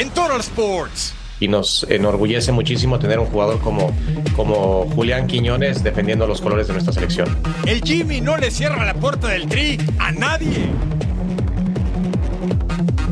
En 0.00 0.08
Total 0.10 0.40
Sports. 0.40 1.12
y 1.40 1.48
nos 1.48 1.86
enorgullece 1.88 2.52
muchísimo 2.52 2.98
tener 2.98 3.18
un 3.18 3.26
jugador 3.26 3.60
como, 3.60 3.94
como 4.34 4.86
Julián 4.94 5.26
Quiñones 5.26 5.82
defendiendo 5.82 6.26
los 6.26 6.40
colores 6.40 6.66
de 6.66 6.72
nuestra 6.72 6.92
selección. 6.94 7.38
El 7.66 7.82
Jimmy 7.82 8.20
no 8.22 8.36
le 8.38 8.50
cierra 8.50 8.84
la 8.84 8.94
puerta 8.94 9.28
del 9.28 9.46
tri 9.46 9.78
a 9.98 10.10
nadie. 10.12 10.70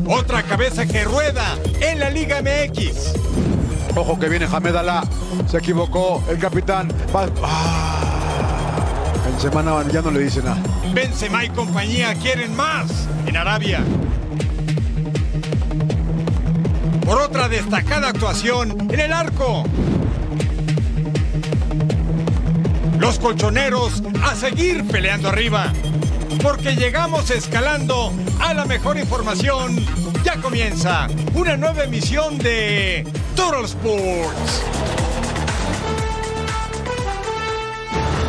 Otra 0.07 0.41
cabeza 0.43 0.87
que 0.87 1.03
rueda 1.03 1.57
en 1.79 1.99
la 1.99 2.09
Liga 2.09 2.41
MX. 2.41 3.13
Ojo 3.95 4.19
que 4.19 4.27
viene 4.27 4.47
Hamed 4.51 4.75
Alá. 4.75 5.03
Se 5.47 5.57
equivocó 5.57 6.23
el 6.29 6.39
capitán. 6.39 6.91
Ah. 7.43 8.85
En 9.27 9.39
semana 9.39 9.83
ya 9.91 10.01
no 10.01 10.09
le 10.09 10.21
dice 10.21 10.41
nada. 10.41 10.61
Benzema 10.93 11.45
y 11.45 11.49
compañía 11.49 12.15
quieren 12.15 12.55
más 12.55 13.07
en 13.27 13.37
Arabia. 13.37 13.83
Por 17.09 17.23
otra 17.23 17.49
destacada 17.49 18.09
actuación 18.09 18.87
en 18.91 18.99
el 18.99 19.11
arco. 19.11 19.63
Los 22.99 23.17
colchoneros 23.17 24.03
a 24.23 24.35
seguir 24.35 24.87
peleando 24.87 25.29
arriba. 25.29 25.73
Porque 26.43 26.75
llegamos 26.75 27.31
escalando 27.31 28.13
a 28.39 28.53
la 28.53 28.65
mejor 28.65 28.99
información. 28.99 29.83
Ya 30.23 30.39
comienza 30.39 31.07
una 31.33 31.57
nueva 31.57 31.85
emisión 31.85 32.37
de 32.37 33.11
Total 33.35 33.65
Sports. 33.65 34.63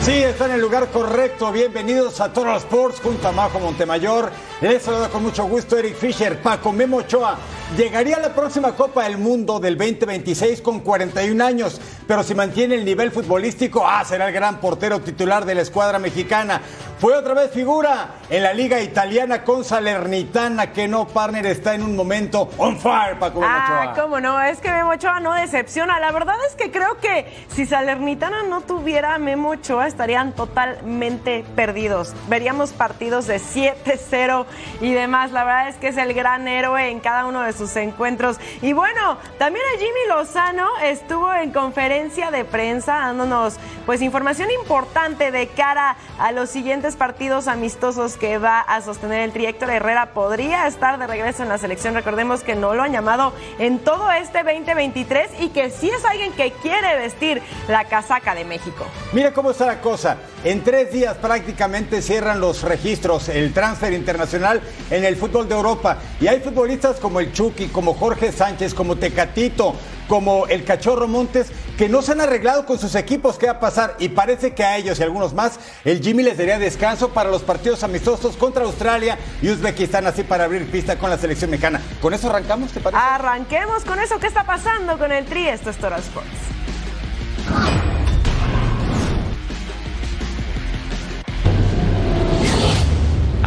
Sí, 0.01 0.23
está 0.23 0.47
en 0.47 0.53
el 0.53 0.61
lugar 0.63 0.89
correcto. 0.89 1.53
Bienvenidos 1.53 2.19
a 2.23 2.33
Total 2.33 2.57
Sports 2.57 2.99
junto 3.03 3.29
a 3.29 3.33
Majo 3.33 3.61
Montemayor. 3.61 4.33
Les 4.63 4.83
saludo 4.83 5.11
con 5.11 5.23
mucho 5.23 5.45
gusto 5.45 5.77
Eric 5.77 5.97
Fisher, 5.97 6.41
Paco 6.41 6.73
Memo 6.73 6.97
Ochoa. 6.97 7.37
Llegaría 7.77 8.17
a 8.17 8.21
la 8.21 8.35
próxima 8.35 8.75
Copa 8.75 9.05
del 9.05 9.17
Mundo 9.17 9.61
del 9.61 9.79
2026 9.79 10.61
con 10.61 10.81
41 10.81 11.45
años, 11.45 11.81
pero 12.11 12.25
si 12.25 12.35
mantiene 12.35 12.75
el 12.75 12.85
nivel 12.85 13.13
futbolístico, 13.13 13.87
ah, 13.87 14.05
será 14.05 14.27
el 14.27 14.35
gran 14.35 14.59
portero 14.59 14.99
titular 15.01 15.45
de 15.45 15.55
la 15.55 15.61
escuadra 15.63 16.01
mexicana. 16.01 16.61
Fue 16.99 17.15
otra 17.15 17.35
vez 17.35 17.53
figura 17.53 18.17
en 18.29 18.43
la 18.43 18.53
liga 18.53 18.81
italiana 18.81 19.45
con 19.45 19.65
Salernitana, 19.65 20.73
que 20.73 20.89
no, 20.89 21.07
partner, 21.07 21.47
está 21.47 21.73
en 21.75 21.85
un 21.85 21.95
momento 21.95 22.51
on 22.59 22.81
fire, 22.81 23.17
Paco 23.17 23.41
Ah, 23.45 23.91
Ochoa. 23.93 24.03
cómo 24.03 24.21
no, 24.21 24.43
es 24.43 24.59
que 24.59 24.71
Memo 24.73 24.91
Ochoa 24.91 25.21
no 25.21 25.35
decepciona. 25.35 26.01
La 26.01 26.11
verdad 26.11 26.35
es 26.49 26.57
que 26.57 26.73
creo 26.73 26.99
que 26.99 27.47
si 27.49 27.65
Salernitana 27.65 28.43
no 28.43 28.61
tuviera 28.63 29.15
a 29.15 29.19
Memo 29.19 29.51
Ochoa 29.51 29.87
estarían 29.87 30.33
totalmente 30.33 31.45
perdidos. 31.55 32.13
Veríamos 32.29 32.73
partidos 32.73 33.29
de 33.29 33.37
7-0 33.39 34.47
y 34.81 34.93
demás. 34.93 35.31
La 35.31 35.45
verdad 35.45 35.69
es 35.69 35.77
que 35.77 35.89
es 35.89 35.97
el 35.97 36.13
gran 36.13 36.49
héroe 36.49 36.91
en 36.91 36.99
cada 36.99 37.25
uno 37.27 37.43
de 37.43 37.53
sus 37.53 37.75
encuentros. 37.77 38.37
Y 38.63 38.73
bueno, 38.73 39.17
también 39.39 39.65
el 39.75 39.79
Jimmy 39.79 40.09
Lozano 40.09 40.67
estuvo 40.83 41.33
en 41.33 41.53
conferencia 41.53 42.00
de 42.01 42.47
prensa 42.47 42.95
dándonos 42.95 43.57
pues 43.85 44.01
información 44.01 44.51
importante 44.51 45.31
de 45.31 45.49
cara 45.49 45.99
a 46.19 46.33
los 46.33 46.49
siguientes 46.49 46.97
partidos 46.97 47.47
amistosos 47.47 48.17
que 48.17 48.39
va 48.39 48.61
a 48.61 48.81
sostener 48.81 49.21
el 49.21 49.33
tri. 49.33 49.45
Herrera 49.47 50.15
podría 50.15 50.67
estar 50.67 50.99
de 50.99 51.07
regreso 51.07 51.43
en 51.43 51.51
la 51.51 51.59
selección. 51.59 51.95
Recordemos 51.95 52.43
que 52.43 52.55
no 52.55 52.75
lo 52.75 52.83
han 52.83 52.93
llamado 52.93 53.35
en 53.59 53.81
todo 53.81 54.11
este 54.13 54.43
2023 54.43 55.31
y 55.41 55.49
que 55.51 55.69
sí 55.69 55.91
es 55.91 56.03
alguien 56.07 56.33
que 56.33 56.53
quiere 56.53 56.97
vestir 56.97 57.43
la 57.69 57.85
casaca 57.85 58.35
de 58.35 58.47
México. 58.47 58.87
Mira 59.13 59.35
cómo 59.35 59.51
está 59.51 59.67
la 59.67 59.83
cosa. 59.83 60.17
En 60.43 60.65
tres 60.65 60.93
días 60.93 61.19
prácticamente 61.19 62.01
cierran 62.01 62.41
los 62.41 62.63
registros, 62.63 63.29
el 63.29 63.53
transfer 63.53 63.93
internacional 63.93 64.63
en 64.91 65.05
el 65.05 65.17
fútbol 65.17 65.47
de 65.47 65.55
Europa. 65.55 65.99
Y 66.19 66.29
hay 66.29 66.41
futbolistas 66.41 66.99
como 66.99 67.21
el 67.21 67.31
Chucky, 67.35 67.69
como 67.69 67.93
Jorge 67.93 68.33
Sánchez, 68.33 68.73
como 68.73 68.97
Tecatito, 68.97 69.75
como 70.11 70.49
el 70.49 70.65
Cachorro 70.65 71.07
Montes, 71.07 71.53
que 71.79 71.89
no 71.89 72.03
se 72.03 72.11
han 72.11 72.21
arreglado 72.21 72.67
con 72.67 72.81
sus 72.81 72.97
equipos. 72.97 73.39
¿Qué 73.39 73.47
va 73.47 73.53
a 73.53 73.61
pasar? 73.61 73.95
Y 74.01 74.09
parece 74.09 74.55
que 74.55 74.65
a 74.65 74.77
ellos 74.77 74.99
y 74.99 75.05
algunos 75.05 75.35
más, 75.35 75.61
el 75.85 76.03
Jimmy 76.03 76.25
les 76.25 76.37
daría 76.37 76.59
descanso 76.59 77.11
para 77.11 77.31
los 77.31 77.43
partidos 77.43 77.85
amistosos 77.85 78.37
contra 78.37 78.65
Australia 78.65 79.17
y 79.41 79.51
Uzbekistán, 79.51 80.09
así 80.09 80.25
para 80.25 80.45
abrir 80.45 80.69
pista 80.69 80.99
con 80.99 81.11
la 81.11 81.17
selección 81.17 81.53
mexicana. 81.53 81.81
¿Con 82.03 82.13
eso 82.13 82.29
arrancamos, 82.29 82.73
te 82.73 82.81
parece? 82.81 83.01
Arranquemos 83.01 83.85
con 83.85 84.01
eso. 84.01 84.19
¿Qué 84.19 84.27
está 84.27 84.43
pasando 84.43 84.99
con 84.99 85.13
el 85.13 85.27
tri? 85.27 85.47
Esto 85.47 85.71
es 85.71 85.77
Sports. 85.77 86.60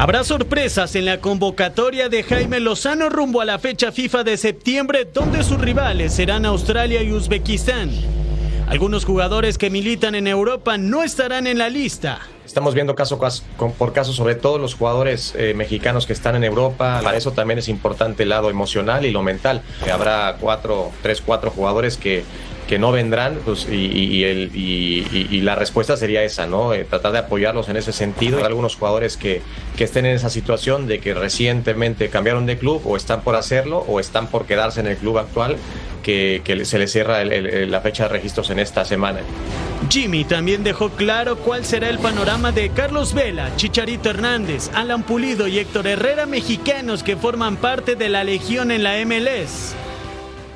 Habrá 0.04 0.26
sorpresas 0.26 0.98
en 0.98 1.06
la 1.06 1.22
convocatoria 1.22 2.10
de 2.10 2.24
Jaime 2.24 2.60
Lozano 2.60 3.08
rumbo 3.08 3.40
a 3.40 3.46
la 3.46 3.58
fecha 3.58 3.94
FIFA 3.94 4.26
de 4.26 4.36
septiembre, 4.36 5.06
donde 5.06 5.46
sus 5.46 5.58
rivales 5.58 6.14
serán 6.14 6.46
Australia 6.46 7.02
y 7.02 7.14
Uzbekistán. 7.14 7.90
Algunos 8.68 9.06
jugadores 9.06 9.58
que 9.58 9.70
militan 9.70 10.14
en 10.16 10.28
Europa 10.28 10.78
no 10.78 11.04
estarán 11.04 11.48
en 11.48 11.58
la 11.58 11.70
lista. 11.70 12.20
Estamos 12.46 12.74
viendo 12.74 12.96
caso 12.96 13.18
por 13.78 13.94
caso, 13.94 14.12
sobre 14.12 14.36
todo 14.36 14.58
los 14.58 14.74
jugadores 14.74 15.36
eh, 15.38 15.54
mexicanos 15.54 16.06
que 16.06 16.12
están 16.12 16.36
en 16.36 16.44
Europa. 16.44 17.00
Para 17.02 17.16
eso 17.16 17.32
también 17.32 17.60
es 17.60 17.70
importante 17.70 18.24
el 18.24 18.30
lado 18.30 18.50
emocional 18.50 19.06
y 19.06 19.12
lo 19.12 19.24
mental. 19.24 19.62
Habrá 19.90 20.36
cuatro, 20.38 20.92
tres, 21.02 21.22
cuatro 21.26 21.50
jugadores 21.50 21.96
que, 21.96 22.26
que 22.68 22.80
no 22.80 22.92
vendrán 22.92 23.40
pues, 23.46 23.68
y, 23.70 24.24
el- 24.24 24.52
y- 24.56 25.42
la 25.42 25.56
respuesta 25.56 25.98
sería 25.98 26.24
esa, 26.24 26.48
¿no? 26.48 26.74
Eh, 26.74 26.86
tratar 26.90 27.12
de 27.12 27.20
apoyarlos 27.20 27.68
en 27.70 27.76
ese 27.78 27.92
sentido. 27.92 28.38
Hay 28.40 28.46
algunos 28.46 28.76
jugadores 28.76 29.18
que, 29.18 29.42
estén 29.78 30.06
en 30.06 30.16
esa 30.16 30.30
situación 30.30 30.88
de 30.88 31.00
que 31.00 31.14
recientemente 31.14 32.08
cambiaron 32.10 32.46
de 32.46 32.58
club 32.58 32.82
o 32.86 32.96
están 32.96 33.22
por 33.22 33.36
hacerlo 33.36 33.80
o 33.88 34.00
están 34.00 34.28
por 34.28 34.46
quedarse 34.46 34.80
en 34.80 34.88
el 34.88 34.96
club 34.96 35.18
actual 35.18 35.58
que, 36.02 36.42
se 36.64 36.80
les 36.80 36.92
cierra 36.92 37.22
el- 37.22 37.70
la 37.70 37.82
fecha 37.82 38.04
de 38.04 38.10
registros 38.10 38.50
en 38.50 38.60
esta 38.60 38.86
semana. 38.86 39.20
Jimmy 39.90 40.24
también 40.24 40.64
dejó 40.64 40.90
claro 40.92 41.36
cuál 41.38 41.66
será 41.66 41.90
el 41.90 42.00
panorama 42.00 42.54
de 42.54 42.70
Carlos 42.70 43.14
Vela, 43.14 43.54
Chicharito 43.58 44.10
Hernández, 44.10 44.70
Alan 44.74 45.04
Pulido 45.04 45.48
y 45.50 45.60
Héctor 45.60 45.88
Herrera, 45.88 46.26
mexicanos 46.26 47.04
que 47.04 47.18
forman 47.18 47.58
parte 47.58 47.96
de 47.96 48.08
la 48.08 48.24
Legión 48.24 48.72
en 48.72 48.84
la 48.84 48.98
MLS. 49.06 49.76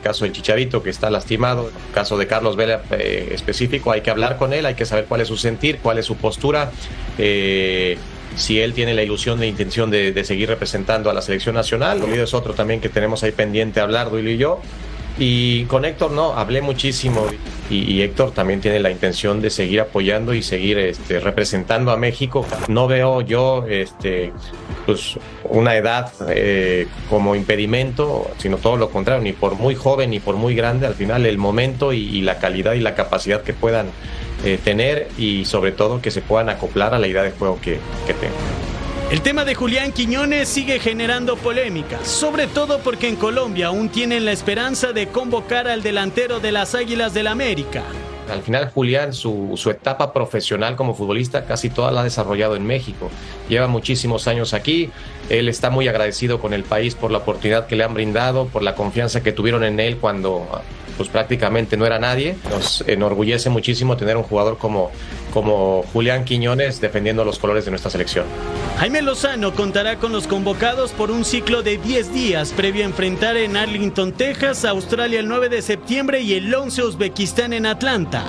Caso 0.03 0.25
del 0.25 0.34
Chicharito 0.34 0.84
que 0.84 0.90
está 0.90 1.09
lastimado, 1.09 1.72
caso 1.94 2.18
de 2.18 2.28
Carlos 2.28 2.56
Vela 2.56 2.81
eh, 2.91 3.30
específico, 3.31 3.91
hay 3.91 4.02
que 4.02 4.09
hablar 4.09 4.38
con 4.38 4.53
él, 4.53 4.66
hay 4.66 4.75
que 4.75 4.85
saber 4.85 5.06
cuál 5.06 5.22
es 5.22 5.28
su 5.28 5.38
sentir, 5.38 5.80
cuál 5.80 5.97
es 5.97 6.06
su 6.06 6.16
postura, 6.16 6.72
eh, 7.18 7.97
si 8.35 8.59
él 8.59 8.74
tiene 8.74 8.94
la 8.94 9.03
ilusión 9.03 9.41
e 9.41 9.47
intención 9.47 9.90
de, 9.90 10.12
de 10.12 10.24
seguir 10.24 10.50
representando 10.50 11.09
a 11.09 11.13
la 11.13 11.22
selección 11.22 11.56
nacional. 11.56 12.02
Olvido 12.02 12.24
es 12.24 12.34
otro 12.34 12.53
también 12.53 12.81
que 12.81 12.90
tenemos 12.90 13.24
ahí 13.24 13.31
pendiente 13.31 13.80
hablar, 13.80 14.09
Duilio 14.09 14.31
y 14.31 14.38
yo. 14.38 14.62
Y 15.19 15.66
con 15.66 15.83
Héctor 15.83 16.11
no, 16.11 16.33
hablé 16.33 16.61
muchísimo 16.61 17.25
y, 17.69 18.01
Héctor 18.01 18.31
también 18.31 18.61
tiene 18.61 18.79
la 18.79 18.91
intención 18.91 19.41
de 19.41 19.50
seguir 19.50 19.81
apoyando 19.81 20.33
y 20.33 20.44
seguir 20.44 20.78
este, 20.78 21.19
representando 21.19 21.91
a 21.91 21.97
México. 21.97 22.45
No 22.67 22.88
veo 22.88 23.22
yo 23.22 23.66
este, 23.67 24.31
pues, 24.85 25.17
una 25.43 25.75
edad 25.75 26.11
eh, 26.29 26.87
como 27.09 27.35
impedimento, 27.35 28.29
sino 28.37 28.58
todo 28.58 28.78
lo 28.78 28.90
contrario, 28.90 29.23
ni 29.23 29.34
por 29.34 29.55
muy 29.55 29.75
joven 29.75 30.11
ni 30.11 30.19
por 30.19 30.35
muy 30.35 30.55
grande, 30.55 30.85
al 30.85 30.93
final 30.93 31.25
el 31.25 31.37
momento 31.37 31.93
y, 31.93 31.97
y 31.99 32.22
la 32.22 32.37
calidad 32.37 32.73
y 32.73 32.79
la 32.79 32.93
capacidad 32.93 33.41
que 33.41 33.53
puedan 33.53 33.87
eh, 34.46 34.59
tener 34.64 35.09
y 35.17 35.46
sobre 35.46 35.72
todo 35.72 35.99
que 35.99 36.11
se 36.11 36.22
puedan 36.22 36.49
acoplar 36.49 36.93
a 36.93 36.99
la 36.99 37.08
idea 37.08 37.23
de 37.23 37.31
juego 37.31 37.59
que, 37.59 37.79
que 38.05 38.14
tengan. 38.14 38.66
El 39.09 39.21
tema 39.21 39.45
de 39.45 39.55
Julián 39.55 39.93
Quiñones 39.93 40.49
sigue 40.49 40.81
generando 40.81 41.37
polémica, 41.37 42.03
sobre 42.03 42.45
todo 42.45 42.79
porque 42.79 43.07
en 43.07 43.15
Colombia 43.15 43.67
aún 43.67 43.87
tienen 43.87 44.25
la 44.25 44.33
esperanza 44.33 44.91
de 44.91 45.07
convocar 45.07 45.69
al 45.69 45.81
delantero 45.81 46.41
de 46.41 46.51
las 46.51 46.75
Águilas 46.75 47.13
del 47.13 47.27
América. 47.27 47.83
Al 48.29 48.41
final 48.41 48.69
Julián, 48.69 49.13
su, 49.13 49.53
su 49.55 49.69
etapa 49.69 50.11
profesional 50.11 50.75
como 50.75 50.93
futbolista 50.93 51.45
casi 51.45 51.69
toda 51.69 51.89
la 51.91 52.01
ha 52.01 52.03
desarrollado 52.03 52.57
en 52.57 52.65
México. 52.65 53.09
Lleva 53.47 53.67
muchísimos 53.67 54.27
años 54.27 54.53
aquí, 54.53 54.89
él 55.29 55.47
está 55.47 55.69
muy 55.69 55.87
agradecido 55.87 56.41
con 56.41 56.53
el 56.53 56.65
país 56.65 56.93
por 56.93 57.09
la 57.09 57.19
oportunidad 57.19 57.65
que 57.67 57.77
le 57.77 57.85
han 57.85 57.93
brindado, 57.93 58.47
por 58.47 58.61
la 58.61 58.75
confianza 58.75 59.23
que 59.23 59.31
tuvieron 59.31 59.63
en 59.63 59.79
él 59.79 59.99
cuando 59.99 60.45
pues 60.97 61.09
prácticamente 61.09 61.78
no 61.78 61.85
era 61.85 61.99
nadie. 61.99 62.35
Nos 62.49 62.84
enorgullece 62.88 63.49
muchísimo 63.49 63.96
tener 63.96 64.17
un 64.17 64.23
jugador 64.23 64.58
como, 64.58 64.91
como 65.34 65.84
Julián 65.94 66.26
Quiñones 66.26 66.82
defendiendo 66.82 67.23
los 67.23 67.40
colores 67.40 67.66
de 67.66 67.72
nuestra 67.72 67.91
selección. 67.91 68.26
Jaime 68.79 69.02
Lozano 69.02 69.53
contará 69.53 69.97
con 69.97 70.11
los 70.11 70.28
convocados 70.28 70.91
por 70.91 71.11
un 71.11 71.23
ciclo 71.23 71.64
de 71.64 71.78
10 71.78 72.14
días 72.14 72.52
previo 72.52 72.84
a 72.84 72.88
enfrentar 72.88 73.38
en 73.38 73.55
Arlington, 73.55 74.11
Texas, 74.11 74.66
Australia 74.66 75.20
el 75.20 75.28
9 75.28 75.49
de 75.49 75.61
septiembre 75.61 76.22
y 76.22 76.34
el 76.34 76.53
11 76.53 76.84
Uzbekistán 76.84 77.53
en 77.53 77.66
Atlanta. 77.66 78.26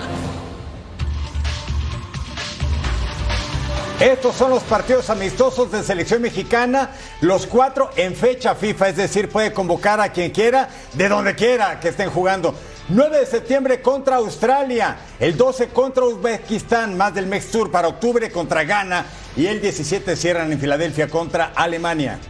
Estos 4.01 4.37
son 4.37 4.51
los 4.51 4.63
partidos 4.63 5.11
amistosos 5.11 5.73
de 5.73 5.83
selección 5.83 6.23
mexicana, 6.23 6.91
los 7.21 7.49
cuatro 7.49 7.91
en 7.97 8.15
fecha 8.15 8.55
FIFA, 8.55 8.91
es 8.91 8.97
decir, 8.97 9.29
puede 9.29 9.53
convocar 9.53 10.01
a 10.01 10.13
quien 10.13 10.31
quiera, 10.31 10.69
de 10.93 11.09
donde 11.09 11.35
quiera 11.35 11.81
que 11.81 11.89
estén 11.89 12.09
jugando. 12.09 12.55
9 12.91 13.19
de 13.19 13.27
septiembre 13.27 13.83
contra 13.83 14.17
Australia, 14.17 14.99
el 15.19 15.37
12 15.37 15.71
contra 15.71 16.05
Uzbekistán, 16.05 16.97
más 16.97 17.13
del 17.13 17.27
Mex 17.27 17.51
Tour 17.51 17.73
para 17.73 17.89
octubre 17.89 18.31
contra 18.31 18.63
Ghana 18.63 19.05
y 19.37 19.47
el 19.47 19.61
17 19.61 20.15
cierran 20.15 20.53
en 20.53 20.61
Filadelfia 20.61 21.09
contra 21.09 21.51
Alemania. 21.57 22.21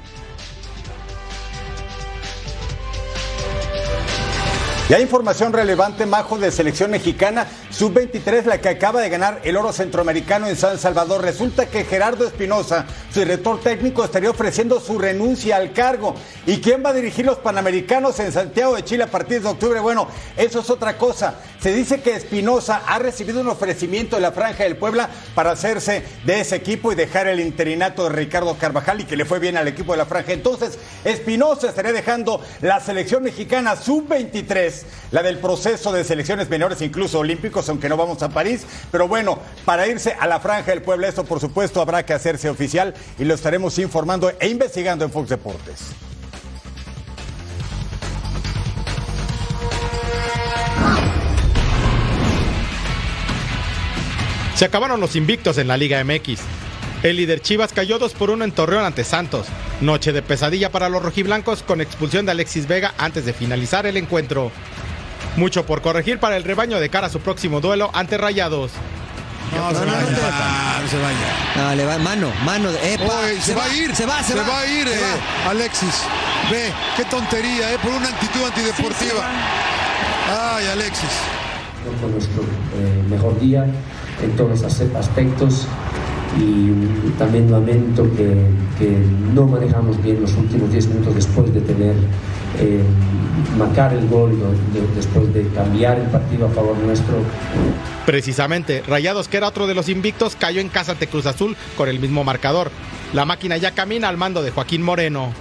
Y 4.88 4.94
hay 4.94 5.02
información 5.02 5.52
relevante, 5.52 6.06
Majo, 6.06 6.38
de 6.38 6.50
selección 6.50 6.90
mexicana, 6.90 7.46
sub-23, 7.78 8.44
la 8.44 8.60
que 8.60 8.70
acaba 8.70 9.00
de 9.00 9.08
ganar 9.08 9.40
el 9.44 9.56
oro 9.56 9.72
centroamericano 9.72 10.48
en 10.48 10.56
San 10.56 10.78
Salvador. 10.78 11.22
Resulta 11.22 11.66
que 11.66 11.84
Gerardo 11.84 12.26
Espinosa, 12.26 12.84
su 13.14 13.20
director 13.20 13.60
técnico, 13.60 14.04
estaría 14.04 14.30
ofreciendo 14.30 14.80
su 14.80 14.98
renuncia 14.98 15.56
al 15.56 15.72
cargo. 15.72 16.16
¿Y 16.44 16.60
quién 16.60 16.82
va 16.84 16.90
a 16.90 16.92
dirigir 16.92 17.24
los 17.24 17.38
panamericanos 17.38 18.18
en 18.18 18.32
Santiago 18.32 18.74
de 18.74 18.84
Chile 18.84 19.04
a 19.04 19.06
partir 19.06 19.42
de 19.42 19.48
octubre? 19.48 19.78
Bueno, 19.78 20.08
eso 20.36 20.58
es 20.58 20.70
otra 20.70 20.98
cosa. 20.98 21.36
Se 21.60 21.72
dice 21.72 22.00
que 22.00 22.16
Espinosa 22.16 22.82
ha 22.84 22.98
recibido 22.98 23.40
un 23.40 23.48
ofrecimiento 23.48 24.16
de 24.16 24.22
la 24.22 24.32
Franja 24.32 24.64
del 24.64 24.76
Puebla 24.76 25.08
para 25.36 25.52
hacerse 25.52 26.02
de 26.24 26.40
ese 26.40 26.56
equipo 26.56 26.90
y 26.90 26.96
dejar 26.96 27.28
el 27.28 27.38
interinato 27.38 28.04
de 28.04 28.10
Ricardo 28.10 28.56
Carvajal 28.58 29.02
y 29.02 29.04
que 29.04 29.16
le 29.16 29.24
fue 29.24 29.38
bien 29.38 29.56
al 29.56 29.68
equipo 29.68 29.92
de 29.92 29.98
la 29.98 30.06
Franja. 30.06 30.32
Entonces, 30.32 30.80
Espinosa 31.04 31.68
estaría 31.68 31.92
dejando 31.92 32.40
la 32.60 32.80
selección 32.80 33.22
mexicana 33.22 33.76
sub-23 33.76 34.82
la 35.10 35.22
del 35.22 35.38
proceso 35.38 35.92
de 35.92 36.04
selecciones 36.04 36.50
menores, 36.50 36.82
incluso 36.82 37.20
olímpicos, 37.20 37.67
aunque 37.68 37.88
no 37.88 37.96
vamos 37.96 38.22
a 38.22 38.28
París. 38.28 38.66
Pero 38.90 39.08
bueno, 39.08 39.38
para 39.64 39.86
irse 39.86 40.14
a 40.18 40.26
la 40.26 40.40
franja 40.40 40.70
del 40.70 40.82
pueblo, 40.82 41.06
esto 41.06 41.24
por 41.24 41.40
supuesto 41.40 41.80
habrá 41.80 42.04
que 42.04 42.14
hacerse 42.14 42.48
oficial 42.48 42.94
y 43.18 43.24
lo 43.24 43.34
estaremos 43.34 43.78
informando 43.78 44.32
e 44.38 44.48
investigando 44.48 45.04
en 45.04 45.10
Fox 45.10 45.28
Deportes. 45.28 45.94
Se 54.58 54.64
acabaron 54.64 55.00
los 55.00 55.14
invictos 55.14 55.56
en 55.58 55.68
la 55.68 55.76
Liga 55.76 56.02
MX. 56.02 56.40
El 57.04 57.16
líder 57.16 57.40
Chivas 57.40 57.72
cayó 57.72 58.00
2 58.00 58.12
por 58.14 58.30
1 58.30 58.44
en 58.44 58.50
Torreón 58.50 58.84
ante 58.84 59.04
Santos. 59.04 59.46
Noche 59.80 60.12
de 60.12 60.20
pesadilla 60.20 60.72
para 60.72 60.88
los 60.88 61.00
rojiblancos 61.00 61.62
con 61.62 61.80
expulsión 61.80 62.26
de 62.26 62.32
Alexis 62.32 62.66
Vega 62.66 62.92
antes 62.98 63.24
de 63.24 63.32
finalizar 63.32 63.86
el 63.86 63.96
encuentro. 63.96 64.50
Mucho 65.38 65.64
por 65.64 65.82
corregir 65.82 66.18
para 66.18 66.36
el 66.36 66.42
rebaño 66.42 66.80
de 66.80 66.88
cara 66.88 67.06
a 67.06 67.10
su 67.10 67.20
próximo 67.20 67.60
duelo 67.60 67.90
ante 67.94 68.18
Rayados. 68.18 68.72
No, 69.54 69.68
se, 69.68 69.84
vaya, 69.86 70.00
no 70.02 70.88
se 70.88 70.98
vaya. 70.98 71.28
No, 71.56 71.74
le 71.76 71.84
va 71.84 71.96
mano, 71.98 72.32
mano. 72.44 72.68
Epa, 72.70 73.20
se, 73.40 73.54
va, 73.54 73.64
a 73.64 73.74
ir. 73.74 73.94
Se 73.94 74.04
va, 74.04 74.20
se, 74.20 74.34
va. 74.34 74.58
a 74.58 74.66
ir, 74.66 74.88
eh, 74.88 74.98
Alexis. 75.48 76.02
Ve, 76.50 76.72
qué 76.96 77.04
tontería, 77.04 77.72
eh, 77.72 77.78
por 77.80 77.92
una 77.92 78.08
actitud 78.08 78.42
antideportiva. 78.44 79.30
Ay, 80.28 80.66
Alexis. 80.72 81.08
No 81.86 81.96
fue 82.00 82.10
nuestro 82.10 82.42
eh, 82.42 83.04
mejor 83.08 83.38
día 83.38 83.64
en 84.20 84.36
todos 84.36 84.60
los 84.60 84.64
aspectos 84.96 85.68
y 86.36 87.10
también 87.16 87.50
lamento 87.50 88.04
que, 88.16 88.58
no 89.34 89.46
manejamos 89.46 90.02
bien 90.02 90.20
los 90.20 90.34
últimos 90.34 90.70
10 90.72 90.88
minutos 90.88 91.14
después 91.14 91.54
de 91.54 91.60
tener 91.60 91.94
eh, 92.58 92.82
marcar 93.56 93.92
el 93.92 94.08
gol, 94.08 94.38
después 94.94 95.32
de 95.34 95.48
cambiar 95.48 95.98
el 95.98 96.08
partido 96.08 96.46
a 96.46 96.50
favor 96.50 96.76
nuestro. 96.78 97.16
Precisamente, 98.06 98.82
Rayados, 98.86 99.28
que 99.28 99.36
era 99.36 99.48
otro 99.48 99.66
de 99.66 99.74
los 99.74 99.88
invictos, 99.88 100.36
cayó 100.36 100.60
en 100.60 100.68
casa 100.68 100.92
ante 100.92 101.06
Cruz 101.06 101.26
Azul 101.26 101.56
con 101.76 101.88
el 101.88 102.00
mismo 102.00 102.24
marcador. 102.24 102.70
La 103.12 103.24
máquina 103.24 103.56
ya 103.56 103.72
camina 103.72 104.08
al 104.08 104.16
mando 104.16 104.42
de 104.42 104.50
Joaquín 104.50 104.82
Moreno. 104.82 105.32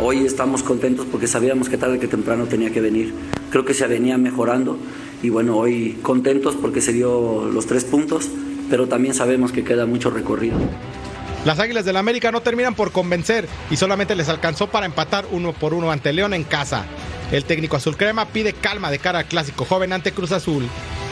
Hoy 0.00 0.24
estamos 0.24 0.62
contentos 0.62 1.06
porque 1.10 1.26
sabíamos 1.26 1.68
que 1.68 1.76
tarde 1.76 1.98
que 1.98 2.06
temprano 2.06 2.44
tenía 2.44 2.70
que 2.70 2.80
venir. 2.80 3.12
Creo 3.50 3.64
que 3.64 3.74
se 3.74 3.86
venía 3.86 4.16
mejorando 4.16 4.78
y 5.22 5.30
bueno, 5.30 5.56
hoy 5.56 5.98
contentos 6.02 6.54
porque 6.54 6.80
se 6.80 6.92
dio 6.92 7.46
los 7.52 7.66
tres 7.66 7.84
puntos 7.84 8.28
pero 8.70 8.86
también 8.86 9.14
sabemos 9.14 9.52
que 9.52 9.64
queda 9.64 9.86
mucho 9.86 10.10
recorrido. 10.10 10.58
Las 11.48 11.60
Águilas 11.60 11.86
del 11.86 11.96
América 11.96 12.30
no 12.30 12.42
terminan 12.42 12.74
por 12.74 12.92
convencer 12.92 13.48
y 13.70 13.76
solamente 13.78 14.14
les 14.14 14.28
alcanzó 14.28 14.66
para 14.66 14.84
empatar 14.84 15.24
uno 15.30 15.54
por 15.54 15.72
uno 15.72 15.90
ante 15.90 16.12
León 16.12 16.34
en 16.34 16.44
casa. 16.44 16.84
El 17.32 17.46
técnico 17.46 17.78
azul 17.78 17.96
crema 17.96 18.26
pide 18.26 18.52
calma 18.52 18.90
de 18.90 18.98
cara 18.98 19.20
al 19.20 19.24
clásico 19.24 19.64
joven 19.64 19.94
ante 19.94 20.12
Cruz 20.12 20.30
Azul. 20.32 20.68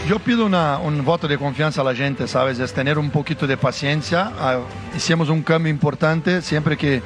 Yo 0.07 0.19
pido 0.19 0.45
un 0.45 1.05
voto 1.07 1.27
de 1.27 1.39
confianza 1.39 1.81
a 1.81 1.85
la 1.85 1.95
gente, 1.95 2.29
¿sabes? 2.29 2.59
Es 2.59 2.75
tener 2.75 2.99
un 2.99 3.09
poquito 3.09 3.47
de 3.47 3.57
paciencia. 3.57 4.31
Ah, 4.39 4.59
hicimos 4.95 5.31
un 5.31 5.43
cambio 5.43 5.71
importante. 5.71 6.43
Siempre 6.43 6.77
que, 6.77 7.01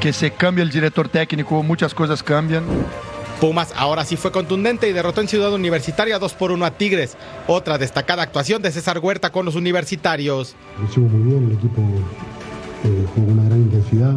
que 0.00 0.12
se 0.12 0.30
cambia 0.30 0.62
el 0.62 0.70
director 0.70 1.08
técnico, 1.08 1.64
muchas 1.64 1.92
cosas 1.92 2.22
cambian. 2.22 2.62
Pumas 3.40 3.72
ahora 3.76 4.04
sí 4.04 4.14
fue 4.14 4.30
contundente 4.30 4.88
y 4.88 4.92
derrotó 4.92 5.20
en 5.20 5.26
Ciudad 5.26 5.52
Universitaria 5.52 6.20
2 6.20 6.32
por 6.34 6.52
1 6.52 6.64
a 6.64 6.70
Tigres. 6.70 7.16
Otra 7.48 7.76
destacada 7.76 8.22
actuación 8.22 8.62
de 8.62 8.70
César 8.70 9.00
Huerta 9.00 9.32
con 9.32 9.44
los 9.44 9.56
universitarios. 9.56 10.54
Lo 10.78 10.88
hicimos 10.88 11.10
muy 11.10 11.22
bien, 11.24 11.50
el 11.50 11.56
equipo 11.56 11.82
eh, 12.84 13.06
jugó 13.14 13.32
una 13.32 13.44
gran 13.44 13.58
intensidad, 13.58 14.14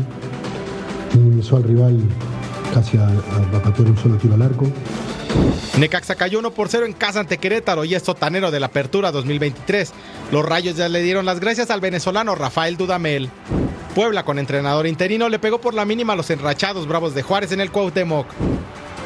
minimizó 1.14 1.58
al 1.58 1.64
rival 1.64 2.00
casi 2.74 2.98
a, 2.98 3.08
a, 3.08 3.82
un 3.82 3.98
solo 3.98 4.18
tiro 4.18 4.34
al 4.34 4.42
arco. 4.42 4.66
Necaxa 5.78 6.16
cayó 6.16 6.40
1 6.40 6.52
por 6.52 6.70
0 6.70 6.86
en 6.86 6.94
casa 6.94 7.20
ante 7.20 7.38
Querétaro 7.38 7.84
y 7.84 7.96
es 7.96 8.04
sotanero 8.04 8.52
de 8.52 8.60
la 8.60 8.68
apertura 8.68 9.12
2023. 9.12 9.92
Los 10.32 10.46
rayos 10.46 10.78
ya 10.78 10.90
le 10.90 11.02
dieron 11.02 11.26
las 11.26 11.40
gracias 11.40 11.70
al 11.70 11.82
venezolano 11.82 12.36
Rafael 12.36 12.78
Dudamel. 12.78 13.30
Puebla 13.94 14.24
con 14.24 14.40
entrenador 14.40 14.88
interino 14.88 15.30
le 15.30 15.40
pegó 15.40 15.60
por 15.62 15.74
la 15.74 15.86
mínima 15.86 16.14
a 16.14 16.16
los 16.16 16.30
enrachados 16.30 16.88
bravos 16.88 17.14
de 17.16 17.24
Juárez 17.24 17.52
en 17.52 17.62
el 17.62 17.72
Cuauhtémoc. 17.72 18.28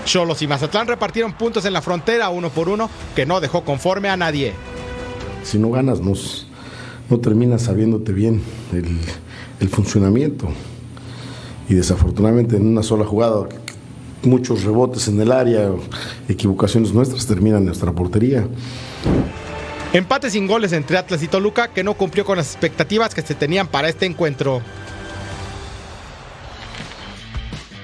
Cholos 0.05 0.41
y 0.41 0.47
Mazatlán 0.47 0.87
repartieron 0.87 1.33
puntos 1.33 1.65
en 1.65 1.73
la 1.73 1.81
frontera 1.81 2.29
uno 2.29 2.49
por 2.49 2.69
uno 2.69 2.89
que 3.15 3.25
no 3.25 3.39
dejó 3.39 3.63
conforme 3.63 4.09
a 4.09 4.17
nadie. 4.17 4.53
Si 5.43 5.59
no 5.59 5.69
ganas, 5.69 5.99
no, 5.99 6.13
no 7.09 7.19
terminas 7.19 7.63
sabiéndote 7.63 8.11
bien 8.13 8.41
el, 8.73 8.99
funcionamiento. 9.67 10.47
Y 11.67 11.73
desafortunadamente 11.73 12.55
en 12.55 12.65
una 12.65 12.81
sola 12.83 13.03
jugada, 13.03 13.49
muchos 14.23 14.63
rebotes 14.63 15.07
en 15.09 15.19
el 15.19 15.31
área, 15.31 15.71
equivocaciones 16.29 16.93
nuestras, 16.93 17.25
terminan 17.27 17.65
nuestra 17.65 17.91
portería. 17.91 18.47
Empate 19.91 20.29
sin 20.29 20.47
goles 20.47 20.71
entre 20.71 20.97
Atlas 20.97 21.23
y 21.23 21.27
Toluca 21.27 21.69
que 21.69 21.83
no 21.83 21.95
cumplió 21.95 22.23
con 22.23 22.37
las 22.37 22.51
expectativas 22.51 23.13
que 23.13 23.21
se 23.21 23.35
tenían 23.35 23.67
para 23.67 23.89
este 23.89 24.05
encuentro. 24.05 24.61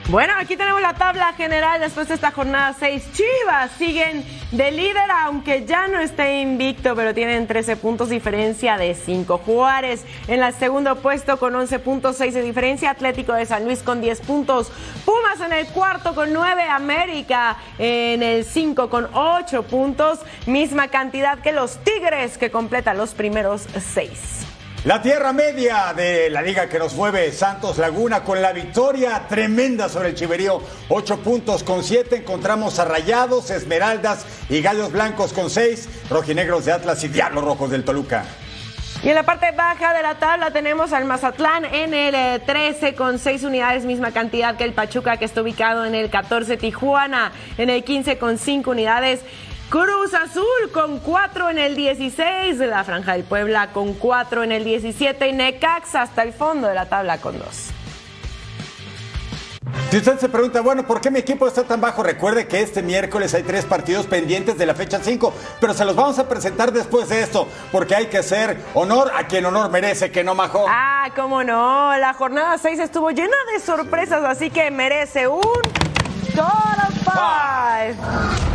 Bueno, 0.07 0.33
aquí 0.37 0.55
tenemos 0.55 0.83
la 0.83 0.93
tabla 0.93 1.33
general 1.33 1.79
después 1.79 2.07
de 2.07 2.13
esta 2.13 2.29
jornada 2.29 2.75
6. 2.77 3.11
Chivas 3.13 3.71
siguen 3.71 4.23
de 4.51 4.69
líder, 4.69 5.09
aunque 5.23 5.65
ya 5.65 5.87
no 5.87 5.99
esté 5.99 6.41
invicto, 6.41 6.95
pero 6.95 7.15
tienen 7.15 7.47
13 7.47 7.75
puntos 7.77 8.09
diferencia 8.09 8.77
de 8.77 8.93
5. 8.93 9.39
Juárez 9.39 10.05
en 10.27 10.43
el 10.43 10.53
segundo 10.53 10.97
puesto 10.97 11.39
con 11.39 11.55
11 11.55 11.79
puntos, 11.79 12.17
6 12.17 12.35
de 12.35 12.43
diferencia. 12.43 12.91
Atlético 12.91 13.33
de 13.33 13.47
San 13.47 13.65
Luis 13.65 13.81
con 13.81 13.99
10 13.99 14.21
puntos. 14.21 14.71
Pumas 15.05 15.41
en 15.43 15.53
el 15.53 15.65
cuarto 15.69 16.13
con 16.13 16.31
9. 16.31 16.61
América 16.69 17.57
en 17.79 18.21
el 18.21 18.45
5 18.45 18.91
con 18.91 19.09
8 19.11 19.63
puntos. 19.63 20.19
Misma 20.45 20.89
cantidad 20.89 21.39
que 21.39 21.51
los 21.51 21.79
Tigres 21.83 22.37
que 22.37 22.51
completan 22.51 22.99
los 22.99 23.15
primeros 23.15 23.65
6. 23.95 24.44
La 24.85 25.01
tierra 25.01 25.33
media 25.33 25.93
de 25.95 26.29
la 26.29 26.43
liga 26.43 26.69
que 26.69 26.77
nos 26.77 26.93
mueve 26.93 27.31
Santos 27.31 27.79
Laguna 27.79 28.23
con 28.23 28.39
la 28.39 28.53
victoria 28.53 29.23
tremenda 29.27 29.89
sobre 29.89 30.09
el 30.09 30.15
Chiverío. 30.15 30.61
Ocho 30.89 31.17
puntos 31.21 31.63
con 31.63 31.83
siete. 31.83 32.17
Encontramos 32.17 32.77
a 32.77 32.85
Rayados, 32.85 33.49
Esmeraldas 33.49 34.27
y 34.47 34.61
Gallos 34.61 34.91
Blancos 34.91 35.33
con 35.33 35.49
seis. 35.49 35.89
Rojinegros 36.07 36.65
de 36.65 36.73
Atlas 36.73 37.03
y 37.03 37.07
Diablos 37.07 37.43
Rojos 37.43 37.71
del 37.71 37.83
Toluca. 37.83 38.25
Y 39.01 39.09
en 39.09 39.15
la 39.15 39.23
parte 39.23 39.51
baja 39.53 39.91
de 39.91 40.03
la 40.03 40.19
tabla 40.19 40.51
tenemos 40.51 40.93
al 40.93 41.05
Mazatlán 41.05 41.65
en 41.65 41.95
el 41.95 42.41
13 42.41 42.87
eh, 42.89 42.95
con 42.95 43.17
6 43.17 43.43
unidades, 43.43 43.85
misma 43.85 44.11
cantidad 44.11 44.55
que 44.55 44.65
el 44.65 44.73
Pachuca 44.73 45.17
que 45.17 45.25
está 45.25 45.41
ubicado 45.41 45.85
en 45.85 45.95
el 45.95 46.11
14, 46.11 46.57
Tijuana 46.57 47.31
en 47.57 47.71
el 47.71 47.83
15 47.83 48.19
con 48.19 48.37
5 48.37 48.69
unidades. 48.69 49.21
Cruz 49.69 50.13
Azul 50.13 50.71
con 50.71 50.99
4 50.99 51.49
en 51.49 51.57
el 51.57 51.75
16, 51.75 52.59
la 52.59 52.83
Franja 52.83 53.13
del 53.13 53.23
Puebla 53.23 53.71
con 53.71 53.93
4 53.93 54.43
en 54.43 54.51
el 54.51 54.63
17 54.63 55.27
y 55.27 55.33
Necaxa 55.33 56.03
hasta 56.03 56.21
el 56.21 56.33
fondo 56.33 56.67
de 56.67 56.75
la 56.75 56.87
tabla 56.87 57.17
con 57.17 57.39
2. 57.39 57.47
Si 59.89 59.97
usted 59.97 60.19
se 60.19 60.29
pregunta, 60.29 60.61
bueno, 60.61 60.85
¿por 60.85 61.01
qué 61.01 61.09
mi 61.09 61.19
equipo 61.19 61.47
está 61.47 61.63
tan 61.63 61.81
bajo? 61.81 62.03
Recuerde 62.03 62.47
que 62.47 62.61
este 62.61 62.83
miércoles 62.83 63.33
hay 63.33 63.43
tres 63.43 63.65
partidos 63.65 64.05
pendientes 64.05 64.57
de 64.57 64.65
la 64.65 64.75
fecha 64.75 64.99
5, 65.01 65.33
pero 65.59 65.73
se 65.73 65.83
los 65.83 65.95
vamos 65.95 66.19
a 66.19 66.29
presentar 66.29 66.71
después 66.71 67.09
de 67.09 67.21
esto, 67.21 67.47
porque 67.71 67.95
hay 67.95 68.05
que 68.07 68.19
hacer 68.19 68.61
honor 68.75 69.11
a 69.15 69.25
quien 69.25 69.45
honor 69.45 69.71
merece, 69.71 70.11
que 70.11 70.23
no 70.23 70.35
majó. 70.35 70.65
Ah, 70.69 71.09
cómo 71.15 71.43
no, 71.43 71.97
la 71.97 72.13
jornada 72.13 72.57
6 72.57 72.79
estuvo 72.79 73.09
llena 73.09 73.37
de 73.53 73.59
sorpresas, 73.59 74.23
así 74.23 74.49
que 74.49 74.69
merece 74.69 75.27
un 75.27 75.41
Total 76.35 76.91
Five. 77.03 78.54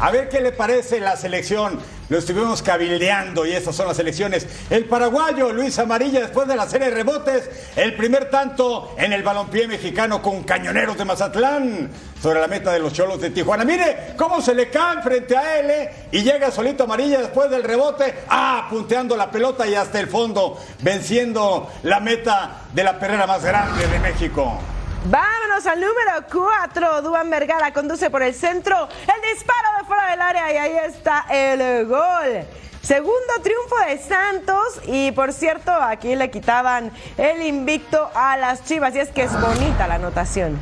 A 0.00 0.12
ver 0.12 0.28
qué 0.28 0.40
le 0.40 0.52
parece 0.52 1.00
la 1.00 1.16
selección. 1.16 1.80
Lo 2.08 2.18
estuvimos 2.18 2.62
cabildeando 2.62 3.44
y 3.44 3.52
estas 3.52 3.74
son 3.74 3.88
las 3.88 3.98
elecciones. 3.98 4.46
El 4.70 4.84
paraguayo 4.84 5.52
Luis 5.52 5.78
Amarilla, 5.78 6.20
después 6.20 6.46
de 6.46 6.54
la 6.54 6.68
serie 6.68 6.88
de 6.88 6.94
rebotes, 6.94 7.50
el 7.74 7.96
primer 7.96 8.30
tanto 8.30 8.94
en 8.96 9.12
el 9.12 9.24
balompié 9.24 9.66
mexicano 9.66 10.22
con 10.22 10.44
cañoneros 10.44 10.96
de 10.96 11.04
Mazatlán 11.04 11.90
sobre 12.22 12.40
la 12.40 12.46
meta 12.46 12.72
de 12.72 12.78
los 12.78 12.92
cholos 12.92 13.20
de 13.20 13.30
Tijuana. 13.30 13.64
Mire 13.64 14.14
cómo 14.16 14.40
se 14.40 14.54
le 14.54 14.70
cae 14.70 15.02
frente 15.02 15.36
a 15.36 15.58
él 15.58 15.70
¿eh? 15.70 15.90
y 16.12 16.22
llega 16.22 16.52
solito 16.52 16.84
Amarilla 16.84 17.18
después 17.18 17.50
del 17.50 17.64
rebote, 17.64 18.14
ah, 18.28 18.68
punteando 18.70 19.16
la 19.16 19.30
pelota 19.30 19.66
y 19.66 19.74
hasta 19.74 19.98
el 19.98 20.06
fondo, 20.06 20.58
venciendo 20.80 21.70
la 21.82 21.98
meta 21.98 22.62
de 22.72 22.84
la 22.84 22.98
perrera 22.98 23.26
más 23.26 23.44
grande 23.44 23.86
de 23.86 23.98
México. 23.98 24.58
Vámonos 25.04 25.66
al 25.66 25.80
número 25.80 26.26
4. 26.30 27.02
Duan 27.02 27.30
Vergara 27.30 27.72
conduce 27.72 28.10
por 28.10 28.22
el 28.22 28.34
centro. 28.34 28.88
El 29.00 29.34
disparo 29.34 29.68
de 29.78 29.86
fuera 29.86 30.10
del 30.10 30.20
área 30.20 30.52
y 30.52 30.56
ahí 30.56 30.76
está 30.86 31.26
el 31.30 31.86
gol. 31.86 32.44
Segundo 32.82 33.32
triunfo 33.42 33.76
de 33.86 33.98
Santos 33.98 34.80
y 34.86 35.12
por 35.12 35.32
cierto 35.32 35.72
aquí 35.72 36.16
le 36.16 36.30
quitaban 36.30 36.90
el 37.16 37.42
invicto 37.42 38.10
a 38.14 38.36
las 38.36 38.64
Chivas 38.64 38.94
y 38.94 39.00
es 39.00 39.10
que 39.10 39.22
es 39.22 39.40
bonita 39.40 39.86
la 39.86 39.96
anotación. 39.96 40.58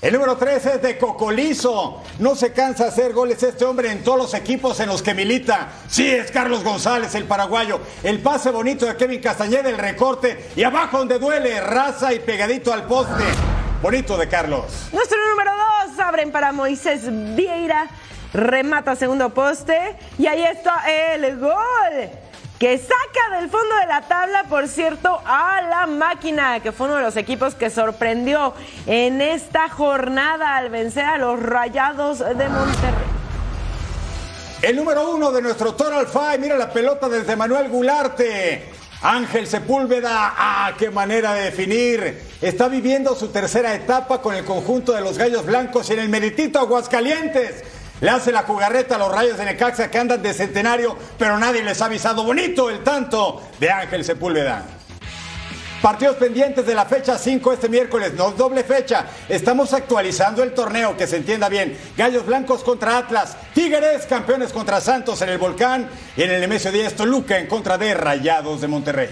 El 0.00 0.12
número 0.12 0.36
3 0.36 0.66
es 0.66 0.82
de 0.82 0.98
Cocolizo. 0.98 2.02
No 2.18 2.36
se 2.36 2.52
cansa 2.52 2.84
de 2.84 2.90
hacer 2.90 3.12
goles 3.12 3.42
este 3.42 3.64
hombre 3.64 3.90
en 3.90 4.04
todos 4.04 4.18
los 4.18 4.34
equipos 4.34 4.78
en 4.80 4.88
los 4.88 5.02
que 5.02 5.14
milita. 5.14 5.68
Sí, 5.88 6.10
es 6.10 6.30
Carlos 6.30 6.62
González, 6.62 7.14
el 7.14 7.24
paraguayo. 7.24 7.80
El 8.02 8.20
pase 8.20 8.50
bonito 8.50 8.84
de 8.86 8.96
Kevin 8.96 9.20
Castañeda, 9.20 9.70
el 9.70 9.78
recorte. 9.78 10.50
Y 10.56 10.62
abajo 10.62 10.98
donde 10.98 11.18
duele, 11.18 11.60
raza 11.60 12.12
y 12.12 12.18
pegadito 12.20 12.72
al 12.72 12.84
poste. 12.84 13.24
Bonito 13.84 14.16
de 14.16 14.26
Carlos. 14.28 14.88
Nuestro 14.94 15.18
número 15.28 15.50
2 15.88 15.98
abren 15.98 16.32
para 16.32 16.52
Moisés 16.52 17.02
Vieira. 17.36 17.86
Remata 18.32 18.96
segundo 18.96 19.28
poste. 19.34 19.98
Y 20.18 20.26
ahí 20.26 20.42
está 20.42 20.84
el 20.90 21.38
gol. 21.38 21.52
Que 22.58 22.78
saca 22.78 23.38
del 23.38 23.50
fondo 23.50 23.76
de 23.76 23.86
la 23.86 24.00
tabla, 24.08 24.44
por 24.44 24.68
cierto, 24.68 25.20
a 25.26 25.60
la 25.60 25.86
máquina, 25.86 26.60
que 26.60 26.72
fue 26.72 26.86
uno 26.86 26.96
de 26.96 27.02
los 27.02 27.18
equipos 27.18 27.54
que 27.54 27.68
sorprendió 27.68 28.54
en 28.86 29.20
esta 29.20 29.68
jornada 29.68 30.56
al 30.56 30.70
vencer 30.70 31.04
a 31.04 31.18
los 31.18 31.38
Rayados 31.42 32.20
de 32.20 32.48
Monterrey. 32.48 33.04
El 34.62 34.76
número 34.76 35.10
uno 35.10 35.30
de 35.30 35.42
nuestro 35.42 35.74
Total 35.74 36.06
Five, 36.06 36.38
mira 36.38 36.56
la 36.56 36.72
pelota 36.72 37.06
desde 37.06 37.36
Manuel 37.36 37.68
Gularte. 37.68 38.72
Ángel 39.04 39.46
Sepúlveda, 39.46 40.32
ah, 40.34 40.72
qué 40.78 40.90
manera 40.90 41.34
de 41.34 41.42
definir. 41.42 42.22
Está 42.40 42.68
viviendo 42.68 43.14
su 43.14 43.28
tercera 43.28 43.74
etapa 43.74 44.22
con 44.22 44.34
el 44.34 44.46
conjunto 44.46 44.92
de 44.92 45.02
los 45.02 45.18
Gallos 45.18 45.44
Blancos 45.44 45.90
en 45.90 45.98
el 45.98 46.08
meritito 46.08 46.58
Aguascalientes. 46.58 47.64
Le 48.00 48.08
hace 48.08 48.32
la 48.32 48.44
jugarreta 48.44 48.94
a 48.94 48.98
los 48.98 49.12
rayos 49.12 49.36
de 49.36 49.44
Necaxa 49.44 49.90
que 49.90 49.98
andan 49.98 50.22
de 50.22 50.32
centenario, 50.32 50.96
pero 51.18 51.38
nadie 51.38 51.62
les 51.62 51.82
ha 51.82 51.84
avisado. 51.84 52.24
Bonito 52.24 52.70
el 52.70 52.82
tanto 52.82 53.42
de 53.60 53.70
Ángel 53.70 54.06
Sepúlveda. 54.06 54.64
Partidos 55.84 56.16
pendientes 56.16 56.64
de 56.64 56.74
la 56.74 56.86
fecha 56.86 57.18
5 57.18 57.52
este 57.52 57.68
miércoles, 57.68 58.14
no 58.14 58.30
doble 58.30 58.64
fecha. 58.64 59.04
Estamos 59.28 59.74
actualizando 59.74 60.42
el 60.42 60.54
torneo, 60.54 60.96
que 60.96 61.06
se 61.06 61.18
entienda 61.18 61.50
bien. 61.50 61.78
Gallos 61.94 62.24
Blancos 62.24 62.64
contra 62.64 62.96
Atlas, 62.96 63.36
Tigres 63.52 64.06
campeones 64.06 64.50
contra 64.50 64.80
Santos 64.80 65.20
en 65.20 65.28
el 65.28 65.36
Volcán 65.36 65.90
y 66.16 66.22
en 66.22 66.30
el 66.30 66.48
MS 66.48 66.72
10 66.72 66.96
Toluca 66.96 67.38
en 67.38 67.46
contra 67.46 67.76
de 67.76 67.92
Rayados 67.92 68.62
de 68.62 68.66
Monterrey. 68.66 69.10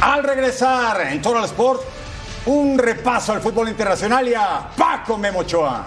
Al 0.00 0.24
regresar 0.24 1.02
en 1.02 1.22
Total 1.22 1.44
Sport, 1.44 1.80
un 2.46 2.76
repaso 2.76 3.34
al 3.34 3.40
fútbol 3.40 3.68
internacional 3.68 4.28
y 4.28 4.34
a 4.34 4.68
Paco 4.76 5.16
Memochoa. 5.16 5.86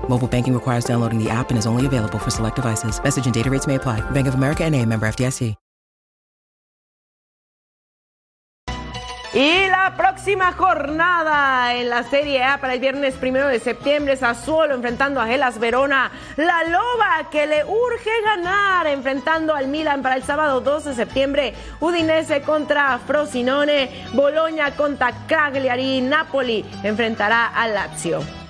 Mobile 0.11 0.27
banking 0.27 0.53
requires 0.53 0.83
downloading 0.83 1.23
the 1.23 1.29
app 1.29 1.51
and 1.51 1.57
is 1.57 1.65
only 1.65 1.85
available 1.85 2.19
for 2.19 2.31
select 2.31 2.57
devices. 2.57 3.01
Message 3.01 3.25
and 3.25 3.33
data 3.33 3.49
rates 3.49 3.65
may 3.65 3.75
apply. 3.75 4.01
Bank 4.11 4.27
of 4.27 4.35
America 4.35 4.65
and 4.65 4.75
a 4.75 4.85
member 4.85 5.07
FDIC. 5.07 5.55
Y 9.33 9.69
la 9.69 9.95
próxima 9.95 10.51
jornada 10.51 11.73
en 11.75 11.89
la 11.89 12.03
Serie 12.03 12.43
A 12.43 12.59
para 12.59 12.73
el 12.73 12.81
viernes 12.81 13.13
primero 13.13 13.47
de 13.47 13.61
septiembre, 13.61 14.17
Sassuolo 14.17 14.75
enfrentando 14.75 15.21
a 15.21 15.25
Gelas 15.25 15.57
Verona, 15.57 16.11
la 16.35 16.65
Loba 16.65 17.29
que 17.31 17.47
le 17.47 17.63
urge 17.63 18.09
ganar 18.25 18.87
enfrentando 18.87 19.55
al 19.55 19.69
Milan 19.69 20.01
para 20.01 20.15
el 20.17 20.23
sábado 20.23 20.59
2 20.59 20.83
de 20.83 20.95
septiembre, 20.95 21.53
Udinese 21.79 22.41
contra 22.41 22.99
Frosinone, 22.99 24.05
Bologna 24.11 24.75
contra 24.75 25.13
Cagliari, 25.27 26.01
Napoli 26.01 26.65
enfrentará 26.83 27.47
al 27.47 27.73
Lazio. 27.73 28.40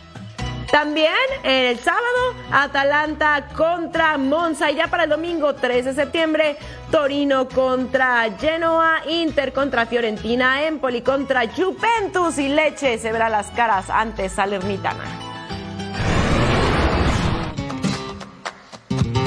También 0.70 1.14
el 1.44 1.80
sábado, 1.80 2.36
Atalanta 2.52 3.48
contra 3.56 4.18
Monza. 4.18 4.70
Y 4.72 4.76
ya 4.76 4.88
para 4.88 5.06
el 5.06 5.10
domingo 5.10 5.56
3 5.56 5.86
de 5.86 5.94
septiembre, 5.94 6.58
Torino 6.92 7.48
contra 7.48 8.26
Genoa, 8.40 9.02
Inter 9.08 9.54
contra 9.54 9.86
Fiorentina, 9.86 10.64
Empoli 10.64 11.02
contra 11.02 11.48
Juventus 11.48 12.38
y 12.38 12.50
Leche 12.50 12.98
se 12.98 13.12
verá 13.12 13.30
las 13.30 13.48
caras 13.52 13.90
ante 13.90 14.30
Salernitana. 14.30 15.04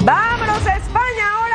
¡Vámonos 0.03 0.67
a 0.67 0.76
España 0.76 1.25
ahora! 1.35 1.53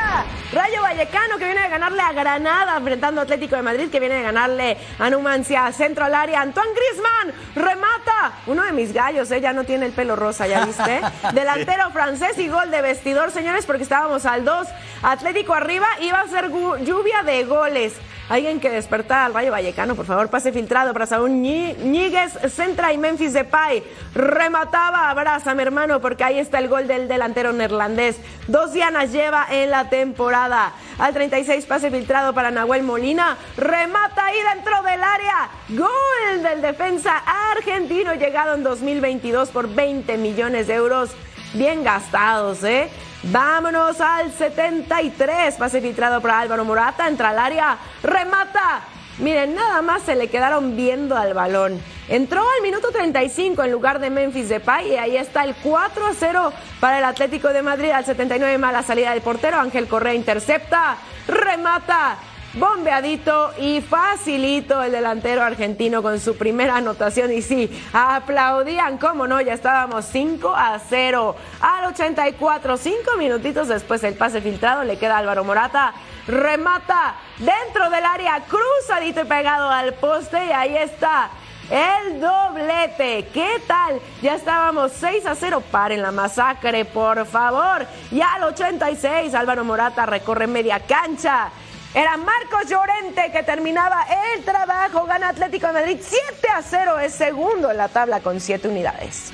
Rayo 0.51 0.81
Vallecano 0.81 1.37
que 1.37 1.45
viene 1.45 1.61
de 1.61 1.69
ganarle 1.69 2.01
a 2.01 2.11
Granada 2.11 2.77
enfrentando 2.77 3.21
a 3.21 3.23
Atlético 3.23 3.55
de 3.55 3.61
Madrid 3.61 3.89
que 3.91 3.99
viene 3.99 4.15
de 4.15 4.23
ganarle 4.23 4.77
a 4.97 5.07
Numancia 5.11 5.71
centro 5.71 6.05
al 6.05 6.15
área. 6.15 6.41
Antoine 6.41 6.71
Griezmann 6.73 7.33
remata. 7.55 8.33
Uno 8.47 8.63
de 8.63 8.71
mis 8.71 8.91
gallos, 8.91 9.29
¿eh? 9.29 9.41
ya 9.41 9.53
no 9.53 9.63
tiene 9.63 9.85
el 9.85 9.91
pelo 9.91 10.15
rosa, 10.15 10.47
¿ya 10.47 10.65
viste? 10.65 11.01
Delantero 11.33 11.91
francés 11.91 12.37
y 12.39 12.47
gol 12.47 12.71
de 12.71 12.81
vestidor, 12.81 13.29
señores, 13.29 13.67
porque 13.67 13.83
estábamos 13.83 14.25
al 14.25 14.43
2. 14.43 14.67
Atlético 15.01 15.53
arriba 15.53 15.87
iba 16.01 16.19
a 16.19 16.27
ser 16.27 16.49
lluvia 16.49 17.23
de 17.23 17.43
goles. 17.45 17.93
Alguien 18.29 18.59
que 18.59 18.69
despertar 18.69 19.25
al 19.25 19.33
Rayo 19.33 19.51
Vallecano, 19.51 19.95
por 19.95 20.05
favor, 20.05 20.29
pase 20.29 20.51
filtrado 20.51 20.93
para 20.93 21.07
Saúl 21.07 21.31
Ñíguez, 21.31 22.37
Centra 22.53 22.93
y 22.93 22.97
Memphis 22.99 23.33
Depay. 23.33 23.83
Remataba, 24.13 25.09
abraza 25.09 25.55
mi 25.55 25.63
hermano, 25.63 25.99
porque 25.99 26.23
ahí 26.23 26.37
está 26.37 26.59
el 26.59 26.67
gol 26.67 26.87
del 26.87 27.07
delantero 27.07 27.53
neerlandés. 27.53 28.17
Dos 28.47 28.71
dianas 28.71 29.11
lleva 29.11 29.47
en 29.49 29.71
la 29.71 29.89
temporada. 29.89 30.73
Al 30.99 31.11
36, 31.11 31.65
pase 31.65 31.89
filtrado 31.89 32.33
para 32.33 32.51
Nahuel 32.51 32.83
Molina. 32.83 33.35
Remata 33.57 34.25
ahí 34.25 34.37
dentro 34.53 34.83
del 34.83 35.01
área. 35.01 35.49
Gol 35.69 36.43
del 36.43 36.61
defensa 36.61 37.23
argentino 37.57 38.13
llegado 38.13 38.53
en 38.53 38.61
2022 38.61 39.49
por 39.49 39.73
20 39.73 40.17
millones 40.17 40.67
de 40.67 40.75
euros. 40.75 41.09
Bien 41.55 41.83
gastados, 41.83 42.63
¿eh? 42.63 42.89
Vámonos 43.23 43.99
al 43.99 44.31
73. 44.31 45.55
Pase 45.55 45.81
filtrado 45.81 46.21
para 46.21 46.39
Álvaro 46.39 46.63
Morata. 46.65 47.07
Entra 47.07 47.29
al 47.29 47.39
área. 47.39 47.77
Remata. 48.01 48.81
Miren, 49.19 49.53
nada 49.53 49.81
más 49.81 50.03
se 50.03 50.15
le 50.15 50.29
quedaron 50.29 50.77
viendo 50.77 51.17
al 51.17 51.33
balón. 51.33 51.81
Entró 52.07 52.41
al 52.41 52.63
minuto 52.63 52.89
35 52.91 53.63
en 53.63 53.71
lugar 53.71 53.99
de 53.99 54.09
Memphis 54.09 54.47
Depay 54.47 54.93
y 54.93 54.97
ahí 54.97 55.17
está 55.17 55.43
el 55.43 55.55
4 55.55 56.05
a 56.05 56.13
0 56.13 56.53
para 56.79 56.99
el 56.99 57.03
Atlético 57.03 57.49
de 57.49 57.61
Madrid. 57.61 57.91
Al 57.91 58.05
79 58.05 58.57
mala 58.57 58.81
salida 58.81 59.11
del 59.11 59.21
portero. 59.21 59.59
Ángel 59.59 59.87
Correa 59.87 60.13
intercepta. 60.13 60.95
Remata. 61.27 62.17
Bombeadito 62.53 63.51
y 63.59 63.81
facilito 63.81 64.81
el 64.81 64.91
delantero 64.91 65.43
argentino 65.43 66.01
con 66.01 66.19
su 66.19 66.37
primera 66.37 66.77
anotación. 66.77 67.31
Y 67.31 67.41
sí, 67.41 67.69
aplaudían, 67.93 68.97
cómo 68.97 69.27
no, 69.27 69.39
ya 69.41 69.53
estábamos 69.53 70.05
5 70.05 70.53
a 70.55 70.79
0 70.79 71.35
al 71.61 71.85
84. 71.85 72.77
Cinco 72.77 73.17
minutitos 73.17 73.67
después 73.67 74.03
el 74.03 74.15
pase 74.15 74.41
filtrado 74.41 74.83
le 74.83 74.97
queda 74.97 75.15
a 75.15 75.19
Álvaro 75.19 75.43
Morata. 75.43 75.93
Remata 76.27 77.15
dentro 77.37 77.89
del 77.89 78.05
área, 78.05 78.43
cruzadito 78.47 79.21
y 79.21 79.25
pegado 79.25 79.69
al 79.69 79.93
poste. 79.93 80.45
Y 80.45 80.51
ahí 80.51 80.75
está 80.77 81.29
el 81.69 82.19
doblete. 82.19 83.27
¿Qué 83.33 83.61
tal? 83.67 83.99
Ya 84.21 84.35
estábamos 84.35 84.91
6 84.93 85.25
a 85.25 85.35
0. 85.35 85.63
Paren 85.71 86.01
la 86.01 86.11
masacre, 86.11 86.85
por 86.85 87.25
favor. 87.25 87.85
Y 88.11 88.21
al 88.21 88.43
86, 88.43 89.33
Álvaro 89.33 89.63
Morata 89.63 90.05
recorre 90.05 90.47
media 90.47 90.79
cancha. 90.79 91.51
Era 91.93 92.17
Marcos 92.17 92.69
Llorente 92.69 93.31
que 93.31 93.41
terminaba 93.43 94.05
el 94.35 94.43
trabajo. 94.43 95.05
Gana 95.05 95.29
Atlético 95.29 95.67
de 95.67 95.73
Madrid 95.73 95.97
7 95.99 96.47
a 96.55 96.61
0. 96.61 96.99
Es 96.99 97.13
segundo 97.13 97.71
en 97.71 97.77
la 97.77 97.87
tabla 97.87 98.19
con 98.19 98.39
7 98.39 98.67
unidades. 98.67 99.31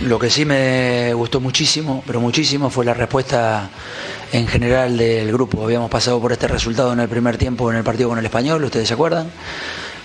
Lo 0.00 0.18
que 0.18 0.30
sí 0.30 0.46
me 0.46 1.12
gustó 1.12 1.40
muchísimo, 1.40 2.02
pero 2.06 2.20
muchísimo, 2.20 2.70
fue 2.70 2.86
la 2.86 2.94
respuesta 2.94 3.68
en 4.32 4.46
general 4.48 4.96
del 4.96 5.30
grupo. 5.30 5.62
Habíamos 5.62 5.90
pasado 5.90 6.18
por 6.20 6.32
este 6.32 6.48
resultado 6.48 6.94
en 6.94 7.00
el 7.00 7.08
primer 7.08 7.36
tiempo 7.36 7.70
en 7.70 7.76
el 7.76 7.84
partido 7.84 8.08
con 8.08 8.18
el 8.18 8.24
español, 8.24 8.64
ustedes 8.64 8.88
se 8.88 8.94
acuerdan. 8.94 9.30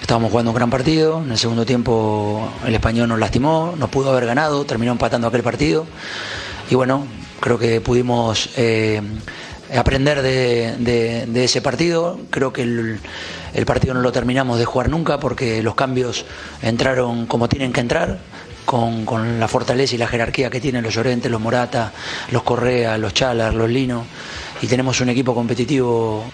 Estábamos 0.02 0.32
jugando 0.32 0.52
un 0.52 0.56
gran 0.56 0.70
partido, 0.70 1.24
en 1.24 1.32
el 1.32 1.38
segundo 1.38 1.66
tiempo 1.66 2.52
el 2.66 2.76
español 2.76 3.08
nos 3.08 3.20
lastimó, 3.20 3.74
nos 3.78 3.90
pudo 3.90 4.12
haber 4.12 4.26
ganado, 4.26 4.66
terminó 4.66 4.92
empatando 4.92 5.30
aquel 5.30 5.44
partido. 5.44 5.88
Y 6.70 6.76
bueno, 6.76 7.06
creo 7.40 7.60
que 7.60 7.80
pudimos 7.80 8.50
eh, 8.58 9.02
aprender 9.76 10.22
de, 10.22 11.44
ese 11.44 11.62
partido. 11.62 12.20
Creo 12.30 12.52
que 12.52 12.64
el, 12.64 13.66
partido 13.66 13.94
no 13.94 14.02
lo 14.02 14.12
terminamos 14.12 14.60
de 14.60 14.66
jugar 14.66 14.90
nunca 14.90 15.20
porque 15.20 15.62
los 15.62 15.76
cambios 15.76 16.26
entraron 16.62 17.26
como 17.28 17.48
tienen 17.48 17.72
que 17.72 17.82
entrar 17.82 18.20
con, 18.66 19.40
la 19.40 19.48
fortaleza 19.48 19.96
y 19.96 19.98
la 19.98 20.08
jerarquía 20.08 20.50
que 20.50 20.60
tienen 20.60 20.84
los 20.84 20.94
Llorentes, 20.94 21.32
los 21.32 21.42
Morata, 21.42 21.94
los 22.32 22.44
Correa, 22.44 22.98
los 22.98 23.14
Chalar, 23.14 23.54
los 23.54 23.70
Lino, 23.70 24.06
y 24.62 24.68
tenemos 24.68 25.00
un 25.02 25.10
equipo 25.10 25.36
competitivo. 25.36 26.26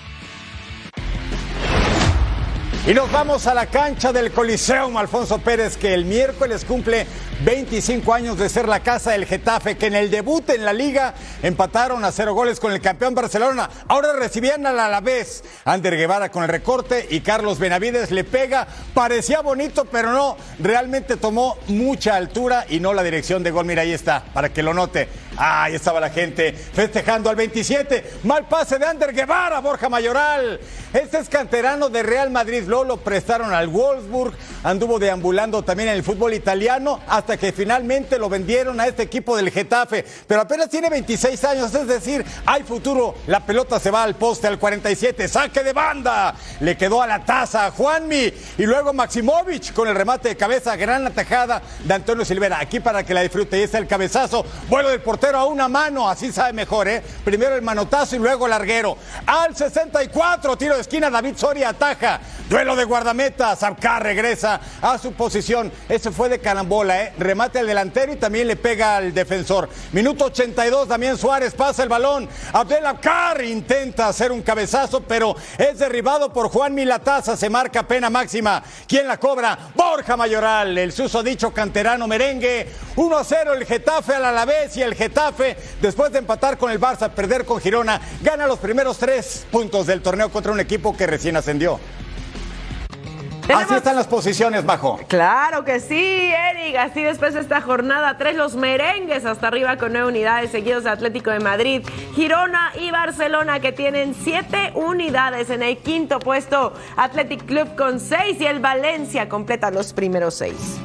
Y 2.88 2.96
nos 2.96 3.12
vamos 3.12 3.46
a 3.46 3.54
la 3.54 3.68
cancha 3.68 4.12
del 4.12 4.32
Coliseum, 4.32 4.98
Alfonso 4.98 5.38
Pérez, 5.38 5.78
que 5.78 5.94
el 5.94 6.04
miércoles 6.04 6.66
cumple 6.66 7.06
25 7.46 8.12
años 8.12 8.40
de 8.40 8.50
ser 8.50 8.68
la 8.68 8.80
casa 8.80 9.12
del 9.12 9.28
Getafe, 9.28 9.78
que 9.78 9.86
en 9.86 9.94
el 9.94 10.10
debut 10.10 10.50
en 10.50 10.66
la 10.66 10.74
liga 10.74 11.14
empataron 11.44 12.04
a 12.04 12.12
cero 12.12 12.34
goles 12.34 12.60
con 12.60 12.72
el 12.72 12.82
campeón 12.82 13.14
Barcelona. 13.14 13.70
Ahora 13.88 14.14
recibían 14.14 14.66
al 14.66 14.80
Alavés. 14.80 15.44
Ander 15.64 15.96
Guevara 15.96 16.32
con 16.32 16.42
el 16.42 16.50
recorte 16.50 17.06
y 17.12 17.22
Carlos 17.22 17.60
Benavides 17.60 18.10
le 18.10 18.24
pega. 18.24 18.68
Parecía 18.96 19.42
bonito, 19.42 19.86
pero 19.86 20.12
no. 20.12 20.36
Realmente 20.58 21.18
tomó 21.18 21.60
mucha 21.68 22.16
altura 22.16 22.66
y 22.68 22.80
no 22.80 22.96
la 22.96 23.04
dirección 23.04 23.44
de 23.44 23.52
gol. 23.52 23.66
Mira, 23.66 23.84
ahí 23.84 23.94
está, 23.94 24.24
para 24.34 24.50
que 24.50 24.64
lo 24.64 24.74
note. 24.74 25.08
Ahí 25.38 25.76
estaba 25.76 26.00
la 26.00 26.10
gente 26.10 26.54
festejando 26.54 27.30
al 27.30 27.36
27. 27.36 28.20
Mal 28.24 28.48
pase 28.48 28.78
de 28.78 28.86
Ander 28.86 29.14
Guevara, 29.14 29.60
Borja 29.60 29.90
Mayoral. 29.90 30.60
Este 30.94 31.20
es 31.20 31.30
canterano 31.30 31.90
de 31.90 32.04
Real 32.04 32.30
Madrid. 32.30 32.64
Luego 32.68 32.84
lo 32.84 32.98
prestaron 32.98 33.54
al 33.54 33.68
Wolfsburg. 33.68 34.34
Anduvo 34.64 35.00
deambulando 35.00 35.64
también 35.64 35.90
en 35.90 35.96
el 35.96 36.04
fútbol 36.04 36.34
italiano 36.34 37.00
hasta 37.08 37.38
que 37.38 37.52
finalmente 37.52 38.20
lo 38.20 38.30
vendieron 38.30 38.80
a 38.80 38.88
este 38.88 39.04
equipo 39.04 39.36
del 39.36 39.52
Getafe, 39.52 40.06
pero 40.28 40.42
apenas 40.42 40.70
tiene 40.70 40.90
26 40.90 41.44
años, 41.46 41.74
es 41.74 41.88
decir, 41.88 42.24
hay 42.46 42.64
futuro. 42.64 43.16
La 43.28 43.46
pelota 43.46 43.80
se 43.80 43.90
va 43.90 44.04
al 44.04 44.16
poste 44.16 44.48
al 44.48 44.60
47, 44.60 45.28
saque 45.28 45.64
de 45.64 45.74
banda, 45.74 46.36
le 46.60 46.78
quedó 46.78 47.02
a 47.02 47.08
la 47.08 47.24
taza 47.24 47.66
a 47.66 47.72
Juanmi 47.72 48.34
y 48.58 48.64
luego 48.64 48.94
Maximovic 48.94 49.74
con 49.74 49.88
el 49.88 49.96
remate 49.96 50.30
de 50.30 50.38
cabeza, 50.38 50.76
gran 50.76 51.08
atajada 51.08 51.62
de 51.84 51.94
Antonio 51.94 52.26
Silvera. 52.26 52.60
Aquí 52.60 52.80
para 52.80 53.04
que 53.04 53.14
la 53.14 53.22
disfrute, 53.22 53.60
y 53.60 53.64
está 53.64 53.78
el 53.78 53.88
cabezazo, 53.88 54.46
vuelo 54.70 54.90
del 54.90 55.02
portero 55.02 55.21
a 55.30 55.46
una 55.46 55.68
mano, 55.68 56.10
así 56.10 56.32
sabe 56.32 56.54
mejor, 56.54 56.88
¿eh? 56.88 57.02
Primero 57.24 57.56
el 57.56 57.62
manotazo 57.62 58.16
y 58.16 58.20
luego 58.20 58.46
el 58.46 58.52
larguero. 58.52 58.98
Al 59.26 59.56
64, 59.56 60.58
tiro 60.58 60.76
de 60.76 60.82
esquina, 60.82 61.10
David 61.10 61.38
Soria 61.38 61.70
ataja, 61.70 62.20
duelo 62.50 62.76
de 62.76 62.84
guardameta, 62.84 63.56
Zabcar 63.56 64.04
regresa 64.04 64.60
a 64.82 64.98
su 64.98 65.14
posición. 65.14 65.72
Ese 65.88 66.12
fue 66.12 66.30
de 66.30 66.40
carambola, 66.40 67.04
¿eh? 67.04 67.14
remate 67.18 67.60
al 67.60 67.68
delantero 67.68 68.14
y 68.14 68.18
también 68.18 68.48
le 68.48 68.56
pega 68.56 68.98
al 68.98 69.14
defensor. 69.14 69.70
Minuto 69.92 70.26
82, 70.26 70.88
Damián 70.88 71.18
Suárez 71.18 71.54
pasa 71.54 71.84
el 71.84 71.90
balón. 71.90 72.28
Abdel 72.54 72.86
Abkar 72.86 73.44
intenta 73.44 74.08
hacer 74.08 74.32
un 74.32 74.42
cabezazo, 74.42 75.02
pero 75.02 75.36
es 75.58 75.80
derribado 75.80 76.34
por 76.34 76.50
Juan 76.50 76.74
Milataza. 76.74 77.38
Se 77.38 77.50
marca 77.50 77.88
pena 77.88 78.10
máxima. 78.10 78.64
¿Quién 78.88 79.08
la 79.08 79.20
cobra? 79.20 79.58
Borja 79.76 80.18
Mayoral, 80.18 80.78
el 80.78 80.92
dicho 81.24 81.54
canterano 81.54 82.08
merengue. 82.08 82.68
1 82.96 83.18
a 83.18 83.24
0 83.24 83.54
el 83.54 83.66
Getafe 83.66 84.16
al 84.16 84.26
Alavés 84.26 84.76
y 84.78 84.82
el 84.82 84.96
Getafe, 84.96 85.11
después 85.82 86.12
de 86.12 86.20
empatar 86.20 86.58
con 86.58 86.72
el 86.72 86.80
Barça, 86.80 87.10
perder 87.10 87.46
con 87.46 87.60
Girona, 87.60 88.00
gana 88.22 88.48
los 88.48 88.60
primeros 88.60 88.98
tres 88.98 89.46
puntos 89.52 89.88
del 89.88 90.02
torneo 90.02 90.30
contra 90.30 90.52
un 90.52 90.60
equipo 90.60 90.96
que 90.96 91.08
recién 91.08 91.38
ascendió. 91.38 91.80
Así 93.54 93.74
están 93.74 93.96
las 93.98 94.08
posiciones, 94.08 94.66
Bajo. 94.66 95.00
Claro 95.08 95.66
que 95.66 95.82
sí, 95.82 96.32
Eric. 96.32 96.78
Así 96.78 97.04
después 97.04 97.34
de 97.34 97.42
esta 97.42 97.60
jornada, 97.60 98.18
tres 98.18 98.36
los 98.36 98.56
merengues 98.56 99.26
hasta 99.26 99.48
arriba 99.48 99.78
con 99.78 99.92
nueve 99.92 100.08
unidades, 100.08 100.52
seguidos 100.52 100.86
de 100.86 100.92
Atlético 100.92 101.32
de 101.32 101.40
Madrid, 101.40 101.86
Girona 102.16 102.72
y 102.80 102.92
Barcelona, 102.92 103.60
que 103.60 103.74
tienen 103.74 104.16
siete 104.24 104.72
unidades. 104.76 105.50
En 105.50 105.64
el 105.64 105.78
quinto 105.80 106.20
puesto, 106.20 106.74
Athletic 106.96 107.46
Club 107.46 107.76
con 107.76 108.00
seis 108.00 108.40
y 108.40 108.46
el 108.46 108.60
Valencia 108.60 109.28
completa 109.28 109.70
los 109.70 109.92
primeros 109.92 110.36
seis. 110.36 110.80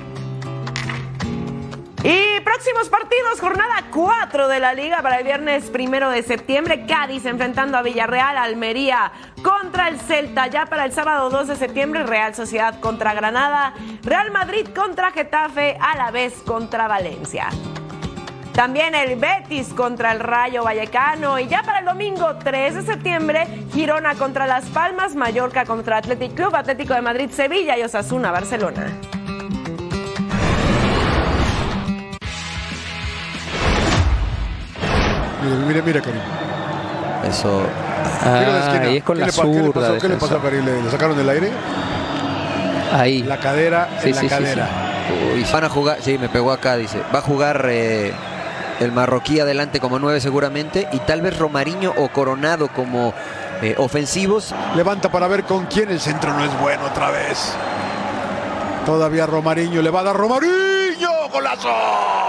Y 2.09 2.39
próximos 2.43 2.89
partidos, 2.89 3.41
jornada 3.41 3.87
4 3.93 4.47
de 4.47 4.61
la 4.61 4.75
liga 4.75 5.03
para 5.03 5.19
el 5.19 5.25
viernes 5.25 5.65
primero 5.71 6.09
de 6.09 6.23
septiembre. 6.23 6.87
Cádiz 6.87 7.27
enfrentando 7.27 7.77
a 7.77 7.83
Villarreal, 7.83 8.39
Almería 8.39 9.11
contra 9.43 9.89
el 9.89 9.99
Celta. 9.99 10.47
Ya 10.47 10.67
para 10.67 10.85
el 10.85 10.93
sábado 10.93 11.31
2 11.31 11.49
de 11.49 11.57
septiembre, 11.57 12.05
Real 12.05 12.33
Sociedad 12.33 12.79
contra 12.79 13.13
Granada, 13.13 13.75
Real 14.05 14.31
Madrid 14.31 14.69
contra 14.73 15.11
Getafe, 15.11 15.77
a 15.81 15.97
la 15.97 16.13
vez 16.13 16.35
contra 16.47 16.87
Valencia. 16.87 17.49
También 18.53 18.95
el 18.95 19.17
Betis 19.17 19.75
contra 19.75 20.13
el 20.13 20.21
Rayo 20.21 20.63
Vallecano. 20.63 21.41
Y 21.41 21.49
ya 21.49 21.65
para 21.65 21.81
el 21.81 21.87
domingo 21.87 22.37
3 22.37 22.77
de 22.77 22.83
septiembre, 22.83 23.49
Girona 23.73 24.15
contra 24.15 24.47
Las 24.47 24.67
Palmas, 24.67 25.17
Mallorca 25.17 25.65
contra 25.65 25.97
Athletic 25.97 26.37
Club, 26.37 26.55
Atlético 26.55 26.95
de 26.95 27.03
Madrid, 27.03 27.31
Sevilla 27.33 27.77
y 27.77 27.83
Osasuna, 27.83 28.31
Barcelona. 28.31 28.97
Mire, 35.67 35.83
mire, 35.83 36.01
Karim. 36.01 36.21
Eso. 37.29 37.63
Ah, 38.23 38.83
es 38.85 39.03
con 39.03 39.19
la 39.19 39.31
zurda. 39.31 39.99
¿Qué 39.99 40.09
le 40.09 40.17
pasó 40.17 40.37
a 40.37 40.43
Karim? 40.43 40.65
¿Le, 40.65 40.91
sacaron 40.91 41.17
del 41.17 41.29
aire? 41.29 41.51
Ahí. 42.93 43.23
La 43.23 43.39
cadera 43.39 43.89
sí, 44.03 44.11
en 44.11 44.15
la 44.15 44.21
sí, 44.21 44.29
cadera. 44.29 44.69
Sí, 45.35 45.47
Van 45.53 45.65
a 45.65 45.69
jugar, 45.69 45.99
sí, 46.01 46.19
me 46.19 46.29
pegó 46.29 46.53
acá, 46.53 46.77
dice. 46.77 47.01
Va 47.15 47.21
a 47.21 47.23
jugar 47.23 47.67
eh, 47.69 48.13
el 48.81 48.93
marroquí 48.93 49.41
adelante 49.41 49.81
como 49.81 49.99
nueve 49.99 50.21
seguramente 50.21 50.89
y 50.93 50.99
tal 51.01 51.23
vez 51.23 51.39
Romariño 51.39 51.93
o 51.97 52.09
Coronado 52.09 52.69
como 52.69 53.15
eh, 53.63 53.75
ofensivos. 53.79 54.55
Levanta 54.75 55.11
para 55.11 55.29
ver 55.29 55.45
con 55.45 55.67
quién 55.67 55.91
el 55.91 56.01
centro 56.01 56.33
no 56.33 56.45
es 56.45 56.61
bueno 56.61 56.85
otra 56.87 57.11
vez. 57.11 57.55
Todavía 58.85 59.27
Romariño 59.27 59.83
le 59.83 59.91
va 59.91 60.01
a 60.01 60.05
dar 60.05 60.17
Romariño, 60.17 61.09
golazo. 61.33 62.26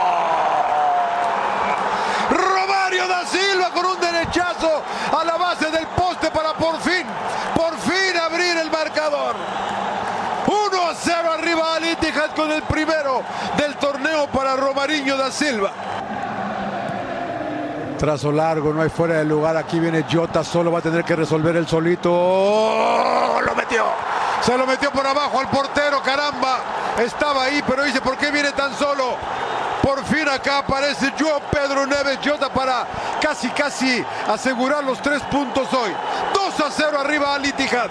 A 4.66 5.24
la 5.24 5.38
base 5.38 5.70
del 5.70 5.86
poste 5.88 6.32
para 6.32 6.54
por 6.54 6.80
fin, 6.80 7.06
por 7.56 7.78
fin 7.78 8.18
abrir 8.18 8.58
el 8.58 8.72
marcador. 8.72 9.36
1 10.48 10.82
a 10.82 10.96
0 10.96 11.32
arriba 11.34 11.76
al 11.76 11.86
Itihad 11.86 12.32
con 12.36 12.52
el 12.52 12.62
primero 12.64 13.22
del 13.58 13.76
torneo 13.76 14.28
para 14.28 14.56
Romariño 14.56 15.18
da 15.18 15.32
Silva. 15.32 15.72
Trazo 17.98 18.32
largo, 18.32 18.74
no 18.74 18.82
hay 18.82 18.90
fuera 18.90 19.16
de 19.16 19.26
lugar. 19.26 19.58
Aquí 19.58 19.80
viene 19.80 20.06
Jota, 20.12 20.44
solo 20.44 20.72
va 20.72 20.80
a 20.80 20.82
tener 20.82 21.04
que 21.04 21.16
resolver 21.16 21.56
el 21.56 21.68
solito. 21.68 22.12
¡Oh! 22.14 23.42
Lo 23.44 23.56
metió. 23.56 23.86
Se 24.48 24.58
lo 24.58 24.66
metió 24.66 24.90
por 24.92 25.06
abajo 25.06 25.42
al 25.42 25.50
portero, 25.50 26.02
caramba. 26.02 26.60
Estaba 27.04 27.44
ahí, 27.44 27.62
pero 27.68 27.84
dice, 27.84 28.00
¿por 28.00 28.16
qué 28.16 28.32
viene 28.32 28.54
tan 28.54 28.74
solo? 28.78 29.18
Por 29.82 30.06
fin 30.06 30.26
acá 30.30 30.60
aparece 30.60 31.12
Joao 31.20 31.42
Pedro 31.52 31.86
Neves 31.86 32.18
Jota 32.24 32.48
para 32.48 32.88
casi 33.22 33.50
casi 33.50 34.02
asegurar 34.26 34.86
los 34.86 35.02
tres 35.02 35.22
puntos 35.24 35.68
hoy. 35.74 35.92
2 36.34 36.60
a 36.62 36.72
0 36.72 36.98
arriba 36.98 37.36
al 37.36 37.46
Itihad. 37.46 37.90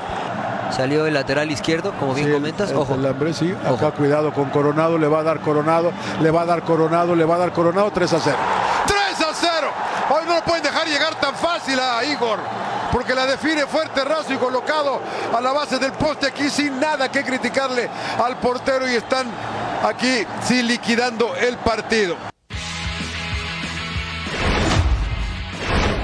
Salió 0.75 1.07
el 1.07 1.13
lateral 1.13 1.51
izquierdo, 1.51 1.93
como 2.01 2.15
bien 2.15 2.33
comentas. 2.33 2.71
El, 2.71 2.79
Ojo. 2.79 2.95
El 2.95 3.05
hambre, 3.05 3.35
sí. 3.35 3.55
Acá 3.67 3.91
cuidado 3.91 4.33
con 4.33 4.49
Coronado. 4.49 4.97
Le 4.97 5.09
va 5.09 5.19
a 5.21 5.25
dar 5.25 5.41
Coronado. 5.41 5.93
Le 6.23 6.31
va 6.31 6.41
a 6.41 6.47
dar 6.47 6.63
Coronado. 6.63 7.15
Le 7.15 7.27
va 7.27 7.35
a 7.35 7.39
dar 7.39 7.53
Coronado. 7.53 7.91
3 7.91 8.15
a 8.15 8.19
0. 8.19 8.37
3 8.87 9.21
a 9.29 9.35
0. 9.35 9.69
Hoy 10.09 10.25
no 10.27 10.37
lo 10.37 10.43
pueden 10.43 10.63
dejar 10.63 10.86
llegar 10.97 11.21
tan 11.21 11.35
fácil 11.35 11.79
a 11.79 12.03
Igor, 12.05 12.39
porque 12.91 13.15
la 13.15 13.27
define 13.27 13.67
fuerte, 13.67 14.03
raso 14.03 14.33
y 14.33 14.39
colocado 14.39 15.01
a 15.37 15.41
la 15.43 15.53
base 15.53 15.79
del 15.79 15.93
poste 15.93 16.27
aquí 16.27 16.49
sin 16.49 16.81
nada 16.81 17.11
que 17.11 17.23
criticarle 17.23 17.89
al 18.25 18.39
portero 18.39 18.91
y 18.91 18.95
están 18.95 19.27
aquí 19.85 20.27
sí 20.43 20.63
liquidando 20.63 21.37
el 21.37 21.59
partido. 21.59 22.36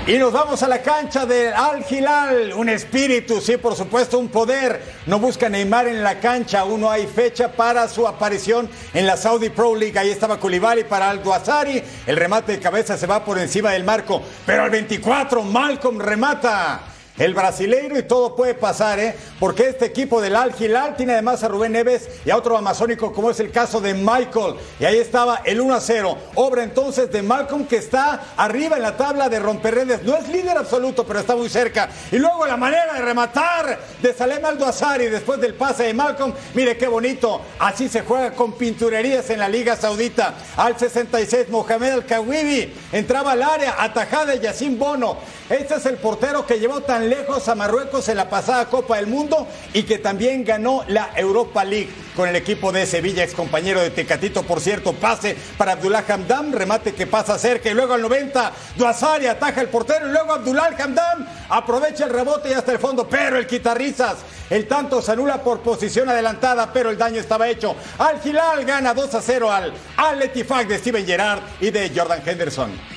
Y 0.04 0.18
nos 0.18 0.32
vamos 0.32 0.60
a 0.64 0.68
la 0.68 0.82
cancha 0.82 1.26
del 1.26 1.52
Al 1.52 1.84
Hilal, 1.88 2.52
un 2.54 2.68
espíritu, 2.68 3.40
sí, 3.40 3.56
por 3.56 3.76
supuesto, 3.76 4.18
un 4.18 4.30
poder. 4.30 4.82
No 5.06 5.20
busca 5.20 5.48
Neymar 5.48 5.86
en 5.86 6.02
la 6.02 6.18
cancha, 6.18 6.58
aún 6.58 6.80
no 6.80 6.90
hay 6.90 7.06
fecha 7.06 7.52
para 7.52 7.86
su 7.86 8.08
aparición 8.08 8.68
en 8.94 9.06
la 9.06 9.16
Saudi 9.16 9.48
Pro 9.48 9.76
League. 9.76 9.96
Ahí 9.96 10.10
estaba 10.10 10.40
Koulibaly 10.40 10.82
para 10.82 11.08
Aldo 11.08 11.32
Azari, 11.32 11.80
el 12.04 12.16
remate 12.16 12.50
de 12.50 12.58
cabeza 12.58 12.98
se 12.98 13.06
va 13.06 13.24
por 13.24 13.38
encima 13.38 13.70
del 13.70 13.84
marco, 13.84 14.20
pero 14.44 14.64
al 14.64 14.70
24 14.70 15.40
Malcolm 15.44 16.00
remata 16.00 16.80
el 17.18 17.34
brasileiro 17.34 17.98
y 17.98 18.04
todo 18.04 18.34
puede 18.34 18.54
pasar, 18.54 18.98
¿eh? 18.98 19.14
Porque 19.38 19.68
este 19.68 19.84
equipo 19.84 20.20
del 20.22 20.34
Al 20.34 20.54
Hilal 20.58 20.96
tiene 20.96 21.12
además 21.12 21.42
a 21.42 21.48
Rubén 21.48 21.72
Neves 21.72 22.08
y 22.24 22.30
a 22.30 22.36
otro 22.36 22.56
amazónico 22.56 23.12
como 23.12 23.30
es 23.30 23.38
el 23.40 23.50
caso 23.50 23.80
de 23.80 23.92
Michael. 23.92 24.56
Y 24.80 24.86
ahí 24.86 24.96
estaba 24.96 25.42
el 25.44 25.60
1 25.60 25.74
a 25.74 25.80
0. 25.80 26.18
Obra 26.36 26.62
entonces 26.62 27.12
de 27.12 27.22
Malcolm 27.22 27.66
que 27.66 27.76
está 27.76 28.32
arriba 28.36 28.76
en 28.76 28.82
la 28.82 28.96
tabla 28.96 29.28
de 29.28 29.40
romperredes. 29.40 30.02
No 30.04 30.16
es 30.16 30.28
líder 30.28 30.56
absoluto, 30.56 31.04
pero 31.06 31.20
está 31.20 31.36
muy 31.36 31.50
cerca. 31.50 31.90
Y 32.10 32.16
luego 32.16 32.46
la 32.46 32.56
manera 32.56 32.94
de 32.94 33.02
rematar 33.02 33.78
de 34.00 34.14
Salem 34.14 34.44
Aldo 34.44 34.66
Azari 34.66 35.06
después 35.06 35.38
del 35.40 35.54
pase 35.54 35.84
de 35.84 35.94
Malcolm. 35.94 36.32
Mire 36.54 36.78
qué 36.78 36.88
bonito. 36.88 37.42
Así 37.58 37.88
se 37.88 38.02
juega 38.02 38.32
con 38.32 38.52
pinturerías 38.52 39.28
en 39.28 39.38
la 39.38 39.48
Liga 39.48 39.76
Saudita. 39.76 40.34
Al 40.56 40.78
66, 40.78 41.50
Mohamed 41.50 41.90
Al-Kawibi 41.90 42.72
entraba 42.92 43.32
al 43.32 43.42
área, 43.42 43.76
atajada 43.78 44.32
de 44.32 44.40
Yacine 44.40 44.76
Bono. 44.76 45.18
Este 45.50 45.74
es 45.74 45.84
el 45.86 45.96
portero 45.96 46.46
que 46.46 46.58
llevó 46.58 46.80
tan 46.80 47.01
lejos 47.08 47.48
a 47.48 47.54
Marruecos 47.54 48.08
en 48.08 48.16
la 48.16 48.28
pasada 48.28 48.66
Copa 48.66 48.96
del 48.96 49.06
Mundo 49.06 49.46
y 49.72 49.84
que 49.84 49.98
también 49.98 50.44
ganó 50.44 50.84
la 50.88 51.10
Europa 51.16 51.64
League 51.64 51.90
con 52.16 52.28
el 52.28 52.36
equipo 52.36 52.72
de 52.72 52.86
Sevilla, 52.86 53.24
ex 53.24 53.34
compañero 53.34 53.80
de 53.80 53.90
Tecatito, 53.90 54.42
por 54.42 54.60
cierto, 54.60 54.92
pase 54.92 55.36
para 55.56 55.72
Abdullah 55.72 56.04
Hamdam, 56.06 56.52
remate 56.52 56.94
que 56.94 57.06
pasa 57.06 57.38
cerca 57.38 57.70
y 57.70 57.74
luego 57.74 57.94
al 57.94 58.02
90, 58.02 58.52
Duazari 58.76 59.26
ataja 59.26 59.60
el 59.60 59.68
portero 59.68 60.08
y 60.08 60.12
luego 60.12 60.32
Abdullah 60.32 60.76
Hamdam 60.78 61.26
aprovecha 61.48 62.04
el 62.04 62.10
rebote 62.10 62.50
y 62.50 62.52
hasta 62.52 62.72
el 62.72 62.78
fondo, 62.78 63.08
pero 63.08 63.38
el 63.38 63.46
quitarrizas, 63.46 64.16
el 64.50 64.68
tanto 64.68 65.00
se 65.00 65.12
anula 65.12 65.42
por 65.42 65.60
posición 65.60 66.08
adelantada, 66.10 66.72
pero 66.72 66.90
el 66.90 66.98
daño 66.98 67.20
estaba 67.20 67.48
hecho. 67.48 67.74
Al 67.98 68.20
Hilal 68.22 68.64
gana 68.66 68.92
2 68.92 69.14
a 69.14 69.22
0 69.22 69.50
al 69.50 69.72
Al 69.96 70.18
de 70.18 70.78
Steven 70.78 71.06
Gerrard 71.06 71.40
y 71.60 71.70
de 71.70 71.90
Jordan 71.94 72.22
Henderson. 72.24 72.91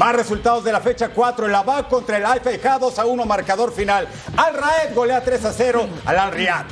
Más 0.00 0.16
resultados 0.16 0.64
de 0.64 0.72
la 0.72 0.80
fecha 0.80 1.10
4. 1.10 1.44
El 1.44 1.54
Abad 1.54 1.86
contra 1.88 2.16
el 2.16 2.24
AFK 2.24 2.78
2 2.80 2.98
a 2.98 3.04
1 3.04 3.26
marcador 3.26 3.70
final. 3.70 4.08
Al 4.34 4.54
Raed 4.54 4.94
golea 4.94 5.22
3 5.22 5.44
a 5.44 5.52
0 5.52 5.88
al 6.06 6.18
Al 6.18 6.32
Riyad. 6.32 6.64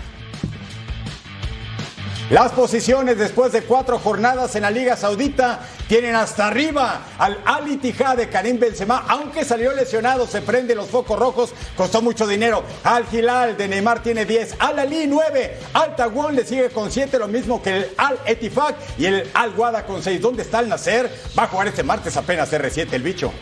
Las 2.30 2.52
posiciones 2.52 3.18
después 3.18 3.52
de 3.52 3.64
cuatro 3.64 3.98
jornadas 3.98 4.56
en 4.56 4.62
la 4.62 4.70
Liga 4.70 4.96
Saudita 4.96 5.60
tienen 5.88 6.14
hasta 6.14 6.46
arriba 6.46 7.07
al 7.18 7.40
Al 7.44 7.66
Ittihad 7.68 8.16
de 8.16 8.29
Karim 8.29 8.61
Benzema, 8.61 9.05
aunque 9.09 9.44
salió 9.44 9.72
lesionado, 9.72 10.27
se 10.27 10.42
prende 10.42 10.74
los 10.74 10.88
focos 10.88 11.18
rojos, 11.18 11.55
costó 11.77 12.03
mucho 12.03 12.27
dinero. 12.27 12.62
Al 12.85 13.07
Hilal 13.11 13.57
de 13.57 13.68
Neymar 13.68 14.03
tiene 14.03 14.24
10, 14.24 14.57
Al 14.59 14.79
Ali 14.79 15.07
9, 15.07 15.59
Al 15.72 15.96
Tawon 15.96 16.37
le 16.37 16.44
sigue 16.44 16.70
con 16.70 16.92
7, 16.92 17.18
lo 17.18 17.27
mismo 17.27 17.62
que 17.62 17.77
el 17.79 17.90
Al 17.96 18.18
Etifak 18.27 18.77
y 18.98 19.07
el 19.07 19.31
Al 19.35 19.55
Wada 19.57 19.85
con 19.87 20.03
6. 20.03 20.20
¿Dónde 20.20 20.42
está 20.42 20.61
el 20.61 20.68
Nacer? 20.68 21.11
Va 21.37 21.44
a 21.44 21.48
jugar 21.48 21.68
este 21.68 21.83
martes 21.83 22.16
apenas 22.16 22.53
R7 22.53 22.92
el 22.92 23.03
bicho. 23.03 23.33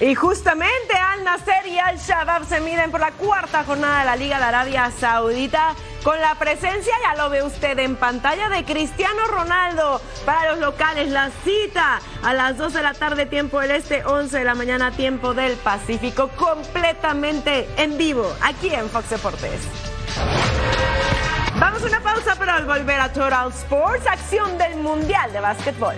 Y 0.00 0.14
justamente 0.14 0.94
Al 0.94 1.24
Nasser 1.24 1.66
y 1.66 1.78
Al 1.78 1.98
Shabab 1.98 2.46
se 2.48 2.60
miden 2.60 2.90
por 2.90 3.00
la 3.00 3.12
cuarta 3.12 3.64
jornada 3.64 4.00
de 4.00 4.04
la 4.06 4.16
Liga 4.16 4.38
de 4.38 4.44
Arabia 4.44 4.90
Saudita 4.98 5.74
con 6.02 6.20
la 6.20 6.34
presencia, 6.34 6.92
ya 7.02 7.22
lo 7.22 7.30
ve 7.30 7.42
usted 7.42 7.78
en 7.78 7.96
pantalla, 7.96 8.48
de 8.48 8.64
Cristiano 8.64 9.26
Ronaldo. 9.28 10.00
Para 10.24 10.52
los 10.52 10.60
locales, 10.60 11.10
la 11.10 11.30
cita 11.44 12.00
a 12.22 12.34
las 12.34 12.56
2 12.56 12.72
de 12.72 12.82
la 12.82 12.94
tarde, 12.94 13.26
tiempo 13.26 13.60
del 13.60 13.72
este, 13.72 14.04
11 14.04 14.38
de 14.38 14.44
la 14.44 14.54
mañana, 14.54 14.92
tiempo 14.92 15.34
del 15.34 15.56
Pacífico, 15.56 16.28
completamente 16.36 17.68
en 17.76 17.98
vivo, 17.98 18.32
aquí 18.42 18.72
en 18.72 18.88
Fox 18.88 19.10
Deportes. 19.10 19.60
Vamos 21.58 21.82
a 21.82 21.86
una 21.86 22.00
pausa, 22.00 22.36
pero 22.38 22.52
al 22.52 22.64
volver 22.64 23.00
a 23.00 23.12
Total 23.12 23.48
Sports, 23.50 24.06
acción 24.06 24.56
del 24.56 24.76
Mundial 24.76 25.32
de 25.32 25.40
Básquetbol. 25.40 25.96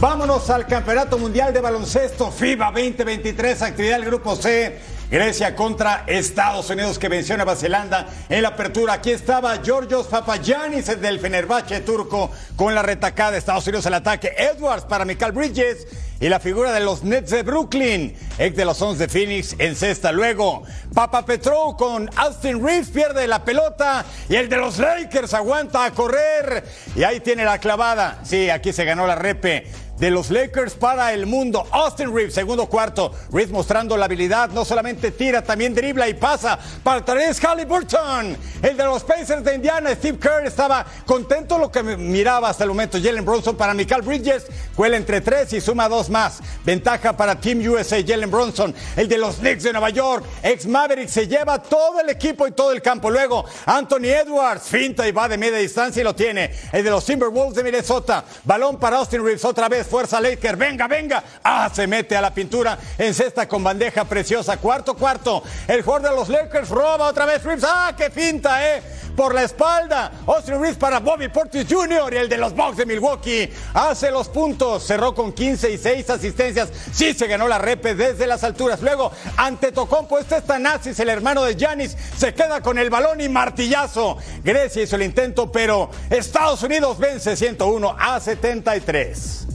Vámonos 0.00 0.48
al 0.48 0.66
Campeonato 0.66 1.18
Mundial 1.18 1.52
de 1.52 1.60
Baloncesto 1.60 2.30
FIBA 2.30 2.72
2023, 2.72 3.60
actividad 3.60 3.96
del 3.96 4.06
Grupo 4.06 4.34
C. 4.34 4.78
Grecia 5.10 5.54
contra 5.54 6.04
Estados 6.06 6.70
Unidos 6.70 6.98
que 6.98 7.10
venció 7.10 7.34
a 7.34 7.36
Nueva 7.36 7.54
Zelanda 7.54 8.06
en 8.30 8.40
la 8.40 8.48
apertura. 8.48 8.94
Aquí 8.94 9.10
estaba 9.10 9.58
Georgios 9.62 10.06
Papagiannis 10.06 10.86
del 11.02 11.20
Fenerbahce 11.20 11.80
turco 11.80 12.30
con 12.56 12.74
la 12.74 12.80
retacada 12.80 13.32
de 13.32 13.38
Estados 13.38 13.66
Unidos 13.66 13.84
al 13.84 13.94
ataque. 13.94 14.32
Edwards 14.38 14.86
para 14.86 15.04
Michael 15.04 15.32
Bridges 15.32 15.86
y 16.18 16.30
la 16.30 16.40
figura 16.40 16.72
de 16.72 16.80
los 16.80 17.02
Nets 17.02 17.30
de 17.30 17.42
Brooklyn, 17.42 18.16
ex 18.38 18.56
de 18.56 18.64
los 18.64 18.78
Suns 18.78 18.98
de 18.98 19.08
Phoenix 19.08 19.54
en 19.58 19.76
cesta. 19.76 20.12
Luego, 20.12 20.62
Papa 20.94 21.26
Petro 21.26 21.76
con 21.76 22.08
Austin 22.16 22.64
Reeves 22.64 22.88
pierde 22.88 23.26
la 23.26 23.44
pelota 23.44 24.04
y 24.30 24.36
el 24.36 24.48
de 24.48 24.56
los 24.56 24.78
Lakers 24.78 25.34
aguanta 25.34 25.84
a 25.84 25.90
correr 25.90 26.64
y 26.96 27.02
ahí 27.02 27.20
tiene 27.20 27.44
la 27.44 27.58
clavada. 27.58 28.20
Sí, 28.22 28.48
aquí 28.48 28.72
se 28.72 28.84
ganó 28.86 29.06
la 29.06 29.16
repe 29.16 29.66
de 30.00 30.10
los 30.10 30.30
Lakers 30.30 30.74
para 30.74 31.12
el 31.12 31.26
mundo. 31.26 31.66
Austin 31.70 32.14
Reeves, 32.14 32.34
segundo 32.34 32.66
cuarto. 32.66 33.12
Reeves 33.30 33.52
mostrando 33.52 33.96
la 33.98 34.06
habilidad, 34.06 34.48
no 34.48 34.64
solamente 34.64 35.10
tira, 35.10 35.42
también 35.42 35.74
dribla 35.74 36.08
y 36.08 36.14
pasa 36.14 36.58
para 36.82 37.04
Therese 37.04 37.46
Halliburton. 37.46 38.36
El 38.62 38.76
de 38.76 38.84
los 38.84 39.04
Pacers 39.04 39.44
de 39.44 39.54
Indiana, 39.54 39.90
Steve 39.94 40.18
Kerr, 40.18 40.46
estaba 40.46 40.86
contento 41.04 41.58
lo 41.58 41.70
que 41.70 41.82
miraba 41.82 42.48
hasta 42.48 42.64
el 42.64 42.70
momento. 42.70 42.98
Jalen 43.00 43.24
Bronson 43.24 43.56
para 43.56 43.74
Michael 43.74 44.00
Bridges, 44.02 44.46
cuela 44.74 44.96
entre 44.96 45.20
tres 45.20 45.52
y 45.52 45.60
suma 45.60 45.86
dos 45.88 46.08
más. 46.08 46.40
Ventaja 46.64 47.14
para 47.14 47.38
Team 47.38 47.60
USA, 47.68 48.02
Jalen 48.02 48.30
Bronson. 48.30 48.74
El 48.96 49.06
de 49.06 49.18
los 49.18 49.36
Knicks 49.36 49.64
de 49.64 49.72
Nueva 49.72 49.90
York, 49.90 50.24
ex 50.42 50.66
Maverick, 50.66 51.08
se 51.08 51.28
lleva 51.28 51.62
todo 51.62 52.00
el 52.00 52.08
equipo 52.08 52.46
y 52.46 52.52
todo 52.52 52.72
el 52.72 52.80
campo. 52.80 53.10
Luego, 53.10 53.44
Anthony 53.66 54.06
Edwards, 54.06 54.62
finta 54.62 55.06
y 55.06 55.12
va 55.12 55.28
de 55.28 55.36
media 55.36 55.58
distancia 55.58 56.00
y 56.00 56.04
lo 56.04 56.14
tiene. 56.14 56.50
El 56.72 56.84
de 56.84 56.90
los 56.90 57.04
Timberwolves 57.04 57.54
de 57.54 57.64
Minnesota, 57.64 58.24
balón 58.44 58.78
para 58.78 58.96
Austin 58.96 59.22
Reeves 59.22 59.44
otra 59.44 59.68
vez 59.68 59.89
fuerza 59.90 60.20
Laker, 60.20 60.56
venga, 60.56 60.86
venga. 60.86 61.22
Ah, 61.44 61.68
se 61.74 61.86
mete 61.86 62.16
a 62.16 62.20
la 62.22 62.32
pintura 62.32 62.78
en 62.96 63.12
cesta 63.12 63.46
con 63.46 63.62
bandeja 63.62 64.04
preciosa. 64.04 64.56
Cuarto, 64.56 64.94
cuarto. 64.94 65.42
El 65.66 65.82
jugador 65.82 66.10
de 66.10 66.16
los 66.16 66.28
Lakers 66.28 66.68
roba 66.70 67.08
otra 67.08 67.26
vez 67.26 67.42
Reeves. 67.42 67.64
Ah, 67.68 67.92
qué 67.96 68.08
finta, 68.10 68.66
eh. 68.66 68.82
Por 69.16 69.34
la 69.34 69.42
espalda. 69.42 70.12
Austin 70.26 70.60
Reeves 70.60 70.78
para 70.78 71.00
Bobby 71.00 71.28
Portis 71.28 71.66
Jr. 71.68 72.14
y 72.14 72.16
el 72.16 72.28
de 72.28 72.38
los 72.38 72.54
Bucks 72.54 72.76
de 72.76 72.86
Milwaukee. 72.86 73.52
Hace 73.74 74.10
los 74.10 74.28
puntos. 74.28 74.84
Cerró 74.84 75.14
con 75.14 75.32
15 75.32 75.72
y 75.72 75.76
6 75.76 76.08
asistencias. 76.08 76.70
Sí 76.92 77.12
se 77.12 77.26
ganó 77.26 77.48
la 77.48 77.58
repe 77.58 77.94
desde 77.94 78.26
las 78.26 78.44
alturas. 78.44 78.80
Luego, 78.80 79.10
ante 79.36 79.72
Tocompo, 79.72 80.18
este 80.18 80.36
está 80.36 80.58
Nazis, 80.58 80.98
el 81.00 81.08
hermano 81.08 81.42
de 81.42 81.56
Giannis. 81.56 81.96
Se 82.16 82.32
queda 82.32 82.62
con 82.62 82.78
el 82.78 82.88
balón 82.88 83.20
y 83.20 83.28
martillazo. 83.28 84.16
Grecia 84.44 84.84
hizo 84.84 84.96
el 84.96 85.02
intento, 85.02 85.50
pero 85.50 85.90
Estados 86.08 86.62
Unidos 86.62 86.98
vence 86.98 87.36
101 87.36 87.96
a 87.98 88.20
73. 88.20 89.49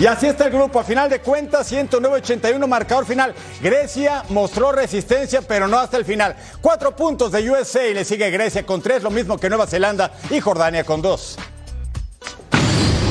Y 0.00 0.06
así 0.06 0.28
está 0.28 0.46
el 0.46 0.52
grupo. 0.52 0.78
A 0.78 0.84
final 0.84 1.10
de 1.10 1.20
cuentas, 1.20 1.72
109-81 1.72 2.64
marcador 2.68 3.04
final. 3.04 3.34
Grecia 3.60 4.22
mostró 4.28 4.70
resistencia, 4.70 5.42
pero 5.42 5.66
no 5.66 5.76
hasta 5.76 5.96
el 5.96 6.04
final. 6.04 6.36
Cuatro 6.60 6.94
puntos 6.94 7.32
de 7.32 7.50
USA 7.50 7.84
y 7.84 7.94
le 7.94 8.04
sigue 8.04 8.30
Grecia 8.30 8.64
con 8.64 8.80
tres, 8.80 9.02
lo 9.02 9.10
mismo 9.10 9.36
que 9.38 9.48
Nueva 9.48 9.66
Zelanda 9.66 10.12
y 10.30 10.38
Jordania 10.38 10.84
con 10.84 11.02
dos. 11.02 11.36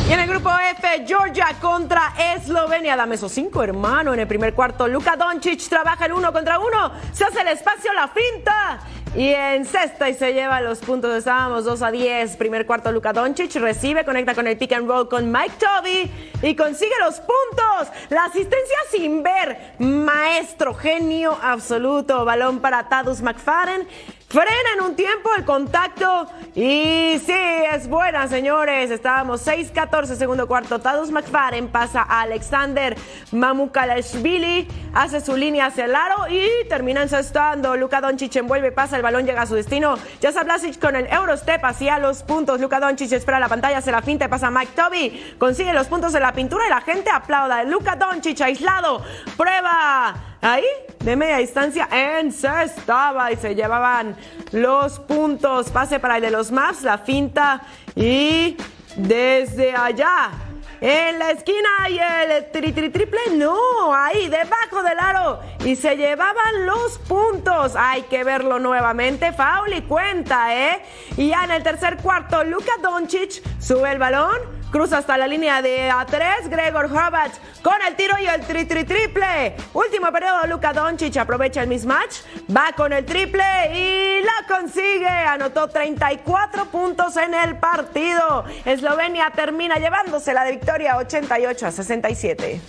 Y 0.07 0.13
en 0.13 0.21
el 0.21 0.29
grupo 0.29 0.49
F, 0.77 1.05
Georgia 1.05 1.47
contra 1.59 2.13
Eslovenia. 2.17 2.95
Dame 2.95 3.15
esos 3.15 3.33
cinco, 3.33 3.61
hermano. 3.61 4.13
En 4.13 4.21
el 4.21 4.27
primer 4.27 4.53
cuarto, 4.53 4.87
Luka 4.87 5.17
Doncic 5.17 5.67
trabaja 5.67 6.05
el 6.05 6.13
uno 6.13 6.31
contra 6.31 6.57
uno. 6.57 6.93
Se 7.11 7.25
hace 7.25 7.41
el 7.41 7.49
espacio, 7.49 7.91
la 7.91 8.07
finta. 8.07 8.79
Y 9.17 9.33
en 9.33 9.65
sexta 9.65 10.09
y 10.09 10.13
se 10.13 10.31
lleva 10.31 10.61
los 10.61 10.77
puntos. 10.77 11.11
Estábamos 11.11 11.65
2 11.65 11.81
a 11.81 11.89
10. 11.89 12.37
Primer 12.37 12.67
cuarto, 12.67 12.91
Luka 12.91 13.13
Doncic 13.13 13.55
recibe, 13.55 14.05
conecta 14.05 14.35
con 14.35 14.45
el 14.45 14.57
pick 14.57 14.73
and 14.73 14.87
roll 14.87 15.09
con 15.09 15.31
Mike 15.31 15.55
Toby 15.57 16.11
y 16.43 16.55
consigue 16.55 16.93
los 16.99 17.15
puntos. 17.15 17.91
La 18.09 18.25
asistencia 18.25 18.77
sin 18.91 19.23
ver. 19.23 19.73
Maestro, 19.79 20.75
genio 20.75 21.35
absoluto. 21.41 22.25
Balón 22.25 22.59
para 22.59 22.89
Tadus 22.89 23.23
McFadden 23.23 23.87
Frena 24.29 24.73
en 24.75 24.83
un 24.83 24.95
tiempo 24.97 25.29
el 25.37 25.45
contacto 25.45 26.27
y 26.53 27.17
sí, 27.25 27.31
es 27.71 27.87
buena, 27.87 28.27
señores. 28.27 28.91
Estábamos 28.91 29.47
6-14, 29.47 30.17
segundo 30.17 30.49
cuarto. 30.49 30.79
Tadus 30.79 31.11
McFarren 31.11 31.69
pasa 31.69 32.01
a 32.01 32.23
Alexander 32.23 32.97
Mamukalashvili, 33.31 34.67
hace 34.93 35.21
su 35.21 35.37
línea 35.37 35.67
hacia 35.67 35.85
el 35.85 35.95
aro 35.95 36.27
y 36.29 36.67
termina 36.67 37.03
encestando. 37.03 37.77
Luka 37.77 38.01
Doncic 38.01 38.35
envuelve, 38.35 38.73
pasa 38.73 38.97
el 38.97 39.01
balón, 39.01 39.25
llega 39.25 39.43
a 39.43 39.45
su 39.45 39.55
destino. 39.55 39.95
Jasa 40.21 40.43
Blasic 40.43 40.77
con 40.77 40.97
el 40.97 41.07
Eurostep 41.07 41.63
hacia 41.63 41.97
los 41.97 42.23
puntos. 42.23 42.59
Luka 42.59 42.81
Doncic 42.81 43.13
espera 43.13 43.39
la 43.39 43.47
pantalla, 43.47 43.79
se 43.79 43.93
la 43.93 44.01
finta, 44.01 44.27
pasa 44.27 44.51
Mike 44.51 44.73
Toby, 44.75 45.35
consigue 45.37 45.71
los 45.73 45.87
puntos 45.87 46.11
de 46.11 46.19
la 46.19 46.33
pintura 46.33 46.67
y 46.67 46.69
la 46.69 46.81
gente 46.81 47.09
aplauda. 47.09 47.63
Luka 47.63 47.95
Doncic 47.95 48.41
aislado, 48.41 49.01
prueba 49.37 50.26
ahí 50.41 50.65
de 50.99 51.15
media 51.15 51.37
distancia 51.37 51.87
encestaba 51.91 53.31
y 53.31 53.37
se 53.37 53.55
llevaban 53.55 54.15
los 54.51 54.99
puntos. 54.99 55.69
Pase 55.69 55.99
para 55.99 56.17
el 56.17 56.21
de 56.21 56.31
los 56.31 56.51
Maps, 56.51 56.83
la 56.83 56.97
finta 56.97 57.61
y 57.95 58.57
desde 58.95 59.75
allá. 59.75 60.31
En 60.79 61.17
la 61.17 61.31
esquina 61.31 61.89
y 61.89 61.97
el 61.97 62.51
tri, 62.51 62.71
tri, 62.71 62.89
triple, 62.89 63.19
no, 63.33 63.57
ahí 63.95 64.27
debajo 64.29 64.83
del 64.83 64.99
aro. 64.99 65.39
Y 65.65 65.75
se 65.75 65.95
llevaban 65.95 66.67
los 66.67 66.99
puntos. 66.99 67.75
Hay 67.75 68.03
que 68.03 68.23
verlo 68.23 68.59
nuevamente. 68.59 69.33
Foul 69.33 69.73
y 69.73 69.81
cuenta, 69.81 70.55
¿eh? 70.55 70.83
Y 71.17 71.29
ya 71.29 71.45
en 71.45 71.51
el 71.51 71.63
tercer 71.63 71.97
cuarto, 71.97 72.43
Luka 72.43 72.73
Doncic 72.81 73.41
sube 73.59 73.91
el 73.91 73.97
balón 73.97 74.56
Cruza 74.71 74.97
hasta 74.97 75.17
la 75.17 75.27
línea 75.27 75.61
de 75.61 75.89
A3. 75.89 76.49
Gregor 76.49 76.89
Hrabach 76.89 77.33
con 77.61 77.75
el 77.87 77.95
tiro 77.95 78.15
y 78.19 78.27
el 78.27 78.41
tri, 78.41 78.65
tri 78.65 78.83
triple. 78.83 79.55
Último 79.73 80.11
periodo. 80.11 80.45
Luka 80.47 80.73
Doncic 80.73 81.15
aprovecha 81.17 81.61
el 81.61 81.69
mismatch. 81.69 82.17
Va 82.55 82.73
con 82.75 82.91
el 82.91 83.05
triple 83.05 83.43
y 83.73 84.23
la 84.23 84.47
consigue. 84.47 85.07
Anotó 85.07 85.67
34 85.67 86.65
puntos 86.65 87.15
en 87.17 87.33
el 87.33 87.57
partido. 87.57 88.45
Eslovenia 88.65 89.31
termina 89.31 89.75
llevándose 89.75 90.33
la 90.33 90.45
victoria 90.45 90.97
88 90.97 91.67
a 91.67 91.71
67. 91.71 92.61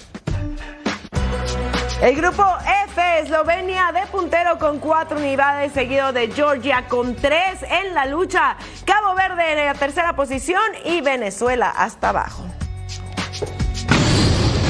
El 2.00 2.14
grupo 2.14 2.44
F, 2.86 3.18
Eslovenia 3.18 3.90
de 3.90 4.06
puntero 4.06 4.56
con 4.56 4.78
cuatro 4.78 5.18
unidades, 5.18 5.72
seguido 5.72 6.12
de 6.12 6.30
Georgia 6.30 6.86
con 6.86 7.16
tres 7.16 7.60
en 7.68 7.92
la 7.92 8.06
lucha, 8.06 8.56
Cabo 8.84 9.16
Verde 9.16 9.50
en 9.50 9.66
la 9.66 9.74
tercera 9.74 10.14
posición 10.14 10.62
y 10.84 11.00
Venezuela 11.00 11.70
hasta 11.76 12.10
abajo. 12.10 12.44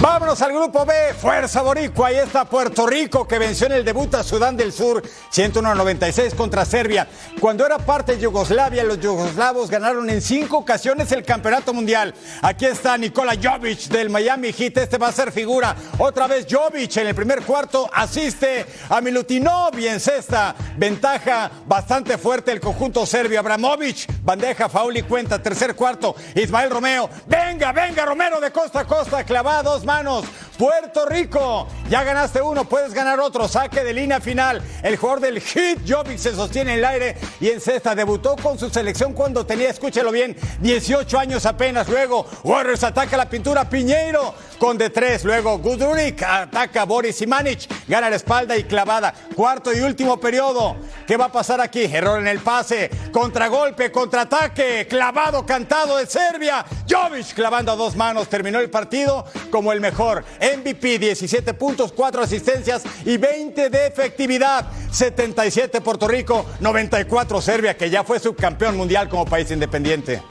Vámonos 0.00 0.40
al 0.42 0.52
grupo 0.52 0.86
B, 0.86 0.94
Fuerza 1.20 1.60
Boricua. 1.60 2.08
Ahí 2.08 2.18
está 2.18 2.44
Puerto 2.44 2.86
Rico 2.86 3.26
que 3.26 3.36
venció 3.36 3.66
en 3.66 3.72
el 3.72 3.84
debut 3.84 4.14
a 4.14 4.22
Sudán 4.22 4.56
del 4.56 4.72
Sur 4.72 5.02
101-96 5.32 6.36
contra 6.36 6.64
Serbia. 6.64 7.08
Cuando 7.40 7.66
era 7.66 7.78
parte 7.78 8.12
de 8.12 8.20
Yugoslavia, 8.20 8.84
los 8.84 9.00
yugoslavos 9.00 9.68
ganaron 9.68 10.08
en 10.08 10.22
cinco 10.22 10.58
ocasiones 10.58 11.10
el 11.10 11.24
campeonato 11.24 11.74
mundial. 11.74 12.14
Aquí 12.42 12.64
está 12.66 12.96
Nikola 12.96 13.34
Jovic 13.42 13.88
del 13.88 14.08
Miami 14.08 14.52
Heat. 14.52 14.76
Este 14.78 14.98
va 14.98 15.08
a 15.08 15.12
ser 15.12 15.32
figura. 15.32 15.74
Otra 15.98 16.28
vez 16.28 16.46
Jovic 16.48 16.96
en 16.98 17.08
el 17.08 17.14
primer 17.16 17.42
cuarto 17.42 17.90
asiste 17.92 18.66
a 18.88 19.00
Milutinov 19.00 19.76
y 19.80 19.88
en 19.88 19.98
sexta. 19.98 20.54
Ventaja 20.76 21.50
bastante 21.66 22.18
fuerte 22.18 22.52
el 22.52 22.60
conjunto 22.60 23.04
serbio. 23.04 23.40
Abramovic, 23.40 24.06
bandeja, 24.22 24.68
faul 24.68 25.04
cuenta. 25.08 25.42
Tercer 25.42 25.74
cuarto, 25.74 26.14
Ismael 26.36 26.70
Romeo. 26.70 27.10
Venga, 27.26 27.72
venga, 27.72 28.06
Romero 28.06 28.40
de 28.40 28.52
costa 28.52 28.80
a 28.80 28.84
costa, 28.84 29.24
clavados 29.24 29.87
manos. 29.88 30.26
Puerto 30.58 31.06
Rico, 31.06 31.68
ya 31.88 32.02
ganaste 32.02 32.42
uno, 32.42 32.64
puedes 32.64 32.92
ganar 32.92 33.20
otro. 33.20 33.46
Saque 33.46 33.84
de 33.84 33.92
línea 33.92 34.20
final. 34.20 34.60
El 34.82 34.96
jugador 34.96 35.20
del 35.20 35.40
Hit, 35.40 35.88
Jovic, 35.88 36.18
se 36.18 36.34
sostiene 36.34 36.72
en 36.72 36.78
el 36.80 36.84
aire 36.84 37.16
y 37.40 37.48
en 37.48 37.60
cesta. 37.60 37.94
Debutó 37.94 38.34
con 38.34 38.58
su 38.58 38.68
selección 38.68 39.12
cuando 39.12 39.46
tenía, 39.46 39.70
escúchelo 39.70 40.10
bien, 40.10 40.36
18 40.60 41.16
años 41.16 41.46
apenas. 41.46 41.88
Luego, 41.88 42.26
Warriors 42.42 42.82
ataca 42.82 43.16
la 43.16 43.30
pintura. 43.30 43.70
Piñeiro 43.70 44.34
con 44.58 44.76
de 44.76 44.90
tres. 44.90 45.24
Luego, 45.24 45.58
Guduric 45.58 46.24
ataca 46.24 46.84
Boris 46.84 47.22
Imanic. 47.22 47.68
Gana 47.86 48.10
la 48.10 48.16
espalda 48.16 48.56
y 48.56 48.64
clavada. 48.64 49.14
Cuarto 49.36 49.72
y 49.72 49.78
último 49.78 50.18
periodo. 50.18 50.76
¿Qué 51.06 51.16
va 51.16 51.26
a 51.26 51.32
pasar 51.32 51.60
aquí? 51.60 51.84
Error 51.84 52.18
en 52.18 52.26
el 52.26 52.40
pase. 52.40 52.90
Contragolpe, 53.12 53.92
contraataque. 53.92 54.88
Clavado, 54.88 55.46
cantado 55.46 55.98
de 55.98 56.06
Serbia. 56.06 56.64
Jovic 56.90 57.32
clavando 57.32 57.70
a 57.70 57.76
dos 57.76 57.94
manos. 57.94 58.28
Terminó 58.28 58.58
el 58.58 58.70
partido 58.70 59.24
como 59.52 59.72
el 59.72 59.80
mejor. 59.80 60.24
MVP, 60.56 60.98
17 60.98 61.54
puntos, 61.54 61.92
4 61.92 62.22
asistencias 62.22 62.82
y 63.04 63.16
20 63.16 63.70
de 63.70 63.86
efectividad. 63.86 64.66
77 64.90 65.80
Puerto 65.80 66.08
Rico, 66.08 66.46
94 66.60 67.40
Serbia, 67.40 67.76
que 67.76 67.90
ya 67.90 68.04
fue 68.04 68.18
subcampeón 68.18 68.76
mundial 68.76 69.08
como 69.08 69.24
país 69.24 69.50
independiente. 69.50 70.22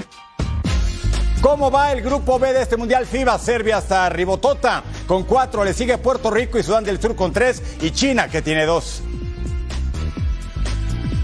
¿Cómo 1.41 1.69
va 1.69 1.91
el 1.91 2.01
grupo 2.01 2.39
B 2.39 2.51
de 2.51 2.63
este 2.63 2.77
Mundial 2.77 3.05
FIBA? 3.05 3.37
Serbia 3.37 3.77
hasta 3.77 4.09
Ribotota 4.09 4.83
con 5.05 5.23
4, 5.23 5.63
le 5.63 5.73
sigue 5.73 5.97
Puerto 5.99 6.31
Rico 6.31 6.57
y 6.57 6.63
Sudán 6.63 6.83
del 6.83 6.99
Sur 6.99 7.15
con 7.15 7.31
3 7.31 7.61
y 7.81 7.91
China 7.91 8.27
que 8.27 8.41
tiene 8.41 8.65
2. 8.65 9.03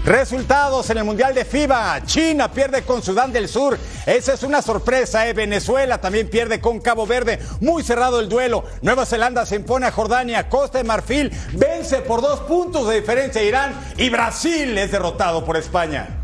Resultados 0.04 0.90
en 0.90 0.98
el 0.98 1.04
Mundial 1.04 1.34
de 1.34 1.46
FIBA. 1.46 2.02
China 2.04 2.50
pierde 2.50 2.82
con 2.82 3.02
Sudán 3.02 3.32
del 3.32 3.48
Sur. 3.48 3.78
Esa 4.04 4.34
es 4.34 4.42
una 4.42 4.60
sorpresa. 4.60 5.26
¿eh? 5.26 5.32
Venezuela 5.32 5.98
también 5.98 6.28
pierde 6.28 6.60
con 6.60 6.78
Cabo 6.78 7.06
Verde. 7.06 7.38
Muy 7.60 7.82
cerrado 7.82 8.20
el 8.20 8.28
duelo. 8.28 8.64
Nueva 8.82 9.06
Zelanda 9.06 9.46
se 9.46 9.56
impone 9.56 9.86
a 9.86 9.92
Jordania. 9.92 10.50
Costa 10.50 10.76
de 10.76 10.84
Marfil 10.84 11.32
vence 11.54 12.02
por 12.02 12.20
dos 12.20 12.40
puntos 12.40 12.86
de 12.86 13.00
diferencia 13.00 13.42
Irán. 13.42 13.74
Y 13.96 14.10
Brasil 14.10 14.76
es 14.76 14.92
derrotado 14.92 15.42
por 15.42 15.56
España. 15.56 16.20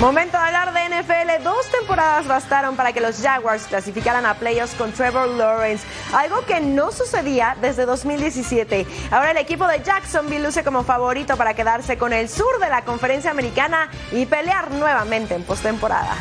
Momento 0.00 0.38
de 0.38 0.44
hablar 0.44 0.72
de 0.72 1.00
NFL. 1.00 1.42
Dos 1.42 1.66
temporadas 1.72 2.28
bastaron 2.28 2.76
para 2.76 2.92
que 2.92 3.00
los 3.00 3.20
Jaguars 3.20 3.64
clasificaran 3.64 4.26
a 4.26 4.34
playoffs 4.34 4.76
con 4.76 4.92
Trevor 4.92 5.26
Lawrence, 5.26 5.84
algo 6.14 6.42
que 6.46 6.60
no 6.60 6.92
sucedía 6.92 7.56
desde 7.60 7.84
2017. 7.84 8.86
Ahora 9.10 9.32
el 9.32 9.38
equipo 9.38 9.66
de 9.66 9.82
Jacksonville 9.82 10.44
luce 10.44 10.62
como 10.62 10.84
favorito 10.84 11.36
para 11.36 11.54
quedarse 11.54 11.98
con 11.98 12.12
el 12.12 12.28
sur 12.28 12.60
de 12.60 12.68
la 12.68 12.84
conferencia 12.84 13.32
americana 13.32 13.90
y 14.12 14.24
pelear 14.26 14.70
nuevamente 14.70 15.34
en 15.34 15.42
postemporada. 15.42 16.14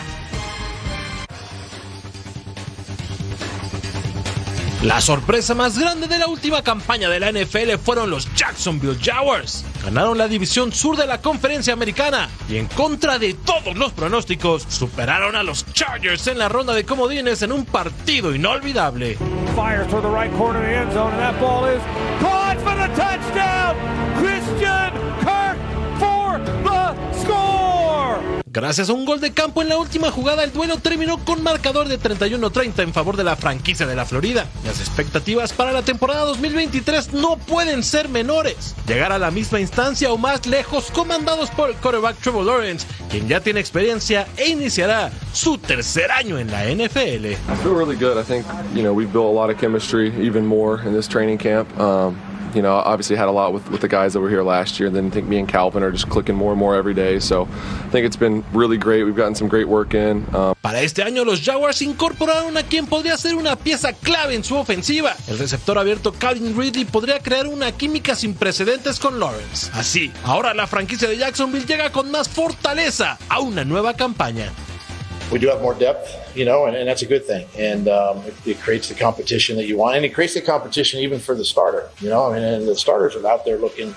La 4.84 5.02
sorpresa 5.02 5.56
más 5.56 5.80
grande 5.80 6.08
de 6.08 6.20
la 6.20 6.28
última 6.28 6.62
campaña 6.62 7.10
de 7.10 7.20
la 7.20 7.32
NFL 7.32 7.80
fueron 7.84 8.12
los 8.12 8.32
Jacksonville 8.36 9.00
Jaguars. 9.02 9.66
Ganaron 9.84 10.20
la 10.20 10.28
división 10.28 10.72
sur 10.72 10.96
de 10.96 11.08
la 11.08 11.20
conferencia 11.20 11.74
americana 11.74 12.30
y 12.48 12.58
en 12.58 12.68
contra 12.68 13.18
de 13.18 13.34
todos 13.34 13.76
los 13.76 13.92
pronósticos, 13.94 14.68
superaron 14.70 15.36
a 15.36 15.42
los 15.42 15.66
Chargers 15.74 16.28
en 16.28 16.38
la 16.38 16.48
ronda 16.48 16.76
de 16.76 16.86
comodines 16.86 17.42
en 17.42 17.54
un 17.54 17.66
partido 17.66 18.36
inolvidable. 18.36 19.18
Gracias 28.50 28.90
a 28.90 28.94
un 28.94 29.06
gol 29.06 29.20
de 29.20 29.34
campo 29.34 29.62
en 29.62 29.70
la 29.70 29.78
última 29.78 30.10
jugada, 30.10 30.44
el 30.44 30.54
duelo 30.54 30.78
terminó 30.78 31.24
con 31.26 31.44
marcador 31.44 31.90
de 31.90 32.00
31-30 32.00 32.82
en 32.82 32.94
favor 32.94 33.18
de 33.18 33.26
la 33.26 33.36
franquicia 33.36 33.86
de 33.86 33.96
la 33.96 34.06
Florida. 34.06 34.46
Las 34.66 34.80
expectativas 34.80 35.52
para 35.52 35.74
la 35.74 35.82
temporada 35.82 36.24
2023 36.26 37.14
no 37.14 37.38
pueden 37.38 37.84
ser 37.84 38.08
menores. 38.08 38.74
Llegar 38.88 39.12
a 39.12 39.20
la 39.20 39.32
misma 39.32 39.60
instancia 39.60 40.14
o 40.14 40.18
más 40.18 40.46
lejos, 40.46 40.92
comandados 40.92 41.50
por 41.52 41.70
el 41.70 41.76
quarterback 41.76 42.18
Trevor 42.22 42.46
Lawrence, 42.46 42.88
quien 43.10 43.28
ya 43.28 43.42
tiene 43.42 43.60
experiencia 43.60 44.28
e 44.38 44.50
iniciará 44.50 45.12
su 45.34 45.58
tercer 45.58 46.10
año 46.10 46.40
en 46.40 46.50
la 46.50 46.64
NFL. 46.66 47.26
I 47.26 47.56
feel 47.62 47.76
really 47.76 47.98
good. 47.98 48.18
I 48.18 48.24
think, 48.24 48.46
you 48.74 48.82
know, 48.82 48.94
we've 48.94 49.12
built 49.12 49.28
a 49.28 49.34
lot 49.34 49.52
of 49.52 49.60
chemistry, 49.60 50.14
even 50.26 50.46
more 50.46 50.82
in 50.88 50.94
this 50.94 51.08
training 51.08 51.38
camp. 51.38 51.68
Um, 51.78 52.16
you 52.54 52.62
know, 52.62 52.76
obviously 52.76 53.16
had 53.16 53.28
a 53.28 53.32
lot 53.32 53.54
with, 53.54 53.70
with 53.70 53.82
the 53.82 53.88
guys 53.88 54.14
that 54.14 54.20
were 54.22 54.30
here 54.30 54.44
last 54.44 54.80
year. 54.80 54.88
And 54.88 54.96
then 54.96 55.08
I 55.08 55.10
think 55.10 55.28
me 55.28 55.40
and 55.40 55.48
Calvin 55.48 55.84
are 55.84 55.92
just 55.92 56.10
clicking 56.10 56.36
more 56.36 56.52
and 56.52 56.60
more 56.60 56.76
every 56.76 56.94
day. 56.94 57.20
So 57.20 57.44
I 57.44 57.90
think 57.90 58.06
it's 58.06 58.18
been 58.18 58.44
really 58.54 58.78
great. 58.78 59.04
We've 59.04 59.16
gotten 59.16 59.36
some 59.36 59.48
great 59.48 59.68
work 59.68 59.94
in. 59.94 60.26
Um, 60.36 60.54
Para 60.62 60.82
este 60.82 61.04
año, 61.04 61.24
los 61.24 61.42
Jaguars 61.42 61.82
incorporaron 61.82 62.58
a 62.58 62.64
quien 62.64 62.88
podría 62.88 63.18
ser 63.18 63.36
una 63.36 63.56
pieza 63.56 63.94
clave 63.94 64.36
en 64.36 64.44
su 64.44 64.56
ofensiva. 64.56 65.16
El 65.28 65.38
receptor 65.40 65.78
abierto 65.78 66.12
Calvin 66.14 66.58
Ridley 66.58 66.86
podría 66.86 67.20
crear 67.20 67.48
una 67.48 67.72
química 67.72 68.16
sin 68.16 68.34
precedentes 68.34 69.00
con 69.00 69.20
Lawrence. 69.20 69.72
Así, 69.74 70.12
ahora 70.24 70.54
la 70.54 70.68
franquicia 70.68 71.08
de 71.08 71.18
Jacksonville 71.18 71.66
llega 71.66 71.92
con 71.92 72.12
más 72.12 72.28
fortaleza 72.28 73.18
a 73.30 73.40
una 73.40 73.64
nueva 73.64 73.94
campaña. 73.94 74.52
We 75.32 75.40
do 75.40 75.48
have 75.48 75.62
more 75.62 75.74
depth, 75.74 76.36
you 76.36 76.46
know, 76.46 76.66
and, 76.66 76.76
and 76.76 76.88
that's 76.88 77.02
a 77.02 77.06
good 77.06 77.26
thing. 77.26 77.48
And 77.58 77.88
um, 77.88 78.20
it, 78.20 78.34
it, 78.46 78.60
creates 78.62 78.88
the 78.90 78.96
competition 78.96 79.56
that 79.58 79.66
you 79.66 79.78
want, 79.78 79.96
and 79.98 80.06
it 80.06 80.14
creates 80.14 80.34
the 80.34 80.42
competition 80.42 81.00
even 81.02 81.20
for 81.20 81.36
the 81.36 81.46
starter. 81.46 81.90
You 82.00 82.10
know, 82.10 82.32
I 82.32 82.36
mean, 82.36 82.44
and 82.44 82.68
the 82.68 82.76
starters 82.76 83.16
are 83.16 83.28
out 83.28 83.46
there 83.46 83.58
looking, 83.58 83.96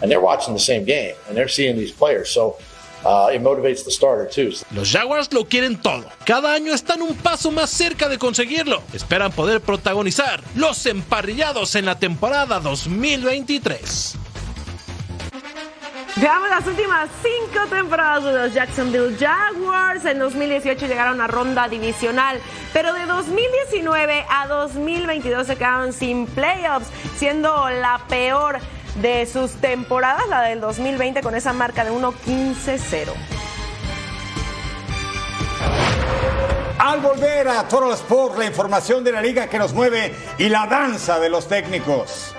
and 0.00 0.10
they're 0.10 0.20
watching 0.20 0.54
the 0.54 0.60
same 0.60 0.84
game, 0.84 1.14
and 1.28 1.36
they're 1.36 1.48
seeing 1.48 1.76
these 1.76 1.92
players. 1.92 2.30
So. 2.30 2.58
Uh, 3.04 3.30
it 3.34 3.42
motivates 3.42 3.84
the 3.84 3.90
starter 3.90 4.28
too. 4.30 4.52
Los 4.72 4.92
Jaguars 4.92 5.32
lo 5.32 5.44
quieren 5.46 5.76
todo. 5.82 6.04
Cada 6.24 6.54
año 6.54 6.72
están 6.72 7.02
un 7.02 7.16
paso 7.16 7.50
más 7.50 7.68
cerca 7.68 8.08
de 8.08 8.16
conseguirlo. 8.16 8.80
Esperan 8.92 9.32
poder 9.32 9.60
protagonizar 9.60 10.40
los 10.54 10.86
emparrillados 10.86 11.74
en 11.74 11.86
la 11.86 11.98
temporada 11.98 12.60
2023. 12.60 14.18
Veamos 16.16 16.50
las 16.50 16.66
últimas 16.66 17.08
cinco 17.22 17.66
temporadas 17.70 18.22
de 18.24 18.32
los 18.32 18.52
Jacksonville 18.52 19.16
Jaguars. 19.18 20.04
En 20.04 20.18
2018 20.18 20.86
llegaron 20.86 21.22
a 21.22 21.26
ronda 21.26 21.68
divisional, 21.68 22.38
pero 22.74 22.92
de 22.92 23.06
2019 23.06 24.26
a 24.28 24.46
2022 24.46 25.46
se 25.46 25.56
quedaron 25.56 25.94
sin 25.94 26.26
playoffs, 26.26 26.88
siendo 27.16 27.70
la 27.70 27.98
peor 28.08 28.58
de 28.96 29.24
sus 29.24 29.52
temporadas, 29.52 30.28
la 30.28 30.42
del 30.42 30.60
2020, 30.60 31.22
con 31.22 31.34
esa 31.34 31.54
marca 31.54 31.82
de 31.82 31.92
1-15-0. 31.92 33.10
Al 36.78 37.00
volver 37.00 37.48
a 37.48 37.66
Total 37.66 37.92
Sports, 37.92 38.36
la 38.36 38.44
información 38.44 39.02
de 39.02 39.12
la 39.12 39.22
liga 39.22 39.46
que 39.46 39.58
nos 39.58 39.72
mueve 39.72 40.14
y 40.36 40.50
la 40.50 40.66
danza 40.66 41.18
de 41.18 41.30
los 41.30 41.48
técnicos. 41.48 42.34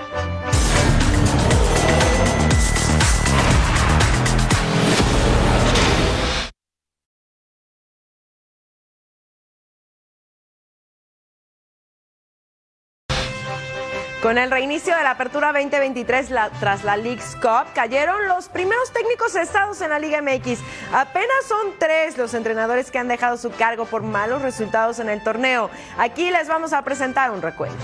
Con 14.34 14.41
el 14.41 14.50
reinicio 14.50 14.98
de 14.98 15.04
la 15.04 15.12
apertura 15.12 15.54
2023 15.54 16.32
la- 16.32 16.50
tras 16.60 16.84
la 16.84 16.98
League's 16.98 17.36
Cup, 17.36 17.72
cayeron 17.76 18.28
los 18.28 18.50
primeros 18.50 18.91
técnicos 18.91 19.34
cesados 19.34 19.80
en 19.82 19.91
la 19.91 20.00
Liga 20.00 20.24
MX. 20.24 20.58
Apenas 20.91 21.46
son 21.48 21.67
tres 21.78 22.17
los 22.17 22.34
entrenadores 22.34 22.89
que 22.89 22.98
han 22.98 23.08
dejado 23.08 23.38
su 23.38 23.52
cargo 23.52 23.86
por 23.86 24.02
malos 24.02 24.41
resultados 24.41 24.98
en 24.98 25.10
el 25.10 25.24
torneo. 25.24 25.69
Aquí 26.00 26.32
les 26.32 26.48
vamos 26.48 26.74
a 26.74 26.82
presentar 26.82 27.30
un 27.30 27.43
recuento. 27.43 27.78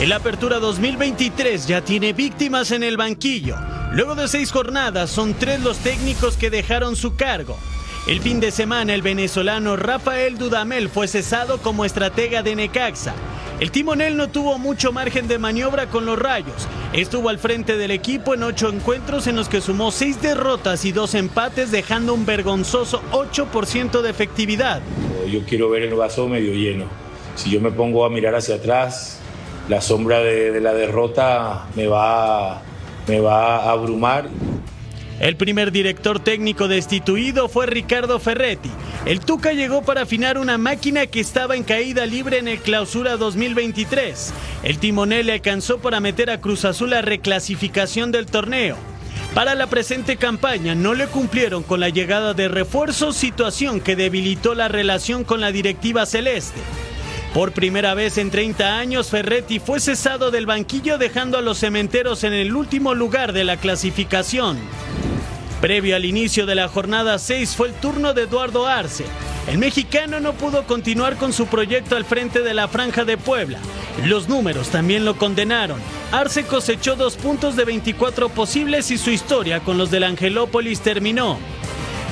El 0.00 0.10
Apertura 0.14 0.58
2023 0.58 1.66
ya 1.66 1.82
tiene 1.82 2.14
víctimas 2.14 2.70
en 2.70 2.82
el 2.82 2.96
banquillo. 2.96 3.56
Luego 3.92 4.14
de 4.14 4.26
seis 4.28 4.52
jornadas, 4.52 5.10
son 5.10 5.34
tres 5.34 5.60
los 5.60 5.76
técnicos 5.80 6.38
que 6.38 6.48
dejaron 6.48 6.96
su 6.96 7.14
cargo. 7.14 7.58
El 8.06 8.22
fin 8.22 8.40
de 8.40 8.52
semana, 8.52 8.94
el 8.94 9.02
venezolano 9.02 9.76
Rafael 9.76 10.38
Dudamel 10.38 10.88
fue 10.88 11.06
cesado 11.08 11.58
como 11.58 11.84
estratega 11.84 12.42
de 12.42 12.56
Necaxa. 12.56 13.12
El 13.60 13.70
timonel 13.70 14.16
no 14.16 14.30
tuvo 14.30 14.58
mucho 14.58 14.90
margen 14.90 15.28
de 15.28 15.38
maniobra 15.38 15.90
con 15.90 16.06
los 16.06 16.18
rayos. 16.18 16.66
Estuvo 16.94 17.28
al 17.28 17.38
frente 17.38 17.76
del 17.76 17.90
equipo 17.90 18.32
en 18.32 18.42
ocho 18.42 18.70
encuentros 18.70 19.26
en 19.26 19.36
los 19.36 19.50
que 19.50 19.60
sumó 19.60 19.90
seis 19.90 20.22
derrotas 20.22 20.86
y 20.86 20.92
dos 20.92 21.14
empates, 21.14 21.70
dejando 21.70 22.14
un 22.14 22.24
vergonzoso 22.24 23.02
8% 23.12 24.00
de 24.00 24.08
efectividad. 24.08 24.80
Yo 25.30 25.40
quiero 25.44 25.68
ver 25.68 25.82
el 25.82 25.94
vaso 25.94 26.26
medio 26.26 26.54
lleno. 26.54 26.86
Si 27.34 27.50
yo 27.50 27.60
me 27.60 27.70
pongo 27.70 28.06
a 28.06 28.08
mirar 28.08 28.34
hacia 28.34 28.54
atrás, 28.54 29.20
la 29.68 29.82
sombra 29.82 30.20
de, 30.20 30.52
de 30.52 30.60
la 30.62 30.72
derrota 30.72 31.66
me 31.76 31.86
va, 31.86 32.62
me 33.06 33.20
va 33.20 33.56
a 33.56 33.72
abrumar. 33.72 34.30
El 35.20 35.36
primer 35.36 35.70
director 35.70 36.18
técnico 36.18 36.66
destituido 36.66 37.50
fue 37.50 37.66
Ricardo 37.66 38.18
Ferretti. 38.18 38.70
El 39.04 39.20
Tuca 39.20 39.52
llegó 39.52 39.82
para 39.82 40.02
afinar 40.02 40.38
una 40.38 40.56
máquina 40.56 41.06
que 41.06 41.20
estaba 41.20 41.56
en 41.56 41.62
caída 41.62 42.06
libre 42.06 42.38
en 42.38 42.48
el 42.48 42.58
clausura 42.58 43.18
2023. 43.18 44.32
El 44.62 44.78
timonel 44.78 45.26
le 45.26 45.34
alcanzó 45.34 45.78
para 45.78 46.00
meter 46.00 46.30
a 46.30 46.40
Cruz 46.40 46.64
Azul 46.64 46.94
a 46.94 47.02
reclasificación 47.02 48.12
del 48.12 48.24
torneo. 48.24 48.76
Para 49.34 49.54
la 49.54 49.66
presente 49.66 50.16
campaña 50.16 50.74
no 50.74 50.94
le 50.94 51.06
cumplieron 51.06 51.64
con 51.64 51.80
la 51.80 51.90
llegada 51.90 52.32
de 52.32 52.48
refuerzos, 52.48 53.14
situación 53.14 53.80
que 53.80 53.96
debilitó 53.96 54.54
la 54.54 54.68
relación 54.68 55.24
con 55.24 55.42
la 55.42 55.52
directiva 55.52 56.06
celeste. 56.06 56.60
Por 57.34 57.52
primera 57.52 57.94
vez 57.94 58.16
en 58.16 58.30
30 58.30 58.78
años, 58.78 59.10
Ferretti 59.10 59.60
fue 59.60 59.80
cesado 59.80 60.30
del 60.30 60.46
banquillo 60.46 60.98
dejando 60.98 61.38
a 61.38 61.42
los 61.42 61.58
cementeros 61.58 62.24
en 62.24 62.32
el 62.32 62.56
último 62.56 62.94
lugar 62.94 63.32
de 63.32 63.44
la 63.44 63.58
clasificación. 63.58 64.58
Previo 65.60 65.94
al 65.94 66.06
inicio 66.06 66.46
de 66.46 66.54
la 66.54 66.68
jornada 66.68 67.18
6 67.18 67.54
fue 67.54 67.68
el 67.68 67.74
turno 67.74 68.14
de 68.14 68.22
Eduardo 68.22 68.66
Arce. 68.66 69.04
El 69.46 69.58
mexicano 69.58 70.18
no 70.18 70.32
pudo 70.32 70.66
continuar 70.66 71.16
con 71.16 71.34
su 71.34 71.48
proyecto 71.48 71.96
al 71.96 72.06
frente 72.06 72.40
de 72.40 72.54
la 72.54 72.66
Franja 72.66 73.04
de 73.04 73.18
Puebla. 73.18 73.58
Los 74.06 74.26
números 74.26 74.70
también 74.70 75.04
lo 75.04 75.18
condenaron. 75.18 75.78
Arce 76.12 76.44
cosechó 76.44 76.96
dos 76.96 77.16
puntos 77.16 77.56
de 77.56 77.66
24 77.66 78.30
posibles 78.30 78.90
y 78.90 78.96
su 78.96 79.10
historia 79.10 79.60
con 79.60 79.76
los 79.76 79.90
del 79.90 80.04
Angelópolis 80.04 80.80
terminó. 80.80 81.38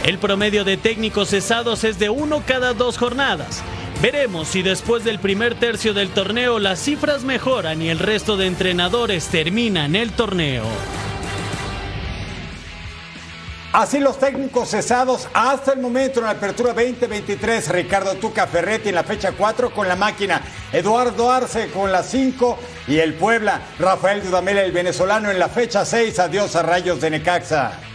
El 0.04 0.18
promedio 0.18 0.64
de 0.64 0.76
técnicos 0.76 1.30
cesados 1.30 1.84
es 1.84 1.98
de 1.98 2.11
uno 2.11 2.42
cada 2.46 2.74
dos 2.74 2.98
jornadas. 2.98 3.62
Veremos 4.02 4.48
si 4.48 4.61
después 4.61 5.04
del 5.04 5.20
primer 5.20 5.54
tercio 5.54 5.94
del 5.94 6.11
torneo 6.11 6.58
las 6.58 6.80
cifras 6.80 7.24
mejoran 7.24 7.80
y 7.80 7.88
el 7.88 7.98
resto 7.98 8.37
de 8.37 8.46
entrenadores 8.46 9.28
terminan 9.28 9.96
el 9.96 10.12
torneo. 10.12 10.64
Así 13.72 13.98
los 13.98 14.18
técnicos 14.18 14.70
cesados 14.70 15.28
hasta 15.35 15.72
el 15.72 15.81
momento 15.81 16.20
en 16.20 16.26
la 16.26 16.33
apertura 16.33 16.72
2023. 16.72 17.68
Ricardo 17.68 18.14
Tuca 18.14 18.46
Ferretti 18.46 18.88
en 18.88 18.94
la 18.94 19.04
fecha 19.04 19.33
4 19.33 19.70
con 19.70 19.87
la 19.87 19.94
máquina. 19.94 20.40
Eduardo 20.72 21.31
Arce 21.31 21.70
con 21.70 21.92
la 21.92 22.02
5 22.02 22.59
y 22.87 22.98
el 22.98 23.14
Puebla. 23.14 23.61
Rafael 23.78 24.22
Dudamel 24.22 24.59
el 24.59 24.72
venezolano 24.72 25.31
en 25.31 25.38
la 25.38 25.50
fecha 25.50 25.85
6. 25.85 26.18
Adiós 26.18 26.57
a 26.57 26.62
Rayos 26.62 27.00
de 27.02 27.11
Necaxa. 27.11 27.88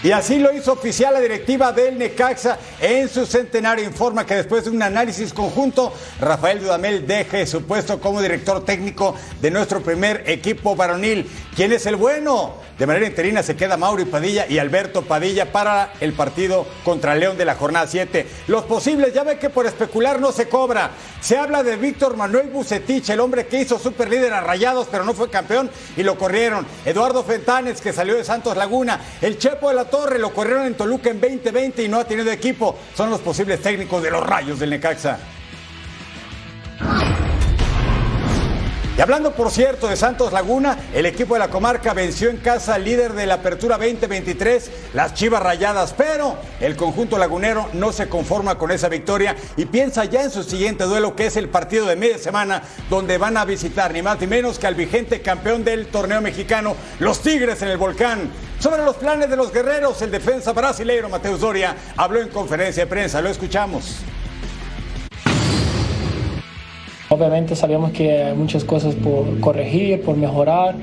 Y 0.00 0.12
así 0.12 0.38
lo 0.38 0.52
hizo 0.52 0.72
oficial 0.72 1.12
la 1.12 1.20
directiva 1.20 1.72
del 1.72 1.98
Necaxa 1.98 2.56
en 2.80 3.08
su 3.08 3.26
centenario. 3.26 3.84
Informa 3.84 4.24
que 4.24 4.36
después 4.36 4.64
de 4.64 4.70
un 4.70 4.80
análisis 4.80 5.32
conjunto, 5.32 5.92
Rafael 6.20 6.60
Dudamel 6.60 7.04
deje 7.04 7.46
su 7.46 7.64
puesto 7.64 8.00
como 8.00 8.22
director 8.22 8.64
técnico 8.64 9.16
de 9.40 9.50
nuestro 9.50 9.80
primer 9.80 10.22
equipo 10.26 10.76
varonil. 10.76 11.28
¿Quién 11.56 11.72
es 11.72 11.84
el 11.86 11.96
bueno? 11.96 12.54
De 12.78 12.86
manera 12.86 13.08
interina 13.08 13.42
se 13.42 13.56
queda 13.56 13.76
Mauri 13.76 14.04
Padilla 14.04 14.46
y 14.48 14.58
Alberto 14.58 15.02
Padilla 15.02 15.50
para 15.50 15.94
el 16.00 16.12
partido 16.12 16.64
contra 16.84 17.16
León 17.16 17.36
de 17.36 17.44
la 17.44 17.56
jornada 17.56 17.88
7. 17.88 18.24
Los 18.46 18.66
posibles, 18.66 19.12
ya 19.12 19.24
ve 19.24 19.36
que 19.36 19.50
por 19.50 19.66
especular 19.66 20.20
no 20.20 20.30
se 20.30 20.48
cobra. 20.48 20.92
Se 21.20 21.36
habla 21.36 21.64
de 21.64 21.74
Víctor 21.74 22.16
Manuel 22.16 22.50
Bucetich, 22.50 23.10
el 23.10 23.18
hombre 23.18 23.48
que 23.48 23.62
hizo 23.62 23.80
super 23.80 24.08
líder 24.08 24.32
a 24.32 24.42
Rayados, 24.42 24.86
pero 24.88 25.02
no 25.02 25.12
fue 25.12 25.28
campeón 25.28 25.68
y 25.96 26.04
lo 26.04 26.16
corrieron. 26.16 26.64
Eduardo 26.84 27.24
Fentanes, 27.24 27.80
que 27.80 27.92
salió 27.92 28.14
de 28.14 28.22
Santos 28.22 28.56
Laguna. 28.56 29.00
El 29.20 29.38
Chepo 29.38 29.70
de 29.70 29.74
la 29.74 29.87
Torre 29.90 30.18
lo 30.18 30.32
corrieron 30.32 30.66
en 30.66 30.74
Toluca 30.74 31.10
en 31.10 31.20
2020 31.20 31.82
y 31.82 31.88
no 31.88 31.98
ha 31.98 32.04
tenido 32.04 32.30
equipo. 32.30 32.76
Son 32.94 33.10
los 33.10 33.20
posibles 33.20 33.60
técnicos 33.60 34.02
de 34.02 34.10
los 34.10 34.26
Rayos 34.26 34.58
del 34.58 34.70
Necaxa. 34.70 35.18
Y 38.98 39.00
hablando, 39.00 39.32
por 39.32 39.52
cierto, 39.52 39.86
de 39.86 39.94
Santos 39.94 40.32
Laguna, 40.32 40.76
el 40.92 41.06
equipo 41.06 41.34
de 41.34 41.38
la 41.38 41.50
comarca 41.50 41.94
venció 41.94 42.30
en 42.30 42.38
casa 42.38 42.74
al 42.74 42.84
líder 42.84 43.12
de 43.12 43.26
la 43.26 43.34
Apertura 43.34 43.78
2023, 43.78 44.70
las 44.92 45.14
Chivas 45.14 45.40
Rayadas, 45.40 45.94
pero 45.96 46.36
el 46.58 46.74
conjunto 46.74 47.16
lagunero 47.16 47.68
no 47.74 47.92
se 47.92 48.08
conforma 48.08 48.58
con 48.58 48.72
esa 48.72 48.88
victoria 48.88 49.36
y 49.56 49.66
piensa 49.66 50.04
ya 50.04 50.24
en 50.24 50.32
su 50.32 50.42
siguiente 50.42 50.82
duelo, 50.82 51.14
que 51.14 51.26
es 51.26 51.36
el 51.36 51.48
partido 51.48 51.86
de 51.86 51.94
media 51.94 52.18
semana, 52.18 52.64
donde 52.90 53.18
van 53.18 53.36
a 53.36 53.44
visitar 53.44 53.92
ni 53.92 54.02
más 54.02 54.18
ni 54.20 54.26
menos 54.26 54.58
que 54.58 54.66
al 54.66 54.74
vigente 54.74 55.22
campeón 55.22 55.62
del 55.62 55.86
torneo 55.86 56.20
mexicano, 56.20 56.74
los 56.98 57.20
Tigres 57.20 57.62
en 57.62 57.68
el 57.68 57.76
Volcán. 57.76 58.28
Sobre 58.58 58.84
los 58.84 58.96
planes 58.96 59.30
de 59.30 59.36
los 59.36 59.52
guerreros, 59.52 60.02
el 60.02 60.10
defensa 60.10 60.52
brasileiro 60.52 61.08
Mateus 61.08 61.40
Doria 61.40 61.76
habló 61.96 62.20
en 62.20 62.28
conferencia 62.28 62.84
de 62.84 62.90
prensa, 62.90 63.20
lo 63.20 63.28
escuchamos. 63.28 64.00
Obviamente 67.08 67.54
sabíamos 67.54 67.92
que 67.92 68.24
hay 68.24 68.34
muchas 68.34 68.64
cosas 68.64 68.96
por 68.96 69.38
corregir, 69.38 70.02
por 70.02 70.16
mejorar, 70.16 70.74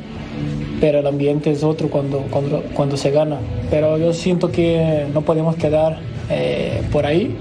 pero 0.79 0.99
el 0.99 1.07
ambiente 1.07 1.51
es 1.51 1.63
otro 1.63 1.89
cuando, 1.89 2.19
cuando, 2.31 2.63
cuando 2.73 2.95
se 2.95 3.11
gana. 3.11 3.39
Pero 3.69 3.97
yo 3.97 4.13
siento 4.13 4.53
que 4.53 5.05
no 5.13 5.23
podemos 5.23 5.57
quedar 5.57 5.99
eh, 6.29 6.81
por 6.93 7.05
ahí, 7.05 7.35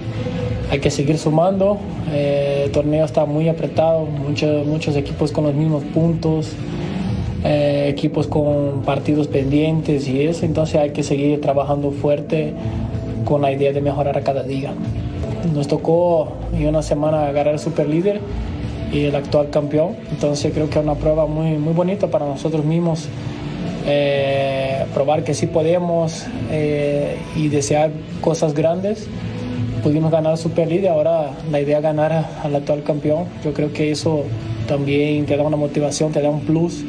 hay 0.68 0.80
que 0.80 0.90
seguir 0.90 1.16
sumando. 1.16 1.78
Eh, 2.12 2.62
el 2.64 2.72
torneo 2.72 3.04
está 3.04 3.24
muy 3.24 3.48
apretado, 3.48 4.00
muchos, 4.00 4.66
muchos 4.66 4.96
equipos 4.96 5.30
con 5.30 5.44
los 5.44 5.54
mismos 5.54 5.84
puntos, 5.84 6.50
eh, 7.44 7.86
equipos 7.88 8.26
con 8.26 8.82
partidos 8.84 9.28
pendientes 9.28 10.08
y 10.08 10.22
eso, 10.22 10.46
entonces 10.46 10.76
hay 10.76 10.90
que 10.90 11.02
seguir 11.02 11.40
trabajando 11.40 11.90
fuerte 11.90 12.54
con 13.24 13.42
la 13.42 13.52
idea 13.52 13.72
de 13.72 13.80
mejorar 13.80 14.16
a 14.16 14.22
cada 14.22 14.42
día. 14.42 14.72
Nos 15.54 15.68
tocó 15.68 16.32
en 16.54 16.66
una 16.66 16.82
semana 16.82 17.28
agarrar 17.28 17.58
super 17.58 17.86
líder 17.88 18.20
y 18.92 19.04
el 19.04 19.14
actual 19.14 19.50
campeón. 19.50 19.96
Entonces 20.10 20.52
creo 20.54 20.70
que 20.70 20.78
es 20.78 20.84
una 20.84 20.94
prueba 20.94 21.26
muy, 21.26 21.58
muy 21.58 21.74
bonita 21.74 22.06
para 22.06 22.26
nosotros 22.26 22.64
mismos. 22.64 23.08
eh, 23.86 24.84
probar 24.94 25.24
que 25.24 25.34
sí 25.34 25.46
podemos 25.46 26.26
eh, 26.50 27.16
y 27.36 27.48
desear 27.48 27.90
cosas 28.20 28.54
grandes. 28.54 29.06
Pudimos 29.82 30.10
ganar 30.10 30.38
Super 30.38 30.68
Líder, 30.68 30.90
ahora 30.90 31.32
la 31.50 31.60
idea 31.60 31.76
es 31.78 31.82
ganar 31.82 32.26
al 32.42 32.54
actual 32.54 32.82
campeón. 32.82 33.24
Yo 33.44 33.52
creo 33.52 33.72
que 33.72 33.90
eso 33.90 34.24
también 34.66 35.26
te 35.26 35.36
da 35.36 35.42
una 35.42 35.58
motivación, 35.58 36.12
te 36.12 36.22
da 36.22 36.30
un 36.30 36.40
plus. 36.40 36.82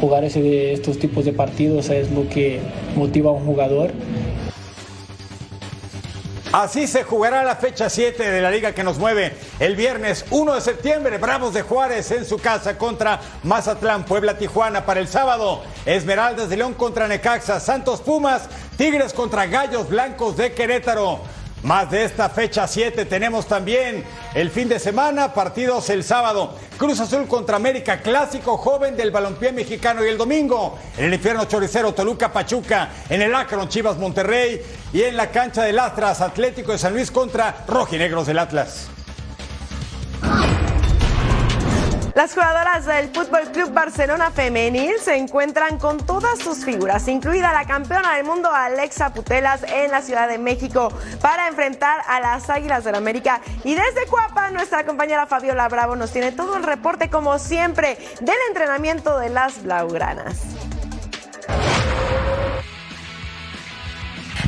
Jugar 0.00 0.24
estos 0.24 0.98
tipos 0.98 1.24
de 1.24 1.32
partidos 1.32 1.90
es 1.90 2.10
lo 2.10 2.28
que 2.28 2.60
motiva 2.94 3.30
a 3.30 3.34
un 3.34 3.44
jugador. 3.44 3.92
Así 6.52 6.86
se 6.86 7.04
jugará 7.04 7.44
la 7.44 7.56
fecha 7.56 7.90
7 7.90 8.30
de 8.30 8.40
la 8.40 8.50
liga 8.50 8.72
que 8.72 8.82
nos 8.82 8.98
mueve 8.98 9.32
el 9.60 9.76
viernes 9.76 10.24
1 10.30 10.54
de 10.54 10.60
septiembre. 10.62 11.18
Bravos 11.18 11.52
de 11.52 11.60
Juárez 11.60 12.10
en 12.10 12.24
su 12.24 12.38
casa 12.38 12.78
contra 12.78 13.20
Mazatlán, 13.42 14.06
Puebla, 14.06 14.38
Tijuana 14.38 14.86
para 14.86 15.00
el 15.00 15.08
sábado. 15.08 15.60
Esmeraldas 15.84 16.48
de 16.48 16.56
León 16.56 16.72
contra 16.72 17.06
Necaxa, 17.06 17.60
Santos 17.60 18.00
Pumas, 18.00 18.48
Tigres 18.78 19.12
contra 19.12 19.46
Gallos 19.46 19.90
Blancos 19.90 20.38
de 20.38 20.52
Querétaro. 20.52 21.20
Más 21.62 21.90
de 21.90 22.04
esta 22.04 22.28
fecha 22.28 22.68
7 22.68 23.04
tenemos 23.06 23.46
también 23.46 24.04
el 24.34 24.50
fin 24.50 24.68
de 24.68 24.78
semana, 24.78 25.34
partidos 25.34 25.90
el 25.90 26.04
sábado. 26.04 26.54
Cruz 26.76 27.00
Azul 27.00 27.26
contra 27.26 27.56
América, 27.56 28.00
clásico 28.00 28.56
joven 28.56 28.96
del 28.96 29.10
balompié 29.10 29.50
mexicano 29.50 30.04
y 30.04 30.08
el 30.08 30.16
domingo. 30.16 30.78
En 30.96 31.06
el 31.06 31.14
infierno 31.14 31.46
choricero, 31.46 31.92
Toluca 31.92 32.32
Pachuca, 32.32 32.90
en 33.08 33.22
el 33.22 33.34
Akron 33.34 33.68
Chivas 33.68 33.98
Monterrey 33.98 34.62
y 34.92 35.02
en 35.02 35.16
la 35.16 35.32
cancha 35.32 35.64
del 35.64 35.80
Astras 35.80 36.20
Atlético 36.20 36.70
de 36.70 36.78
San 36.78 36.92
Luis 36.92 37.10
contra 37.10 37.64
Rojinegros 37.66 38.28
del 38.28 38.38
Atlas. 38.38 38.88
Las 42.18 42.34
jugadoras 42.34 42.84
del 42.84 43.10
Fútbol 43.10 43.52
Club 43.52 43.72
Barcelona 43.72 44.32
Femenil 44.32 44.94
se 45.00 45.14
encuentran 45.14 45.78
con 45.78 46.04
todas 46.04 46.40
sus 46.40 46.64
figuras, 46.64 47.06
incluida 47.06 47.52
la 47.52 47.64
campeona 47.64 48.16
del 48.16 48.24
mundo 48.24 48.50
Alexa 48.52 49.14
Putelas 49.14 49.62
en 49.62 49.92
la 49.92 50.02
Ciudad 50.02 50.26
de 50.26 50.36
México, 50.36 50.92
para 51.22 51.46
enfrentar 51.46 52.00
a 52.08 52.18
las 52.18 52.50
Águilas 52.50 52.82
del 52.82 52.96
América. 52.96 53.40
Y 53.62 53.76
desde 53.76 54.04
Cuapa, 54.10 54.50
nuestra 54.50 54.84
compañera 54.84 55.26
Fabiola 55.26 55.68
Bravo 55.68 55.94
nos 55.94 56.10
tiene 56.10 56.32
todo 56.32 56.56
el 56.56 56.64
reporte, 56.64 57.08
como 57.08 57.38
siempre, 57.38 57.96
del 58.20 58.36
entrenamiento 58.48 59.16
de 59.20 59.28
las 59.28 59.62
Blaugranas. 59.62 60.67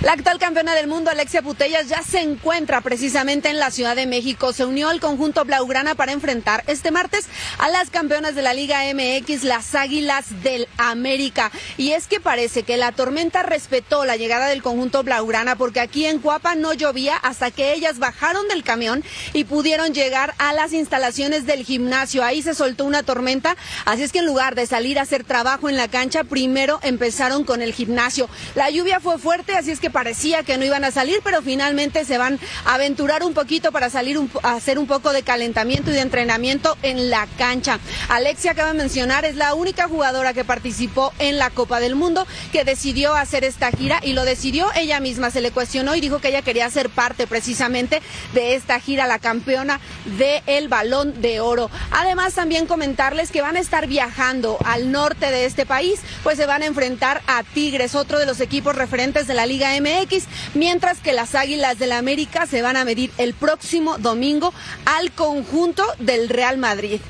La 0.03 0.13
actual 0.13 0.39
campeona 0.39 0.75
del 0.75 0.87
mundo, 0.87 1.11
Alexia 1.11 1.43
Putellas, 1.43 1.89
ya 1.89 2.03
se 2.03 2.21
encuentra 2.21 2.81
precisamente 2.81 3.51
en 3.51 3.59
la 3.59 3.71
Ciudad 3.71 3.95
de 3.95 4.07
México. 4.07 4.55
Se 4.55 4.65
unió 4.65 4.89
al 4.89 4.99
conjunto 4.99 5.45
Blaugrana 5.45 5.95
para 5.95 6.13
enfrentar 6.13 6.65
este 6.69 6.91
martes 6.91 7.29
a 7.59 7.69
las 7.69 7.91
campeonas 7.91 8.35
de 8.35 8.41
la 8.41 8.55
Liga 8.55 8.81
MX, 8.95 9.45
las 9.45 9.75
Águilas 9.75 10.43
del 10.43 10.69
América. 10.79 11.53
Y 11.77 11.91
es 11.91 12.07
que 12.07 12.19
parece 12.19 12.63
que 12.63 12.79
la 12.79 12.93
tormenta 12.93 13.43
respetó 13.43 14.07
la 14.07 14.17
llegada 14.17 14.47
del 14.47 14.63
conjunto 14.63 15.03
Blaugrana 15.03 15.57
porque 15.57 15.81
aquí 15.81 16.07
en 16.07 16.19
Cuapa 16.19 16.55
no 16.55 16.73
llovía 16.73 17.19
hasta 17.19 17.51
que 17.51 17.75
ellas 17.75 17.99
bajaron 17.99 18.49
del 18.49 18.65
camión 18.65 19.05
y 19.35 19.45
pudieron 19.45 19.93
llegar 19.93 20.33
a 20.39 20.55
las 20.55 20.73
instalaciones 20.73 21.45
del 21.45 21.63
gimnasio. 21.63 22.25
Ahí 22.25 22.41
se 22.41 22.55
soltó 22.55 22.87
una 22.87 23.03
tormenta, 23.03 23.55
así 23.85 24.03
es 24.03 24.13
que 24.13 24.21
en 24.21 24.27
lugar 24.27 24.55
de 24.55 24.65
salir 24.65 24.99
a 24.99 25.03
hacer 25.03 25.25
trabajo 25.25 25.69
en 25.69 25.77
la 25.77 25.89
cancha, 25.89 26.25
primero 26.25 26.81
empezaron 26.83 27.45
con 27.45 27.61
el 27.61 27.75
gimnasio. 27.75 28.31
La 28.55 28.71
lluvia 28.71 28.99
fue 28.99 29.19
fuerte, 29.19 29.55
así 29.55 29.71
es 29.71 29.79
que 29.79 29.90
parecía 29.91 30.43
que 30.43 30.59
no 30.59 30.65
iban 30.65 30.85
a 30.85 30.91
salir, 30.91 31.21
pero 31.23 31.43
finalmente 31.43 32.05
se 32.05 32.19
van 32.19 32.39
a 32.65 32.75
aventurar 32.75 33.23
un 33.23 33.35
poquito 33.35 33.73
para 33.73 33.91
salir 33.91 34.19
a 34.43 34.55
hacer 34.55 34.79
un 34.79 34.87
poco 34.87 35.13
de 35.13 35.23
calentamiento 35.23 35.91
y 35.91 35.95
de 35.95 36.01
entrenamiento 36.01 36.77
en 36.83 37.11
la 37.11 37.27
cancha. 37.39 37.79
Alexia 38.09 38.53
acaba 38.53 38.73
de 38.73 38.79
mencionar, 38.79 39.25
es 39.25 39.37
la 39.37 39.55
única 39.55 39.89
jugadora 39.89 40.33
que 40.33 40.45
participó 40.45 41.13
en 41.19 41.39
la 41.39 41.51
Copa 41.51 41.81
del 41.81 41.95
Mundo 41.95 42.27
que 42.53 42.65
decidió 42.65 43.15
hacer 43.15 43.45
esta 43.45 43.71
gira 43.71 44.01
y 44.03 44.13
lo 44.13 44.25
decidió 44.25 44.69
ella 44.75 45.01
misma. 45.01 45.31
Se 45.31 45.41
le 45.41 45.51
cuestionó 45.51 45.95
y 45.95 46.01
dijo 46.01 46.19
que 46.21 46.29
ella 46.29 46.43
quería 46.43 46.71
ser 46.71 46.91
parte 46.91 47.27
precisamente 47.27 48.03
de 48.35 48.55
esta 48.55 48.81
gira, 48.81 49.07
la 49.07 49.19
campeona 49.19 49.81
del 50.19 50.69
Balón 50.69 51.21
de 51.21 51.41
Oro. 51.41 51.71
Además, 51.91 52.35
también 52.35 52.67
comentarles 52.67 53.31
que 53.31 53.43
van 53.43 53.57
a 53.57 53.61
estar 53.61 53.87
viajando 53.87 54.59
al 54.65 54.93
norte 54.93 55.31
de 55.31 55.45
este 55.45 55.67
país, 55.67 56.01
pues 56.23 56.37
se 56.37 56.47
van 56.47 56.63
a 56.63 56.67
enfrentar 56.67 57.23
a 57.27 57.43
Tigres, 57.43 57.95
otro 57.95 58.19
de 58.19 58.27
los 58.27 58.41
equipos 58.41 58.75
referentes 58.75 59.27
de 59.27 59.35
la 59.35 59.47
Liga 59.47 59.77
MX, 59.81 60.25
mientras 60.55 60.99
que 60.99 61.13
las 61.13 61.35
Águilas 61.35 61.79
del 61.79 61.91
la 61.91 61.99
América 61.99 62.47
se 62.47 62.63
van 62.63 62.77
a 62.77 62.85
medir 62.85 63.11
el 63.19 63.35
próximo 63.35 63.99
domingo 63.99 64.55
al 64.87 65.11
conjunto 65.11 65.85
del 65.99 66.29
Real 66.29 66.57
Madrid. 66.57 67.01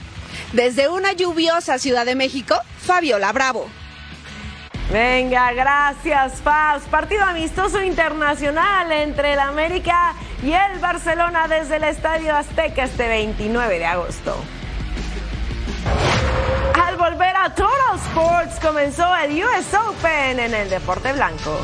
Desde 0.55 0.89
una 0.89 1.13
lluviosa 1.13 1.79
Ciudad 1.79 2.07
de 2.07 2.15
México, 2.15 2.57
Fabiola 2.79 3.31
Bravo. 3.33 3.69
Venga, 4.91 5.53
gracias, 5.53 6.41
Paz. 6.41 6.83
Partido 6.91 7.23
amistoso 7.25 7.83
internacional 7.83 8.91
entre 8.91 9.35
el 9.35 9.39
América 9.39 10.15
y 10.43 10.53
el 10.53 10.79
Barcelona 10.81 11.47
desde 11.47 11.77
el 11.77 11.85
Estadio 11.85 12.35
Azteca 12.35 12.85
este 12.85 13.07
29 13.07 13.79
de 13.79 13.87
agosto. 13.87 14.35
Al 16.83 16.97
volver 16.97 17.37
a 17.37 17.55
Total 17.55 17.97
Sports 18.09 18.59
comenzó 18.61 19.15
el 19.17 19.45
US 19.45 19.75
Open 19.75 20.41
en 20.41 20.55
el 20.55 20.71
Deporte 20.71 21.13
Blanco. 21.13 21.61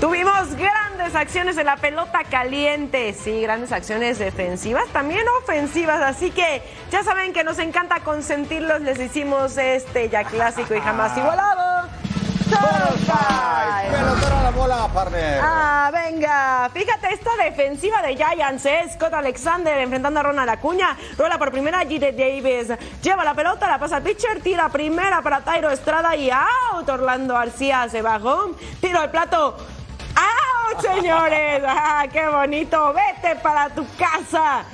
Tuvimos 0.00 0.54
grandes 0.54 1.16
acciones 1.16 1.58
en 1.58 1.66
la 1.66 1.76
pelota 1.76 2.20
caliente, 2.22 3.12
sí, 3.14 3.42
grandes 3.42 3.72
acciones 3.72 4.20
defensivas, 4.20 4.86
también 4.92 5.26
ofensivas, 5.42 6.00
así 6.00 6.30
que 6.30 6.62
ya 6.92 7.02
saben 7.02 7.32
que 7.32 7.42
nos 7.42 7.58
encanta 7.58 7.98
consentirlos, 8.00 8.80
les 8.82 9.00
hicimos 9.00 9.56
este 9.58 10.08
ya 10.08 10.22
clásico 10.22 10.72
y 10.76 10.80
jamás 10.80 11.16
igualado. 11.18 11.88
Pelotera 13.90 14.42
la 14.42 14.50
bola, 14.50 14.88
partner. 14.94 15.40
Ah, 15.42 15.90
venga. 15.92 16.70
Fíjate 16.72 17.12
esta 17.12 17.30
defensiva 17.36 18.00
de 18.00 18.16
Giants. 18.16 18.66
Scott 18.94 19.12
Alexander 19.12 19.78
enfrentando 19.78 20.20
a 20.20 20.22
Ronald 20.22 20.48
Acuña. 20.48 20.96
Rola 21.16 21.38
por 21.38 21.50
primera 21.50 21.80
Gide 21.80 22.12
Davis. 22.12 22.68
Lleva 23.02 23.24
la 23.24 23.34
pelota, 23.34 23.68
la 23.68 23.78
pasa 23.78 23.96
al 23.96 24.02
pitcher, 24.02 24.40
tira 24.40 24.68
primera 24.70 25.20
para 25.22 25.40
Tyro 25.40 25.70
Estrada 25.70 26.16
y 26.16 26.30
out. 26.30 26.88
Orlando 26.88 27.34
García 27.34 27.86
se 27.90 28.00
bajó. 28.00 28.52
Tiro 28.80 29.00
al 29.00 29.10
plato. 29.10 29.56
¡Out, 30.68 30.80
señores! 30.94 31.62
¡Ah, 31.66 32.06
qué 32.12 32.28
bonito! 32.28 32.92
¡Vete 32.92 33.36
para 33.36 33.68
tu 33.70 33.86
casa! 33.96 34.64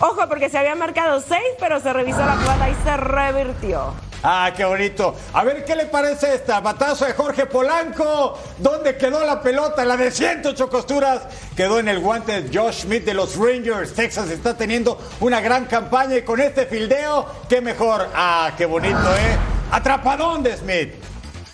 Ojo, 0.00 0.28
porque 0.28 0.48
se 0.48 0.58
había 0.58 0.74
marcado 0.74 1.20
seis, 1.20 1.54
pero 1.58 1.80
se 1.80 1.92
revisó 1.92 2.18
la 2.18 2.36
jugada 2.36 2.68
y 2.68 2.74
se 2.84 2.96
revirtió. 2.96 3.94
Ah, 4.26 4.50
qué 4.56 4.64
bonito. 4.64 5.14
A 5.34 5.44
ver 5.44 5.66
qué 5.66 5.76
le 5.76 5.84
parece 5.84 6.34
esta. 6.34 6.60
Batazo 6.60 7.04
de 7.04 7.12
Jorge 7.12 7.44
Polanco. 7.44 8.38
¿Dónde 8.56 8.96
quedó 8.96 9.22
la 9.24 9.42
pelota? 9.42 9.84
La 9.84 9.98
de 9.98 10.10
108 10.10 10.70
costuras. 10.70 11.22
Quedó 11.54 11.78
en 11.78 11.88
el 11.88 12.00
guante 12.00 12.40
de 12.40 12.58
Josh 12.58 12.84
Smith 12.84 13.04
de 13.04 13.12
los 13.12 13.36
Rangers. 13.36 13.92
Texas 13.92 14.30
está 14.30 14.56
teniendo 14.56 14.98
una 15.20 15.42
gran 15.42 15.66
campaña 15.66 16.16
y 16.16 16.22
con 16.22 16.40
este 16.40 16.64
fildeo, 16.64 17.26
qué 17.50 17.60
mejor. 17.60 18.08
Ah, 18.14 18.52
qué 18.56 18.64
bonito, 18.64 18.96
¿eh? 18.96 19.36
Atrapadón 19.70 20.42
de 20.42 20.56
Smith. 20.56 20.94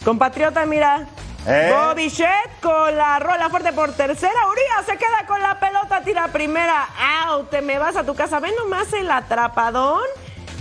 Compatriota, 0.05 0.65
mira. 0.65 1.09
¿Eh? 1.47 1.73
Bobby 1.73 2.09
Shett 2.09 2.61
con 2.61 2.97
la 2.97 3.19
rola 3.19 3.49
fuerte 3.49 3.73
por 3.73 3.93
tercera. 3.93 4.47
Urias 4.51 4.87
se 4.87 4.97
queda 4.97 5.27
con 5.27 5.41
la 5.41 5.59
pelota, 5.59 6.03
tira 6.03 6.29
primera. 6.29 6.89
Out, 7.27 7.51
te 7.51 7.63
me 7.63 7.79
vas 7.79 7.97
a 7.97 8.05
tu 8.05 8.15
casa. 8.15 8.41
Ven 8.41 8.55
nomás 8.57 8.93
el 8.93 9.11
atrapadón. 9.11 10.05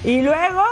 Y 0.03 0.21
luego, 0.21 0.63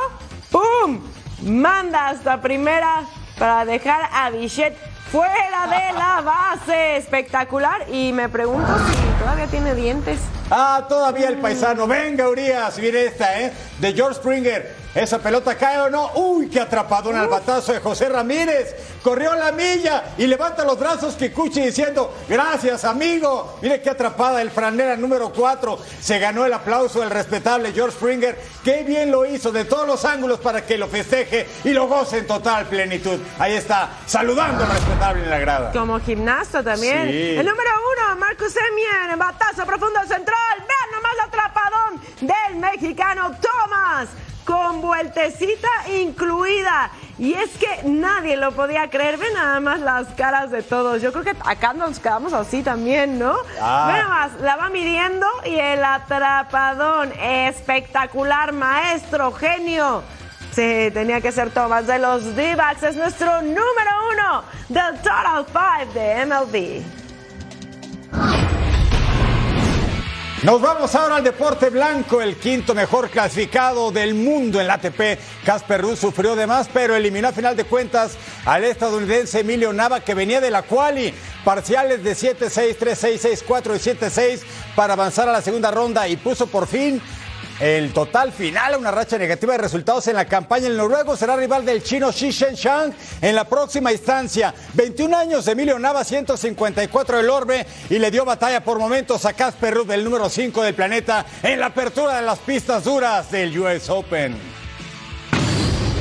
¡pum! 0.52 1.02
Manda 1.44 2.08
hasta 2.08 2.42
primera 2.42 3.04
para 3.38 3.66
dejar 3.66 4.10
a 4.12 4.30
Bichette 4.30 4.78
fuera 5.12 5.68
de 5.68 5.94
la 5.94 6.22
base. 6.22 6.98
Espectacular. 6.98 7.86
Y 7.92 8.14
me 8.14 8.30
pregunto 8.30 8.68
si 8.90 9.22
todavía 9.22 9.48
tiene 9.48 9.76
dientes. 9.76 10.20
Ah, 10.50 10.86
todavía 10.88 11.28
el 11.28 11.38
paisano. 11.40 11.86
Venga, 11.86 12.30
Urias. 12.30 12.78
Mire 12.80 13.08
esta, 13.08 13.42
¿eh? 13.42 13.52
De 13.80 13.94
George 13.94 14.16
Springer. 14.16 14.87
¿Esa 14.96 15.20
pelota 15.20 15.56
cae 15.56 15.80
o 15.80 15.90
no? 15.90 16.12
¡Uy, 16.16 16.50
qué 16.50 16.60
atrapadón 16.60 17.16
al 17.16 17.28
batazo 17.28 17.72
de 17.74 17.80
José 17.80 18.10
Ramírez! 18.10 18.76
Corrió 19.04 19.36
la 19.36 19.52
milla 19.52 20.16
y 20.18 20.28
levanta 20.28 20.66
los 20.66 20.78
brazos 20.80 21.16
Kikuchi 21.16 21.62
diciendo, 21.62 22.14
gracias 22.28 22.84
amigo. 22.84 23.58
Mire 23.62 23.82
qué 23.82 23.90
atrapada 23.90 24.42
el 24.42 24.52
franera 24.52 24.98
número 24.98 25.32
4. 25.32 25.80
Se 26.02 26.20
ganó 26.20 26.46
el 26.46 26.54
aplauso 26.54 27.02
del 27.02 27.10
respetable 27.10 27.72
George 27.74 27.96
Springer. 27.96 28.38
Qué 28.64 28.84
bien 28.84 29.12
lo 29.12 29.26
hizo 29.26 29.52
de 29.52 29.66
todos 29.66 29.88
los 29.88 30.04
ángulos 30.04 30.40
para 30.40 30.66
que 30.66 30.78
lo 30.78 30.88
festeje 30.88 31.48
y 31.64 31.70
lo 31.70 31.88
goce 31.88 32.18
en 32.18 32.28
total 32.28 32.66
plenitud. 32.66 33.20
Ahí 33.40 33.54
está, 33.54 33.90
saludando 34.06 34.64
al 34.64 34.72
respetable 34.72 35.24
en 35.24 35.30
la 35.30 35.40
grada. 35.40 35.72
Como 35.72 36.00
gimnasta 36.00 36.64
también. 36.64 37.08
Sí. 37.08 37.36
El 37.38 37.46
número 37.46 37.70
uno, 37.94 38.20
Marcus 38.20 38.52
Semien, 38.52 39.18
batazo 39.18 39.66
profundo 39.66 40.00
central. 40.02 40.58
Vean 40.58 40.92
nomás 40.92 41.12
el 41.14 41.20
atrapadón 41.28 42.02
del 42.22 42.60
mexicano 42.60 43.32
Thomas. 43.40 44.10
Con 44.48 44.82
vueltecita 44.82 45.68
incluida. 46.02 46.90
Y 47.20 47.34
es 47.34 47.50
que 47.58 47.84
nadie 47.84 48.38
lo 48.38 48.54
podía 48.54 48.90
creer. 48.90 49.18
Ve 49.18 49.26
nada 49.34 49.60
más 49.60 49.82
las 49.82 50.08
caras 50.14 50.52
de 50.52 50.64
todos. 50.64 51.02
Yo 51.02 51.12
creo 51.12 51.26
que 51.26 51.36
acá 51.46 51.74
nos 51.74 52.00
quedamos 52.00 52.32
así 52.32 52.64
también, 52.64 53.20
¿no? 53.20 53.36
Ah. 53.60 53.88
Ve 53.88 53.94
nada 54.00 54.08
más, 54.08 54.32
la 54.40 54.56
va 54.56 54.70
midiendo 54.70 55.28
y 55.46 55.56
el 55.56 55.84
atrapadón. 55.84 57.12
Espectacular, 57.20 58.54
maestro, 58.54 59.34
genio. 59.34 60.02
Sí, 60.54 60.90
tenía 60.94 61.20
que 61.20 61.32
ser 61.32 61.52
Thomas 61.52 61.86
de 61.86 62.00
los 62.00 62.36
d 62.36 62.58
Es 62.82 62.96
nuestro 62.96 63.42
número 63.42 63.92
uno 64.14 64.44
del 64.70 64.96
Total 65.02 65.46
5 65.46 65.94
de 65.94 66.26
MLB. 66.26 67.07
Nos 70.44 70.62
vamos 70.62 70.94
ahora 70.94 71.16
al 71.16 71.24
deporte 71.24 71.72
blanco, 71.72 72.22
el 72.22 72.36
quinto 72.36 72.76
mejor 72.76 73.10
clasificado 73.10 73.92
del 73.92 74.14
mundo 74.14 74.62
en 74.62 74.68
la 74.68 74.76
ATP. 74.76 75.20
Casper 75.44 75.82
Ruud 75.82 75.96
sufrió 75.98 76.36
de 76.36 76.46
más, 76.46 76.70
pero 76.72 76.96
eliminó 76.96 77.30
a 77.30 77.32
final 77.32 77.58
de 77.58 77.64
cuentas 77.64 78.16
al 78.46 78.64
estadounidense 78.64 79.40
Emilio 79.40 79.74
Nava, 79.74 80.02
que 80.02 80.14
venía 80.14 80.40
de 80.40 80.52
la 80.52 80.62
quali. 80.62 81.12
Parciales 81.44 82.04
de 82.04 82.12
7-6, 82.12 82.78
3-6, 82.78 83.46
6-4 83.48 83.76
y 83.76 83.98
7-6 83.98 84.42
para 84.76 84.94
avanzar 84.94 85.28
a 85.28 85.32
la 85.32 85.42
segunda 85.42 85.72
ronda 85.72 86.08
y 86.08 86.18
puso 86.18 86.46
por 86.46 86.68
fin 86.68 87.02
el 87.60 87.94
total 87.94 88.32
final 88.32 88.74
a 88.74 88.78
una 88.78 88.92
racha 88.92 89.18
negativa 89.18 89.54
de 89.54 89.60
resultados 89.60 90.08
en 90.08 90.16
la 90.16 90.26
campaña. 90.26 90.68
El 90.68 90.78
noruego 90.78 91.16
será 91.18 91.36
rival 91.36 91.66
del 91.66 91.84
chino 91.84 92.12
Xi 92.12 92.32
Shang 92.32 92.94
en 93.22 93.36
la 93.36 93.46
próxima 93.46 93.92
instancia. 93.92 94.54
21 94.74 95.18
años, 95.18 95.48
Emilio 95.48 95.80
Nava, 95.80 96.04
154 96.04 97.18
del 97.18 97.30
Orbe 97.30 97.66
y 97.90 98.00
le 98.00 98.12
dio 98.12 98.26
batalla 98.26 98.64
por 98.64 98.80
momentos 98.80 99.26
a 99.26 99.34
Casper 99.34 99.74
Ruud, 99.74 99.92
el 99.92 100.04
número 100.04 100.30
5 100.30 100.62
del 100.62 100.76
planeta, 100.76 101.26
en 101.44 101.60
la 101.60 101.68
apertura 101.68 102.16
de 102.16 102.22
las 102.22 102.40
pistas 102.40 102.84
duras 102.84 103.32
del 103.32 103.58
US 103.58 103.90
Open. 103.90 104.57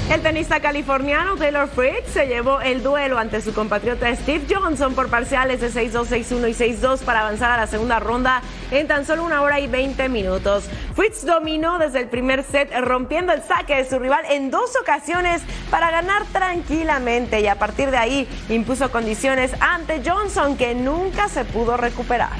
El 0.08 0.22
tenista 0.22 0.60
californiano 0.60 1.34
Taylor 1.34 1.68
Fritz 1.68 2.12
se 2.12 2.26
llevó 2.26 2.60
el 2.60 2.80
duelo 2.80 3.18
ante 3.18 3.40
su 3.40 3.52
compatriota 3.52 4.14
Steve 4.14 4.46
Johnson 4.48 4.94
por 4.94 5.10
parciales 5.10 5.60
de 5.60 5.68
6-2, 5.68 6.06
6-1 6.06 6.48
y 6.48 6.80
6-2 6.80 7.00
para 7.00 7.20
avanzar 7.22 7.50
a 7.50 7.56
la 7.56 7.66
segunda 7.66 7.98
ronda 7.98 8.40
en 8.70 8.86
tan 8.86 9.04
solo 9.04 9.24
una 9.24 9.42
hora 9.42 9.58
y 9.58 9.66
20 9.66 10.08
minutos. 10.08 10.66
Fritz 10.94 11.24
dominó 11.24 11.80
desde 11.80 11.98
el 11.98 12.08
primer 12.08 12.44
set, 12.44 12.70
rompiendo 12.82 13.32
el 13.32 13.42
saque 13.42 13.74
de 13.74 13.84
su 13.84 13.98
rival 13.98 14.24
en 14.30 14.52
dos 14.52 14.70
ocasiones 14.80 15.42
para 15.70 15.90
ganar 15.90 16.24
tranquilamente 16.26 17.40
y 17.40 17.48
a 17.48 17.58
partir 17.58 17.90
de 17.90 17.96
ahí 17.96 18.28
impuso 18.48 18.92
condiciones 18.92 19.50
ante 19.58 20.02
Johnson 20.08 20.56
que 20.56 20.76
nunca 20.76 21.28
se 21.28 21.44
pudo 21.44 21.76
recuperar. 21.76 22.30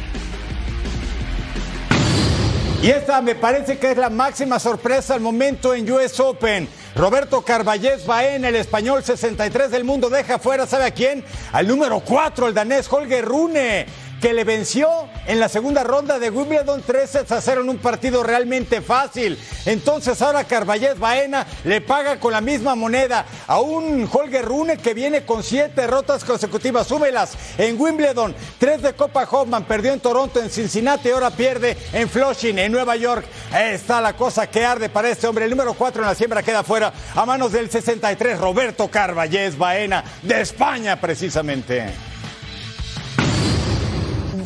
Y 2.80 2.90
esta 2.90 3.20
me 3.20 3.34
parece 3.34 3.78
que 3.78 3.90
es 3.90 3.96
la 3.96 4.10
máxima 4.10 4.60
sorpresa 4.60 5.14
al 5.14 5.20
momento 5.20 5.74
en 5.74 5.90
US 5.90 6.20
Open. 6.20 6.68
Roberto 6.96 7.42
Carballés 7.42 8.06
Baena, 8.06 8.48
el 8.48 8.56
español 8.56 9.04
63 9.04 9.70
del 9.70 9.84
mundo, 9.84 10.08
deja 10.08 10.38
fuera, 10.38 10.66
¿sabe 10.66 10.86
a 10.86 10.90
quién? 10.92 11.22
Al 11.52 11.68
número 11.68 12.00
4, 12.00 12.48
el 12.48 12.54
danés 12.54 12.90
Holger 12.90 13.22
Rune 13.22 13.84
que 14.26 14.32
le 14.32 14.42
venció 14.42 14.88
en 15.28 15.38
la 15.38 15.48
segunda 15.48 15.84
ronda 15.84 16.18
de 16.18 16.30
Wimbledon 16.30 16.82
3 16.84 17.30
a 17.30 17.40
0 17.40 17.60
en 17.60 17.68
un 17.68 17.78
partido 17.78 18.24
realmente 18.24 18.82
fácil. 18.82 19.38
Entonces 19.66 20.20
ahora 20.20 20.42
Carballés 20.42 20.98
Baena 20.98 21.46
le 21.62 21.80
paga 21.80 22.18
con 22.18 22.32
la 22.32 22.40
misma 22.40 22.74
moneda 22.74 23.24
a 23.46 23.60
un 23.60 24.10
Holger 24.12 24.44
Rune 24.44 24.78
que 24.78 24.94
viene 24.94 25.24
con 25.24 25.44
siete 25.44 25.82
derrotas 25.82 26.24
consecutivas. 26.24 26.88
Súmelas 26.88 27.34
en 27.56 27.80
Wimbledon, 27.80 28.34
tres 28.58 28.82
de 28.82 28.94
Copa 28.94 29.28
Hoffman, 29.30 29.62
perdió 29.62 29.92
en 29.92 30.00
Toronto, 30.00 30.42
en 30.42 30.50
Cincinnati, 30.50 31.08
ahora 31.10 31.30
pierde 31.30 31.76
en 31.92 32.08
Flushing, 32.08 32.58
en 32.58 32.72
Nueva 32.72 32.96
York. 32.96 33.24
Ahí 33.52 33.74
está 33.74 34.00
la 34.00 34.16
cosa 34.16 34.48
que 34.48 34.64
arde 34.64 34.88
para 34.88 35.08
este 35.08 35.28
hombre. 35.28 35.44
El 35.44 35.52
número 35.52 35.74
4 35.74 36.02
en 36.02 36.08
la 36.08 36.16
siembra 36.16 36.42
queda 36.42 36.64
fuera 36.64 36.92
a 37.14 37.24
manos 37.24 37.52
del 37.52 37.70
63, 37.70 38.40
Roberto 38.40 38.88
Carballés 38.88 39.56
Baena, 39.56 40.02
de 40.22 40.40
España 40.40 41.00
precisamente. 41.00 42.15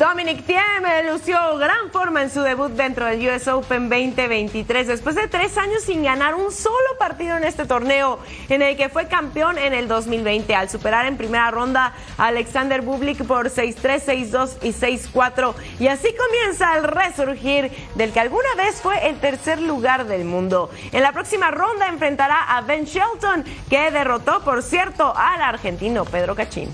Dominic 0.01 0.47
Thiem 0.47 0.83
lució 1.11 1.37
gran 1.59 1.91
forma 1.91 2.23
en 2.23 2.31
su 2.31 2.41
debut 2.41 2.71
dentro 2.71 3.05
del 3.05 3.19
US 3.27 3.47
Open 3.47 3.87
2023 3.87 4.87
después 4.87 5.15
de 5.15 5.27
tres 5.27 5.59
años 5.59 5.83
sin 5.83 6.01
ganar 6.01 6.33
un 6.33 6.51
solo 6.51 6.97
partido 6.97 7.37
en 7.37 7.43
este 7.43 7.67
torneo 7.67 8.17
en 8.49 8.63
el 8.63 8.75
que 8.75 8.89
fue 8.89 9.07
campeón 9.07 9.59
en 9.59 9.75
el 9.75 9.87
2020 9.87 10.55
al 10.55 10.71
superar 10.71 11.05
en 11.05 11.17
primera 11.17 11.51
ronda 11.51 11.93
a 12.17 12.25
Alexander 12.25 12.81
Bublik 12.81 13.27
por 13.27 13.51
6-3, 13.51 14.31
6-2 14.31 14.57
y 14.63 14.69
6-4 14.69 15.53
y 15.79 15.85
así 15.85 16.07
comienza 16.15 16.75
el 16.79 16.85
resurgir 16.85 17.71
del 17.93 18.11
que 18.11 18.21
alguna 18.21 18.55
vez 18.57 18.81
fue 18.81 19.07
el 19.07 19.19
tercer 19.19 19.61
lugar 19.61 20.07
del 20.07 20.25
mundo. 20.25 20.71
En 20.93 21.03
la 21.03 21.11
próxima 21.11 21.51
ronda 21.51 21.87
enfrentará 21.89 22.57
a 22.57 22.61
Ben 22.61 22.85
Shelton 22.85 23.45
que 23.69 23.91
derrotó 23.91 24.43
por 24.43 24.63
cierto 24.63 25.13
al 25.15 25.43
argentino 25.43 26.05
Pedro 26.05 26.35
Cachín. 26.35 26.73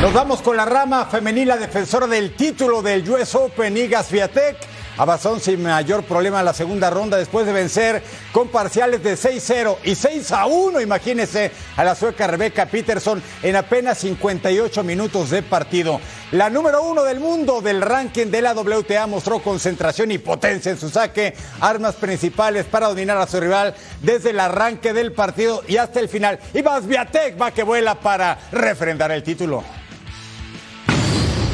Nos 0.00 0.14
vamos 0.14 0.40
con 0.40 0.56
la 0.56 0.64
rama 0.64 1.04
femenina 1.04 1.58
defensora 1.58 2.06
del 2.06 2.34
título 2.34 2.80
del 2.80 3.08
US 3.10 3.34
Open, 3.34 3.76
Iga 3.76 4.02
Swiatek. 4.02 4.56
Avanzó 4.96 5.38
sin 5.38 5.62
mayor 5.62 6.04
problema 6.04 6.38
en 6.38 6.46
la 6.46 6.54
segunda 6.54 6.88
ronda 6.88 7.18
después 7.18 7.44
de 7.44 7.52
vencer 7.52 8.02
con 8.32 8.48
parciales 8.48 9.02
de 9.02 9.14
6-0 9.14 9.76
y 9.84 9.90
6-1, 9.90 10.82
imagínense, 10.82 11.52
a 11.76 11.84
la 11.84 11.94
sueca 11.94 12.26
Rebecca 12.26 12.64
Peterson 12.64 13.22
en 13.42 13.56
apenas 13.56 13.98
58 13.98 14.82
minutos 14.84 15.28
de 15.28 15.42
partido. 15.42 16.00
La 16.32 16.48
número 16.48 16.82
uno 16.82 17.04
del 17.04 17.20
mundo 17.20 17.60
del 17.60 17.82
ranking 17.82 18.28
de 18.28 18.40
la 18.40 18.54
WTA 18.54 19.06
mostró 19.06 19.40
concentración 19.40 20.12
y 20.12 20.18
potencia 20.18 20.72
en 20.72 20.78
su 20.80 20.88
saque, 20.88 21.34
armas 21.60 21.94
principales 21.96 22.64
para 22.64 22.88
dominar 22.88 23.18
a 23.18 23.26
su 23.26 23.38
rival 23.38 23.74
desde 24.00 24.30
el 24.30 24.40
arranque 24.40 24.94
del 24.94 25.12
partido 25.12 25.62
y 25.68 25.76
hasta 25.76 26.00
el 26.00 26.08
final. 26.08 26.38
Y 26.54 26.60
Swiatek 26.60 27.40
va 27.40 27.50
que 27.50 27.64
vuela 27.64 28.00
para 28.00 28.38
refrendar 28.50 29.12
el 29.12 29.22
título. 29.22 29.62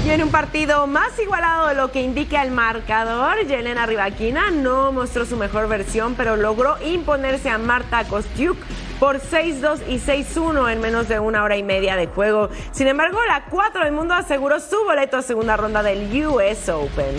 Y 0.07 0.11
en 0.11 0.23
un 0.23 0.31
partido 0.31 0.87
más 0.87 1.19
igualado 1.19 1.67
de 1.67 1.75
lo 1.75 1.91
que 1.91 2.01
indica 2.01 2.41
el 2.45 2.53
marcador, 2.53 3.45
Yelena 3.45 3.87
Rivaquina 3.87 4.53
no 4.53 4.93
mostró 4.93 5.27
su 5.27 5.37
mejor 5.37 5.67
versión, 5.67 6.15
pero 6.15 6.37
logró 6.37 6.77
imponerse 6.81 7.51
a 7.51 7.59
Marta 7.59 8.05
Kostiuk 8.05 8.57
por 9.01 9.21
6-2 9.21 9.81
y 9.89 9.99
6-1 9.99 10.73
en 10.73 10.81
menos 10.81 11.09
de 11.09 11.19
una 11.19 11.43
hora 11.43 11.57
y 11.57 11.65
media 11.65 11.97
de 11.97 12.07
juego. 12.07 12.51
Sin 12.71 12.87
embargo, 12.87 13.19
la 13.27 13.47
4 13.51 13.83
del 13.83 13.93
mundo 13.93 14.15
aseguró 14.15 14.61
su 14.61 14.77
boleto 14.85 15.17
a 15.17 15.23
segunda 15.23 15.57
ronda 15.57 15.83
del 15.83 16.25
US 16.25 16.69
Open. 16.69 17.17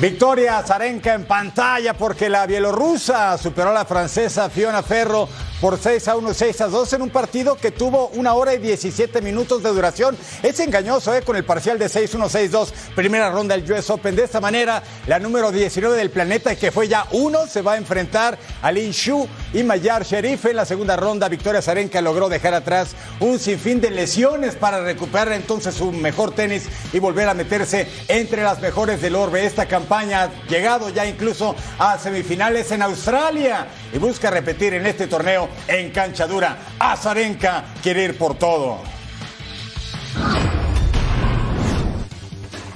Victoria 0.00 0.62
Zarenka 0.62 1.12
en 1.12 1.26
pantalla 1.26 1.92
porque 1.92 2.30
la 2.30 2.46
bielorrusa 2.46 3.36
superó 3.36 3.68
a 3.68 3.74
la 3.74 3.84
francesa 3.84 4.48
Fiona 4.48 4.82
Ferro 4.82 5.28
por 5.60 5.78
6 5.78 6.08
a 6.08 6.16
1, 6.16 6.34
6 6.34 6.60
a 6.62 6.68
2 6.68 6.92
en 6.94 7.02
un 7.02 7.10
partido 7.10 7.56
que 7.56 7.70
tuvo 7.70 8.08
una 8.14 8.34
hora 8.34 8.54
y 8.54 8.58
17 8.58 9.20
minutos 9.20 9.62
de 9.62 9.68
duración. 9.68 10.16
Es 10.42 10.58
engañoso 10.60 11.14
¿eh? 11.14 11.22
con 11.22 11.36
el 11.36 11.44
parcial 11.44 11.78
de 11.78 11.86
6-1, 11.86 12.50
6-2, 12.50 12.68
primera 12.94 13.30
ronda 13.30 13.56
del 13.56 13.70
US 13.70 13.90
Open. 13.90 14.16
De 14.16 14.24
esta 14.24 14.40
manera, 14.40 14.82
la 15.06 15.18
número 15.18 15.52
19 15.52 15.96
del 15.96 16.10
planeta, 16.10 16.56
que 16.56 16.72
fue 16.72 16.88
ya 16.88 17.06
uno, 17.12 17.46
se 17.46 17.60
va 17.60 17.74
a 17.74 17.76
enfrentar 17.76 18.38
a 18.62 18.72
Lin 18.72 18.92
Shu 18.92 19.28
y 19.52 19.62
Mayar 19.62 20.04
Sherif 20.04 20.46
en 20.46 20.56
la 20.56 20.64
segunda 20.64 20.96
ronda. 20.96 21.28
Victoria 21.28 21.60
Zarenka 21.60 22.00
logró 22.00 22.28
dejar 22.28 22.54
atrás 22.54 22.94
un 23.20 23.38
sinfín 23.38 23.80
de 23.80 23.90
lesiones 23.90 24.54
para 24.54 24.82
recuperar 24.82 25.32
entonces 25.32 25.74
su 25.74 25.92
mejor 25.92 26.34
tenis 26.34 26.68
y 26.92 26.98
volver 26.98 27.28
a 27.28 27.34
meterse 27.34 27.86
entre 28.08 28.42
las 28.42 28.60
mejores 28.60 29.02
del 29.02 29.14
orbe. 29.14 29.44
Esta 29.44 29.66
campaña 29.66 30.22
ha 30.22 30.48
llegado 30.48 30.88
ya 30.88 31.04
incluso 31.04 31.54
a 31.78 31.98
semifinales 31.98 32.70
en 32.72 32.82
Australia 32.82 33.66
y 33.92 33.98
busca 33.98 34.30
repetir 34.30 34.74
en 34.74 34.86
este 34.86 35.06
torneo 35.06 35.49
en 35.68 35.90
cancha 35.90 36.26
dura. 36.26 36.58
Azarenka 36.78 37.64
quiere 37.82 38.04
ir 38.04 38.18
por 38.18 38.38
todo. 38.38 38.78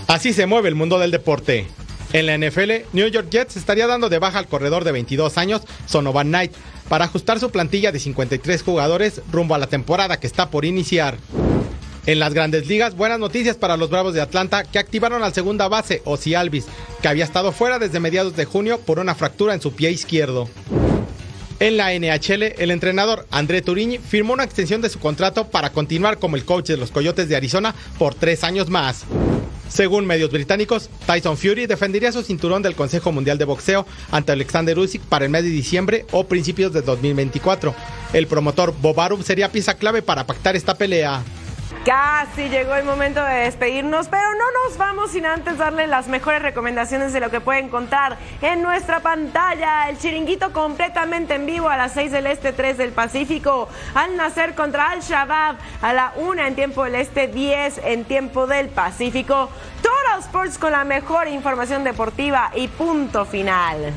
Así 0.07 0.33
se 0.33 0.47
mueve 0.47 0.68
el 0.68 0.75
mundo 0.75 0.99
del 0.99 1.11
deporte. 1.11 1.66
En 2.12 2.27
la 2.27 2.39
NFL, 2.39 2.87
New 2.93 3.09
York 3.09 3.29
Jets 3.31 3.57
estaría 3.57 3.89
dando 3.89 4.09
de 4.09 4.20
baja 4.20 4.39
al 4.39 4.47
corredor 4.47 4.85
de 4.85 4.93
22 4.93 5.37
años, 5.37 5.62
Sonovan 5.87 6.29
Knight, 6.29 6.53
para 6.89 7.07
ajustar 7.07 7.41
su 7.41 7.51
plantilla 7.51 7.91
de 7.91 7.99
53 7.99 8.62
jugadores 8.62 9.20
rumbo 9.33 9.57
a 9.57 9.59
la 9.59 9.66
temporada 9.66 10.20
que 10.20 10.29
está 10.29 10.51
por 10.51 10.64
iniciar. 10.64 11.16
En 12.07 12.18
las 12.18 12.35
grandes 12.35 12.68
ligas, 12.68 12.95
buenas 12.95 13.18
noticias 13.18 13.57
para 13.57 13.77
los 13.77 13.89
Bravos 13.91 14.14
de 14.14 14.20
Atlanta 14.20 14.62
que 14.62 14.79
activaron 14.79 15.25
al 15.25 15.33
segunda 15.33 15.68
base, 15.68 16.03
Ozzy 16.05 16.35
Alvis, 16.35 16.66
que 17.01 17.09
había 17.09 17.25
estado 17.25 17.51
fuera 17.51 17.79
desde 17.79 17.99
mediados 17.99 18.37
de 18.37 18.45
junio 18.45 18.79
por 18.79 18.99
una 18.99 19.14
fractura 19.14 19.55
en 19.55 19.62
su 19.62 19.75
pie 19.75 19.91
izquierdo. 19.91 20.49
En 21.65 21.79
la 21.79 21.95
NHL, 21.95 22.43
el 22.59 22.71
entrenador 22.71 23.27
André 23.31 23.62
Turiñi 23.62 23.97
firmó 23.97 24.35
una 24.35 24.45
extensión 24.45 24.83
de 24.83 24.91
su 24.91 24.99
contrato 24.99 25.49
para 25.49 25.71
continuar 25.71 26.19
como 26.19 26.37
el 26.37 26.45
coach 26.45 26.67
de 26.67 26.77
los 26.77 26.91
Coyotes 26.91 27.27
de 27.27 27.37
Arizona 27.37 27.75
por 27.97 28.15
tres 28.15 28.45
años 28.45 28.69
más. 28.69 29.07
Según 29.71 30.05
medios 30.05 30.31
británicos, 30.31 30.91
Tyson 31.07 31.39
Fury 31.39 31.65
defendería 31.65 32.12
su 32.12 32.23
cinturón 32.23 32.61
del 32.61 32.75
Consejo 32.75 33.12
Mundial 33.12 33.39
de 33.39 33.47
Boxeo 33.47 33.87
ante 34.11 34.33
Alexander 34.33 34.79
Usyk 34.79 35.01
para 35.05 35.25
el 35.25 35.31
mes 35.31 35.43
de 35.43 35.49
diciembre 35.49 36.05
o 36.12 36.27
principios 36.27 36.71
de 36.75 36.83
2024. 36.83 37.75
El 38.12 38.27
promotor 38.27 38.75
Bob 38.83 39.01
Arum 39.01 39.23
sería 39.23 39.51
pieza 39.51 39.73
clave 39.73 40.03
para 40.03 40.27
pactar 40.27 40.57
esta 40.57 40.75
pelea. 40.75 41.23
Casi 41.85 42.49
llegó 42.49 42.74
el 42.76 42.85
momento 42.85 43.22
de 43.22 43.45
despedirnos, 43.45 44.09
pero 44.09 44.30
no 44.30 44.45
nos 44.64 44.78
vamos 44.78 45.11
sin 45.11 45.26
antes 45.26 45.59
darle 45.59 45.87
las 45.87 46.09
mejores 46.09 46.41
recomendaciones 46.41 47.12
de 47.12 47.20
lo 47.20 47.30
que 47.30 47.43
pueden 47.43 47.66
encontrar 47.66 48.16
en 48.41 48.62
nuestra 48.62 49.01
pantalla. 49.01 49.91
El 49.91 49.99
chiringuito 49.99 50.51
completamente 50.55 51.35
en 51.35 51.45
vivo 51.45 51.68
a 51.68 51.76
las 51.76 51.93
6 51.93 52.11
del 52.11 52.26
Este, 52.26 52.55
3 52.55 52.78
del 52.78 52.93
Pacífico. 52.93 53.68
Al 53.95 54.16
nacer 54.16 54.55
contra 54.55 54.93
Al 54.93 55.01
Shabab 55.03 55.57
a 55.82 55.93
la 55.93 56.14
1 56.16 56.47
en 56.47 56.55
tiempo 56.55 56.85
del 56.85 56.95
Este, 56.95 57.28
10 57.28 57.78
en 57.85 58.07
tiempo 58.07 58.47
del 58.47 58.70
Pacífico. 58.70 59.51
Total 59.82 60.20
Sports 60.20 60.57
con 60.57 60.72
la 60.72 60.85
mejor 60.85 61.28
información 61.28 61.85
deportiva 61.85 62.51
y 62.55 62.66
punto 62.68 63.26
final. 63.26 63.93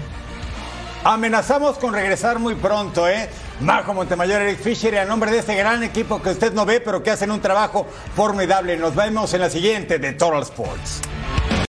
Amenazamos 1.06 1.78
con 1.78 1.94
regresar 1.94 2.38
muy 2.38 2.56
pronto, 2.56 3.08
¿eh? 3.08 3.30
Majo 3.60 3.94
Montemayor, 3.94 4.42
Eric 4.44 4.60
Fisher 4.60 4.94
y 4.94 4.98
a 4.98 5.06
nombre 5.06 5.32
de 5.32 5.40
este 5.40 5.56
gran 5.56 5.82
equipo 5.84 6.22
que 6.22 6.30
usted 6.30 6.54
no 6.54 6.66
ve, 6.66 6.80
pero 6.80 7.02
que 7.02 7.10
hacen 7.10 7.32
un 7.32 7.42
trabajo 7.42 7.88
formidable. 8.16 8.78
Nos 8.78 8.96
vemos 8.96 9.34
en 9.34 9.42
la 9.42 9.50
siguiente 9.50 9.98
de 9.98 10.14
Total 10.14 10.44
Sports. 10.44 11.02